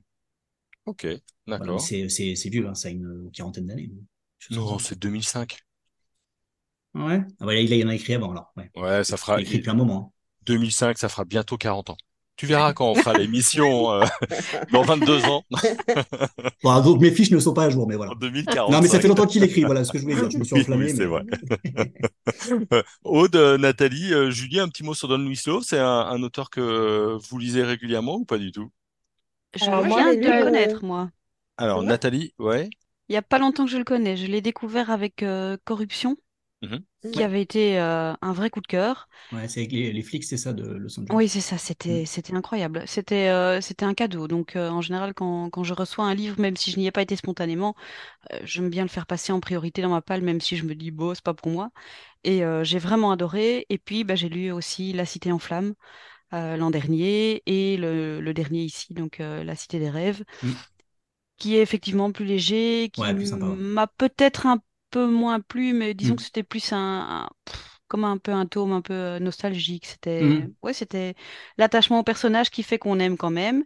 Ok, 0.86 1.06
d'accord. 1.48 1.80
c'est, 1.80 2.10
c'est, 2.10 2.36
c'est 2.36 2.50
vieux, 2.50 2.68
hein, 2.68 2.76
ça 2.76 2.88
a 2.90 2.92
une 2.92 3.30
quarantaine 3.32 3.66
d'années. 3.68 3.92
Non, 4.52 4.78
c'est 4.80 5.00
2005. 5.00 5.58
Ouais? 6.94 7.22
Ah 7.40 7.46
bah, 7.46 7.56
il, 7.56 7.72
a, 7.74 7.76
il 7.78 7.86
en 7.86 7.90
a 7.90 7.96
écrit 7.96 8.14
avant 8.14 8.32
alors. 8.32 8.52
Ouais, 8.58 8.72
Ouais, 8.76 9.04
ça 9.04 9.16
fera 9.18 9.36
il 9.36 9.40
a 9.40 9.42
écrit 9.42 9.58
depuis 9.60 9.70
un 9.72 9.74
moment. 9.76 10.14
2005, 10.44 10.98
ça 10.98 11.10
fera 11.10 11.26
bientôt 11.26 11.58
40 11.58 11.90
ans. 11.92 11.98
Tu 12.40 12.46
verras 12.46 12.72
quand 12.72 12.90
on 12.92 12.96
fera 12.96 13.18
l'émission 13.18 13.92
euh, 13.92 14.06
dans 14.72 14.82
22 14.84 15.26
ans, 15.26 15.44
Bon, 16.64 16.80
donc 16.82 17.02
mes 17.02 17.12
fiches 17.12 17.32
ne 17.32 17.40
sont 17.40 17.54
pas 17.54 17.66
à 17.66 17.70
jour, 17.70 17.86
mais 17.86 17.98
voilà. 17.98 18.14
en 18.14 18.16
2040. 18.16 18.72
Non, 18.72 18.80
mais 18.82 18.88
ça 18.88 19.02
fait 19.02 19.10
longtemps 19.10 19.26
qu'il 19.28 19.44
écrit, 19.44 19.64
voilà 19.64 19.84
ce 19.84 19.92
que 19.92 19.98
je 19.98 20.04
voulais 20.04 20.16
dire. 20.16 20.32
Je 20.32 20.38
me 20.38 20.46
suis 20.46 20.54
Oui, 20.56 20.62
enflammé. 20.62 20.86
oui, 20.86 20.92
c'est 20.96 21.00
mais- 21.00 21.06
vrai. 21.06 22.84
Aude, 23.04 23.36
euh, 23.36 23.58
Nathalie, 23.58 24.14
euh, 24.14 24.32
Julie, 24.32 24.62
un 24.62 24.70
petit 24.70 24.84
mot 24.84 24.94
sur 24.94 25.10
Don 25.10 25.20
Winslow. 25.20 25.62
C'est 25.62 25.80
un, 25.80 25.86
un 25.86 26.24
auteur 26.24 26.50
que 26.50 27.18
vous 27.30 27.38
lisez 27.38 27.64
régulièrement 27.64 28.16
ou 28.16 28.24
pas 28.24 28.38
du 28.38 28.54
tout? 28.54 28.72
Je 29.60 29.66
Alors, 29.66 29.84
viens 29.84 30.14
de 30.16 30.20
le 30.22 30.44
connaître, 30.46 30.86
moi. 30.86 31.10
Alors. 31.58 31.84
Nathalie, 31.84 32.34
ouais. 32.40 32.70
Il 33.10 33.14
y 33.16 33.18
a 33.18 33.22
pas 33.22 33.40
longtemps 33.40 33.66
que 33.66 33.72
je 33.72 33.78
le 33.78 33.84
connais. 33.84 34.16
Je 34.16 34.28
l'ai 34.28 34.40
découvert 34.42 34.92
avec 34.92 35.24
euh, 35.24 35.58
Corruption, 35.66 36.16
Mhm. 36.62 36.86
qui 37.12 37.24
avait 37.24 37.42
été 37.42 37.80
euh, 37.80 38.14
un 38.22 38.34
vrai 38.34 38.50
coup 38.50 38.62
de 38.62 38.68
cœur. 38.68 39.08
Ouais, 39.32 39.48
c'est 39.48 39.62
avec 39.62 39.72
les, 39.72 39.92
les 39.94 40.02
flics, 40.04 40.24
c'est 40.24 40.38
ça, 40.38 40.54
de 40.54 40.64
Los 40.64 41.00
Angeles. 41.00 41.10
Oui, 41.12 41.28
c'est 41.28 41.42
ça, 41.42 41.58
c'était 41.58 42.06
c'était 42.06 42.36
incroyable. 42.36 42.84
C'était 42.86 43.30
euh, 43.30 43.62
c'était 43.62 43.84
un 43.86 43.96
cadeau. 43.96 44.28
Donc 44.28 44.56
euh, 44.56 44.70
en 44.70 44.80
général, 44.82 45.16
quand, 45.16 45.50
quand 45.50 45.64
je 45.64 45.74
reçois 45.74 46.06
un 46.06 46.14
livre, 46.14 46.40
même 46.40 46.56
si 46.56 46.70
je 46.70 46.78
n'y 46.78 46.86
ai 46.86 46.92
pas 46.92 47.02
été 47.02 47.16
spontanément, 47.16 47.74
euh, 48.34 48.40
j'aime 48.44 48.70
bien 48.70 48.84
le 48.84 48.90
faire 48.90 49.08
passer 49.08 49.32
en 49.34 49.40
priorité 49.40 49.82
dans 49.82 49.90
ma 49.90 50.02
palle, 50.02 50.22
même 50.24 50.42
si 50.42 50.58
je 50.58 50.66
me 50.66 50.76
dis, 50.76 50.92
bon, 50.92 51.16
c'est 51.16 51.24
pas 51.24 51.34
pour 51.34 51.52
moi. 51.52 51.72
Et 52.26 52.44
euh, 52.46 52.64
j'ai 52.64 52.80
vraiment 52.80 53.12
adoré. 53.12 53.66
Et 53.70 53.78
puis, 53.80 54.04
bah, 54.04 54.16
j'ai 54.16 54.30
lu 54.30 54.52
aussi 54.52 54.94
La 54.94 55.06
Cité 55.06 55.32
en 55.32 55.40
flammes 55.40 55.76
euh, 56.34 56.58
l'an 56.58 56.72
dernier 56.72 57.44
et 57.48 57.78
le, 57.78 58.22
le 58.22 58.34
dernier 58.34 58.64
ici, 58.64 58.94
donc 58.94 59.20
euh, 59.22 59.44
La 59.44 59.56
Cité 59.56 59.80
des 59.80 59.90
rêves, 59.92 60.24
Mm. 60.44 60.56
qui 61.38 61.56
est 61.56 61.62
effectivement 61.62 62.12
plus 62.12 62.26
léger, 62.26 62.90
qui 62.92 63.14
ouais. 63.14 63.14
m'a 63.14 63.88
peut-être 63.88 64.46
un 64.46 64.60
peu 64.92 65.08
moins 65.08 65.40
plu, 65.42 65.74
mais 65.74 65.94
disons 65.94 66.16
Mm. 66.16 66.18
que 66.18 66.24
c'était 66.24 66.44
plus 66.44 66.74
un, 66.74 66.78
un- 66.80 67.30
pff, 67.46 67.80
comme 67.88 68.04
un 68.06 68.18
peu 68.18 68.32
un 68.34 68.46
tome 68.46 68.72
un 68.74 68.82
peu 68.82 68.94
euh, 68.94 69.20
nostalgique. 69.20 69.86
C'était 69.88 70.48
Mhm. 70.48 70.54
ouais, 70.64 70.74
c'était 70.74 71.16
l'attachement 71.58 72.00
au 72.00 72.04
personnage 72.04 72.50
qui 72.52 72.64
fait 72.64 72.78
qu'on 72.80 73.00
aime 73.00 73.18
quand 73.18 73.32
même. 73.32 73.64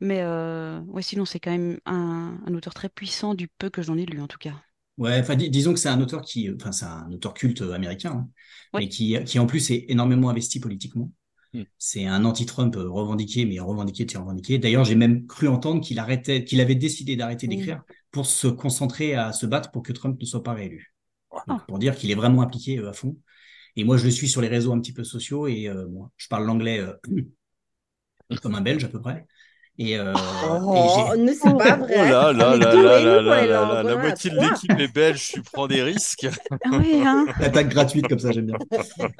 Mais 0.00 0.22
euh, 0.22 0.80
ouais, 0.82 1.02
sinon, 1.02 1.24
c'est 1.26 1.40
quand 1.40 1.52
même 1.52 1.80
un, 1.86 2.38
un 2.46 2.54
auteur 2.54 2.74
très 2.74 2.88
puissant 2.90 3.34
du 3.34 3.48
peu 3.48 3.70
que 3.70 3.82
j'en 3.82 3.98
ai 3.98 4.06
lu, 4.06 4.20
en 4.22 4.28
tout 4.28 4.38
cas. 4.38 4.54
Ouais, 4.98 5.18
enfin, 5.20 5.36
dis- 5.36 5.50
disons 5.50 5.72
que 5.72 5.80
c'est 5.80 5.88
un 5.88 6.00
auteur 6.00 6.20
qui, 6.22 6.50
enfin, 6.54 6.70
c'est 6.72 6.84
un 6.84 7.10
auteur 7.12 7.32
culte 7.34 7.62
américain, 7.62 8.12
hein, 8.12 8.28
mais 8.76 8.88
qui, 8.88 9.16
qui 9.24 9.38
en 9.38 9.46
plus 9.46 9.70
est 9.70 9.86
énormément 9.88 10.28
investi 10.28 10.60
politiquement. 10.60 11.10
Hmm. 11.52 11.62
C'est 11.78 12.06
un 12.06 12.24
anti-Trump 12.24 12.76
euh, 12.76 12.88
revendiqué, 12.88 13.44
mais 13.44 13.60
revendiqué, 13.60 14.06
tu 14.06 14.16
revendiqué. 14.16 14.58
D'ailleurs, 14.58 14.84
j'ai 14.84 14.94
même 14.94 15.26
cru 15.26 15.48
entendre 15.48 15.82
qu'il 15.82 15.98
arrêtait, 15.98 16.44
qu'il 16.44 16.60
avait 16.60 16.74
décidé 16.74 17.16
d'arrêter 17.16 17.46
d'écrire 17.46 17.82
pour 18.10 18.26
se 18.26 18.46
concentrer 18.46 19.14
à 19.14 19.32
se 19.32 19.46
battre 19.46 19.70
pour 19.70 19.82
que 19.82 19.92
Trump 19.92 20.18
ne 20.20 20.26
soit 20.26 20.42
pas 20.42 20.54
réélu. 20.54 20.94
Donc, 21.46 21.60
Ah. 21.60 21.64
pour 21.66 21.78
dire 21.78 21.96
qu'il 21.96 22.10
est 22.10 22.14
vraiment 22.14 22.42
impliqué 22.42 22.78
euh, 22.78 22.90
à 22.90 22.92
fond. 22.92 23.16
Et 23.76 23.84
moi, 23.84 23.96
je 23.96 24.04
le 24.04 24.10
suis 24.10 24.28
sur 24.28 24.40
les 24.40 24.48
réseaux 24.48 24.72
un 24.72 24.80
petit 24.80 24.92
peu 24.92 25.04
sociaux 25.04 25.46
et 25.46 25.68
euh, 25.68 25.88
moi, 25.88 26.10
je 26.16 26.28
parle 26.28 26.44
l'anglais 26.46 26.78
euh, 26.80 26.92
comme 28.42 28.54
un 28.54 28.60
Belge 28.60 28.84
à 28.84 28.88
peu 28.88 29.00
près. 29.00 29.26
Et, 29.78 29.98
euh, 29.98 30.12
Oh, 30.14 31.14
ne 31.16 31.32
c'est 31.32 31.56
pas 31.56 31.76
Oh 31.80 31.84
vrai. 31.84 32.10
là 32.10 32.32
là 32.32 32.56
là 32.56 32.74
là 32.74 33.00
là 33.00 33.20
là 33.22 33.42
là 33.46 33.46
là. 33.46 33.82
La 33.82 33.96
moitié 33.96 34.30
de 34.30 34.36
l'équipe 34.38 34.70
est 34.78 34.92
belge, 34.92 35.30
tu 35.32 35.42
prends 35.42 35.66
des 35.66 35.82
risques. 35.82 36.26
Ah 36.50 36.78
oui, 36.78 37.02
hein. 37.04 37.26
L'attaque 37.40 37.68
gratuite 37.68 38.06
comme 38.08 38.18
ça, 38.18 38.32
j'aime 38.32 38.46
bien. 38.46 38.58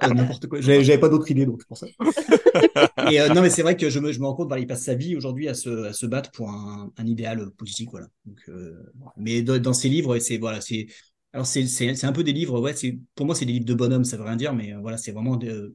Euh, 0.02 0.12
N'importe 0.12 0.46
quoi. 0.48 0.60
J'avais 0.60 0.84
j'avais 0.84 0.98
pas 1.00 1.08
d'autre 1.08 1.30
idée, 1.30 1.46
donc 1.46 1.60
c'est 1.60 1.68
pour 1.68 1.78
ça. 1.78 1.86
Et 3.10 3.20
euh, 3.20 3.28
non, 3.30 3.40
mais 3.42 3.50
c'est 3.50 3.62
vrai 3.62 3.76
que 3.76 3.88
je 3.90 3.98
me, 3.98 4.12
je 4.12 4.20
me 4.20 4.26
rends 4.26 4.34
compte, 4.34 4.48
voilà, 4.48 4.62
il 4.62 4.66
passe 4.66 4.82
sa 4.84 4.94
vie 4.94 5.16
aujourd'hui 5.16 5.48
à 5.48 5.54
se, 5.54 5.84
à 5.86 5.92
se 5.92 6.06
battre 6.06 6.30
pour 6.32 6.50
un, 6.50 6.92
un 6.96 7.06
idéal 7.06 7.50
politique, 7.52 7.90
voilà. 7.90 8.06
Donc, 8.26 8.38
euh, 8.48 8.74
mais 9.16 9.42
dans, 9.42 9.58
dans 9.60 9.72
ses 9.72 9.88
livres, 9.88 10.18
c'est 10.18 10.38
voilà, 10.38 10.60
c'est 10.60 10.86
alors 11.32 11.46
c'est 11.46 11.66
c'est 11.66 11.94
c'est 11.94 12.06
un 12.06 12.12
peu 12.12 12.24
des 12.24 12.32
livres, 12.32 12.60
ouais, 12.60 12.74
c'est 12.74 12.98
pour 13.14 13.26
moi 13.26 13.34
c'est 13.34 13.46
des 13.46 13.52
livres 13.54 13.64
de 13.64 13.74
bonhomme, 13.74 14.04
ça 14.04 14.16
veut 14.16 14.24
rien 14.24 14.36
dire, 14.36 14.52
mais 14.54 14.72
euh, 14.74 14.78
voilà, 14.80 14.98
c'est 14.98 15.12
vraiment 15.12 15.36
de- 15.36 15.74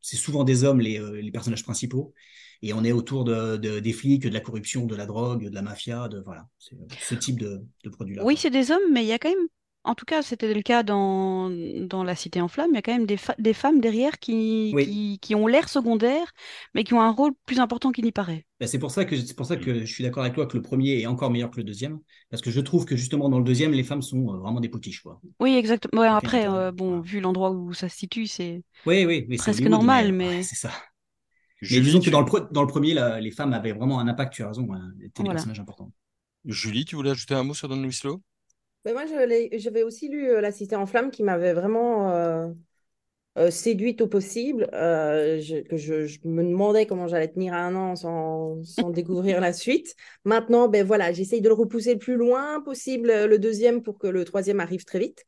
c'est 0.00 0.16
souvent 0.16 0.44
des 0.44 0.64
hommes 0.64 0.80
les, 0.80 1.00
euh, 1.00 1.20
les 1.20 1.30
personnages 1.32 1.64
principaux. 1.64 2.12
Et 2.62 2.72
on 2.72 2.84
est 2.84 2.92
autour 2.92 3.24
de, 3.24 3.56
de- 3.56 3.80
des 3.80 3.92
flics, 3.92 4.22
de 4.22 4.28
la 4.28 4.40
corruption, 4.40 4.86
de 4.86 4.96
la 4.96 5.06
drogue, 5.06 5.48
de 5.48 5.54
la 5.54 5.62
mafia, 5.62 6.08
de 6.08 6.20
voilà, 6.20 6.46
c'est 6.58 6.76
ce 7.00 7.14
type 7.14 7.38
de, 7.40 7.62
de 7.84 7.90
produit-là. 7.90 8.24
Oui, 8.24 8.36
c'est 8.36 8.50
des 8.50 8.70
hommes, 8.70 8.92
mais 8.92 9.02
il 9.04 9.08
y 9.08 9.12
a 9.12 9.18
quand 9.18 9.28
même, 9.28 9.46
en 9.84 9.94
tout 9.94 10.04
cas, 10.04 10.22
c'était 10.22 10.52
le 10.52 10.62
cas 10.62 10.82
dans, 10.82 11.50
dans 11.50 12.02
La 12.04 12.14
Cité 12.16 12.40
en 12.40 12.48
flammes, 12.48 12.70
il 12.72 12.74
y 12.76 12.78
a 12.78 12.82
quand 12.82 12.92
même 12.92 13.06
des, 13.06 13.52
femmes 13.54 13.80
derrière 13.80 14.18
qui, 14.18 14.72
Oui. 14.74 14.84
qui, 14.84 15.18
qui 15.20 15.34
ont 15.34 15.46
l'air 15.46 15.68
secondaires, 15.68 16.32
mais 16.74 16.84
qui 16.84 16.94
ont 16.94 17.00
un 17.00 17.10
rôle 17.12 17.32
plus 17.46 17.60
important 17.60 17.92
qu'il 17.92 18.04
n'y 18.04 18.12
paraît. 18.12 18.46
Ben, 18.58 18.66
c'est 18.66 18.78
pour 18.78 18.90
ça 18.90 19.04
que 19.04 19.16
c'est 19.16 19.36
pour 19.36 19.44
ça 19.46 19.56
Mm. 19.56 19.60
que 19.60 19.80
je 19.80 19.92
suis 19.92 20.02
d'accord 20.02 20.22
avec 20.22 20.34
toi 20.34 20.46
que 20.46 20.56
le 20.56 20.62
premier 20.62 21.00
est 21.00 21.06
encore 21.06 21.30
meilleur 21.30 21.50
que 21.50 21.58
le 21.58 21.64
deuxième, 21.64 22.00
parce 22.30 22.42
que 22.42 22.50
je 22.50 22.60
trouve 22.60 22.86
que 22.86 22.96
justement 22.96 23.28
dans 23.28 23.38
le 23.38 23.44
deuxième, 23.44 23.72
les 23.72 23.82
femmes 23.84 24.00
sont 24.02 24.32
euh, 24.34 24.38
vraiment 24.38 24.60
des 24.60 24.70
potiches, 24.70 25.02
quoi. 25.02 25.20
Oui, 25.40 25.54
exactement. 25.56 26.00
Ouais, 26.00 26.08
après, 26.08 26.48
euh, 26.48 26.72
bon, 26.72 27.00
vu 27.00 27.20
l'endroit 27.20 27.50
où 27.50 27.74
ça 27.74 27.88
se 27.90 27.96
situe, 27.98 28.26
c'est 28.26 28.62
Oui, 28.86 29.04
oui, 29.04 29.26
oui, 29.28 29.36
c'est 29.38 29.42
presque 29.42 29.66
normal, 29.66 30.12
mais, 30.12 30.12
mais 30.12 30.36
ouais, 30.38 30.42
c'est 30.42 30.54
ça. 30.56 30.70
Mais 31.70 31.80
Julie, 31.80 31.82
disons 31.82 32.02
que 32.02 32.04
tu... 32.04 32.10
dans 32.10 32.20
le, 32.20 32.26
pre- 32.26 32.50
dans 32.52 32.62
le 32.62 32.68
premier, 32.68 32.94
les 33.20 33.30
femmes 33.30 33.52
avaient 33.52 33.72
vraiment 33.72 33.98
un 34.00 34.08
impact, 34.08 34.32
tu 34.34 34.42
as 34.42 34.48
raison, 34.48 34.72
hein, 34.72 34.92
étaient 35.02 35.22
des 35.22 35.28
Voilà. 35.28 35.30
personnages 35.30 35.60
importants. 35.60 35.92
Julie, 36.46 36.84
tu 36.84 36.96
voulais 36.96 37.10
ajouter 37.10 37.34
un 37.34 37.44
mot 37.44 37.54
sur 37.54 37.68
Don 37.68 37.82
Winslow? 37.82 38.22
Ben, 38.84 38.92
moi, 38.94 39.06
je 39.06 39.14
l'ai- 39.26 39.58
j'avais 39.58 39.82
aussi 39.82 40.08
lu 40.08 40.28
euh, 40.30 40.40
La 40.40 40.52
Cité 40.52 40.76
en 40.76 40.86
flammes 40.86 41.10
qui 41.10 41.22
m'avait 41.24 41.52
vraiment 41.52 42.10
euh, 42.12 42.48
euh, 43.38 43.50
séduite 43.50 44.00
au 44.02 44.08
possible. 44.08 44.68
euh, 44.74 45.40
je, 45.40 45.58
que 45.62 45.76
je, 45.76 46.06
je 46.06 46.20
me 46.24 46.44
demandais 46.44 46.86
comment 46.86 47.08
j'allais 47.08 47.28
tenir 47.28 47.54
un 47.54 47.74
an 47.76 47.96
sans, 47.96 48.62
sans 48.64 48.90
découvrir 48.90 49.40
la 49.40 49.52
suite. 49.52 49.96
Maintenant, 50.24 50.68
ben 50.68 50.86
voilà, 50.86 51.12
j'essaye 51.12 51.40
de 51.42 51.48
le 51.48 51.54
repousser 51.54 51.94
le 51.94 51.98
plus 52.00 52.16
loin 52.16 52.60
possible, 52.62 53.08
le 53.26 53.38
deuxième, 53.38 53.82
pour 53.82 53.98
que 53.98 54.08
le 54.08 54.24
troisième 54.24 54.60
arrive 54.60 54.84
très 54.84 55.00
vite. 55.00 55.24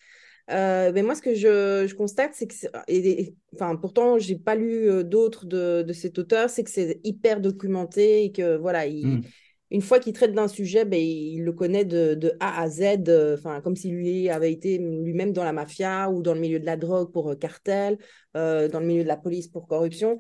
Euh, 0.51 0.93
mais 0.95 1.03
moi, 1.03 1.15
ce 1.15 1.21
que 1.23 1.35
je, 1.35 1.87
je 1.87 1.95
constate, 1.95 2.33
c'est 2.35 2.47
que, 2.47 2.55
et, 2.89 3.21
et- 3.23 3.37
enfin, 3.55 3.77
pourtant, 3.77 4.19
j'ai 4.19 4.37
pas 4.37 4.55
lu 4.55 4.89
euh, 4.91 5.03
d'autres 5.03 5.45
de, 5.47 5.83
de 5.83 5.93
cet 5.93 6.19
auteur, 6.19 6.49
c'est 6.49 6.65
que 6.65 6.71
c'est 6.71 7.01
hyper 7.05 7.41
documenté 7.41 8.25
et 8.25 8.33
que 8.33 8.57
voilà, 8.57 8.87
il, 8.87 9.07
Mm. 9.19 9.23
une 9.71 9.83
fois 9.83 9.99
qu'il 10.01 10.15
traite 10.15 10.33
d'un 10.33 10.49
sujet, 10.49 10.85
ben, 10.87 10.99
il 10.99 11.45
le 11.45 11.53
connaît 11.53 11.85
de, 11.85 12.15
de 12.15 12.33
A 12.41 12.63
à 12.63 12.69
Z, 12.71 12.81
euh, 13.09 13.37
comme 13.63 13.77
si 13.77 13.91
lui 13.91 14.31
avait 14.31 14.53
été 14.53 14.79
lui-même 14.79 15.33
dans 15.33 15.45
la 15.45 15.53
mafia 15.53 16.09
ou 16.11 16.23
dans 16.23 16.33
le 16.35 16.41
milieu 16.41 16.59
de 16.61 16.67
la 16.67 16.77
drogue 16.77 17.13
pour 17.13 17.31
euh, 17.31 17.35
cartel, 17.37 17.99
dans 18.35 18.81
le 18.81 18.87
milieu 18.87 19.03
de 19.03 19.09
la 19.09 19.17
police 19.17 19.49
pour 19.49 19.67
corruption. 19.67 20.17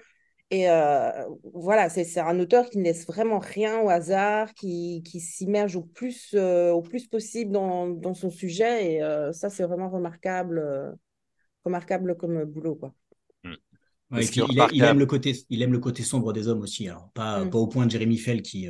Et 0.50 0.70
euh, 0.70 1.10
voilà, 1.52 1.90
c'est 1.90 2.04
c'est 2.04 2.20
un 2.20 2.38
auteur 2.40 2.70
qui 2.70 2.78
ne 2.78 2.84
laisse 2.84 3.06
vraiment 3.06 3.38
rien 3.38 3.80
au 3.82 3.90
hasard, 3.90 4.54
qui, 4.54 5.02
qui 5.04 5.20
s'immerge 5.20 5.76
au 5.76 5.82
plus, 5.82 6.34
euh, 6.34 6.70
au 6.72 6.80
plus 6.80 7.06
possible 7.06 7.52
dans, 7.52 7.88
dans 7.88 8.14
son 8.14 8.30
sujet. 8.30 8.94
Et 8.94 9.02
euh, 9.02 9.32
ça, 9.32 9.50
c'est 9.50 9.64
vraiment 9.64 9.90
remarquable, 9.90 10.58
euh, 10.58 10.90
remarquable 11.64 12.16
comme 12.16 12.44
boulot, 12.44 12.76
quoi. 12.76 12.94
Ouais, 14.10 14.26
puis, 14.26 14.40
est 14.40 14.68
il, 14.72 14.84
aime 14.84 14.98
le 14.98 15.06
côté, 15.06 15.34
il 15.50 15.60
aime 15.62 15.72
le 15.72 15.78
côté 15.80 16.02
sombre 16.02 16.32
des 16.32 16.48
hommes 16.48 16.60
aussi. 16.62 16.88
Alors, 16.88 17.10
pas, 17.12 17.44
Mm. 17.44 17.50
pas 17.50 17.58
au 17.58 17.66
point 17.66 17.84
de 17.86 17.90
Jérémy 17.90 18.16
Fell 18.16 18.40
qui, 18.42 18.68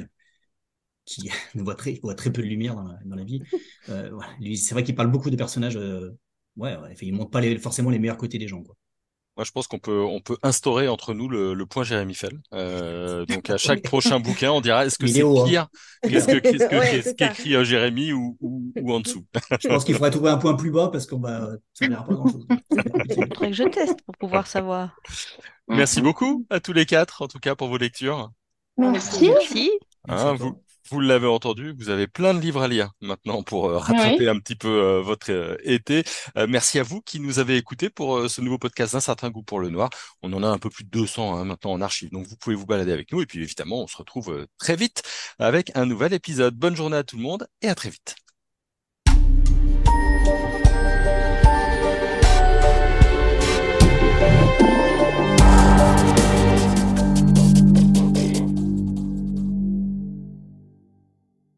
qui 1.04 1.28
voit, 1.54 1.74
très, 1.74 1.94
voit 2.02 2.14
très 2.14 2.32
peu 2.32 2.42
de 2.42 2.46
lumière 2.46 2.74
dans 2.74 2.82
la, 2.84 2.98
dans 3.04 3.16
la 3.16 3.24
vie. 3.24 3.42
Euh, 3.88 4.10
c'est 4.54 4.74
vrai 4.74 4.84
qu'il 4.84 4.94
parle 4.94 5.10
beaucoup 5.10 5.30
de 5.30 5.36
personnages. 5.36 5.76
euh, 5.78 6.10
ouais, 6.56 6.76
ouais, 6.76 6.94
il 7.00 7.14
montre 7.14 7.30
pas 7.30 7.40
les, 7.40 7.56
forcément 7.56 7.88
les 7.88 7.98
meilleurs 7.98 8.18
côtés 8.18 8.36
des 8.38 8.46
gens. 8.46 8.62
Quoi. 8.62 8.76
Moi, 9.38 9.44
je 9.44 9.52
pense 9.52 9.68
qu'on 9.68 9.78
peut, 9.78 10.02
on 10.02 10.20
peut 10.20 10.36
instaurer 10.42 10.88
entre 10.88 11.14
nous 11.14 11.28
le, 11.28 11.54
le 11.54 11.64
point 11.64 11.84
Jérémy 11.84 12.14
Fell. 12.16 12.40
Euh, 12.54 13.24
donc, 13.24 13.48
à 13.50 13.56
chaque 13.56 13.82
prochain 13.82 14.18
bouquin, 14.18 14.50
on 14.50 14.60
dira 14.60 14.84
est-ce 14.84 14.98
que 14.98 15.06
c'est 15.06 15.20
est 15.20 15.22
hein. 15.22 15.44
pire? 15.46 15.68
Qu'est-ce 16.02 16.26
que, 16.26 16.38
qu'est-ce 16.38 16.66
que, 16.66 16.74
Ouais, 16.76 16.90
qu'est-ce 16.90 17.10
c'est 17.10 17.18
ça. 17.20 17.28
qu'écrit 17.28 17.54
euh, 17.54 17.62
Jérémy 17.62 18.12
ou, 18.12 18.36
ou, 18.40 18.72
ou 18.82 18.92
en 18.92 18.98
dessous? 18.98 19.24
Je 19.60 19.68
pense 19.68 19.84
qu'il 19.84 19.94
faudrait 19.94 20.10
trouver 20.10 20.30
un 20.30 20.38
point 20.38 20.56
plus 20.56 20.72
bas 20.72 20.88
parce 20.90 21.06
qu'on 21.06 21.20
va, 21.20 21.50
ça 21.72 21.84
ne 21.84 21.90
verra 21.90 22.04
pas 22.04 22.14
grand-chose. 22.14 22.46
il 22.72 23.26
faudrait 23.28 23.50
que 23.50 23.56
je 23.56 23.62
teste 23.62 24.02
pour 24.04 24.16
pouvoir 24.16 24.48
savoir. 24.48 24.98
Merci 25.68 26.02
beaucoup 26.02 26.44
à 26.50 26.58
tous 26.58 26.72
les 26.72 26.84
quatre, 26.84 27.22
en 27.22 27.28
tout 27.28 27.38
cas, 27.38 27.54
pour 27.54 27.68
vos 27.68 27.78
lectures. 27.78 28.32
Merci. 28.76 29.28
Merci. 29.28 29.70
Merci 30.08 30.26
Hein, 30.26 30.34
vous, 30.34 30.60
vous 30.90 31.00
l'avez 31.00 31.26
entendu, 31.26 31.74
vous 31.78 31.88
avez 31.90 32.06
plein 32.06 32.34
de 32.34 32.40
livres 32.40 32.62
à 32.62 32.68
lire 32.68 32.90
maintenant 33.00 33.42
pour 33.42 33.68
euh, 33.68 33.78
rattraper 33.78 34.28
un 34.28 34.38
petit 34.38 34.54
peu 34.54 34.68
euh, 34.68 35.00
votre 35.02 35.30
euh, 35.30 35.56
été. 35.62 36.04
merci 36.48 36.78
à 36.78 36.82
vous 36.82 37.00
qui 37.00 37.20
nous 37.20 37.38
avez 37.38 37.56
écoutés 37.56 37.90
pour 37.90 38.28
ce 38.28 38.40
nouveau 38.40 38.58
podcast 38.58 38.94
d'un 38.94 39.00
certain 39.00 39.30
goût 39.30 39.42
pour 39.42 39.60
le 39.60 39.70
noir. 39.70 39.90
On 40.22 40.32
en 40.32 40.42
a 40.42 40.48
un 40.48 40.58
peu 40.58 40.70
plus 40.70 40.84
de 40.84 40.90
200 40.90 41.36
hein, 41.36 41.44
maintenant 41.44 41.72
en 41.72 41.80
archive, 41.80 42.10
donc 42.10 42.26
vous 42.26 42.36
pouvez 42.36 42.56
vous 42.56 42.66
balader 42.66 42.92
avec 42.92 43.12
nous. 43.12 43.22
Et 43.22 43.26
puis 43.26 43.42
évidemment, 43.42 43.82
on 43.82 43.86
se 43.86 43.96
retrouve 43.96 44.46
très 44.58 44.76
vite 44.76 45.02
avec 45.38 45.70
un 45.74 45.86
nouvel 45.86 46.12
épisode. 46.12 46.54
Bonne 46.54 46.76
journée 46.76 46.96
à 46.96 47.04
tout 47.04 47.16
le 47.16 47.22
monde 47.22 47.46
et 47.62 47.68
à 47.68 47.74
très 47.74 47.90
vite. 47.90 48.16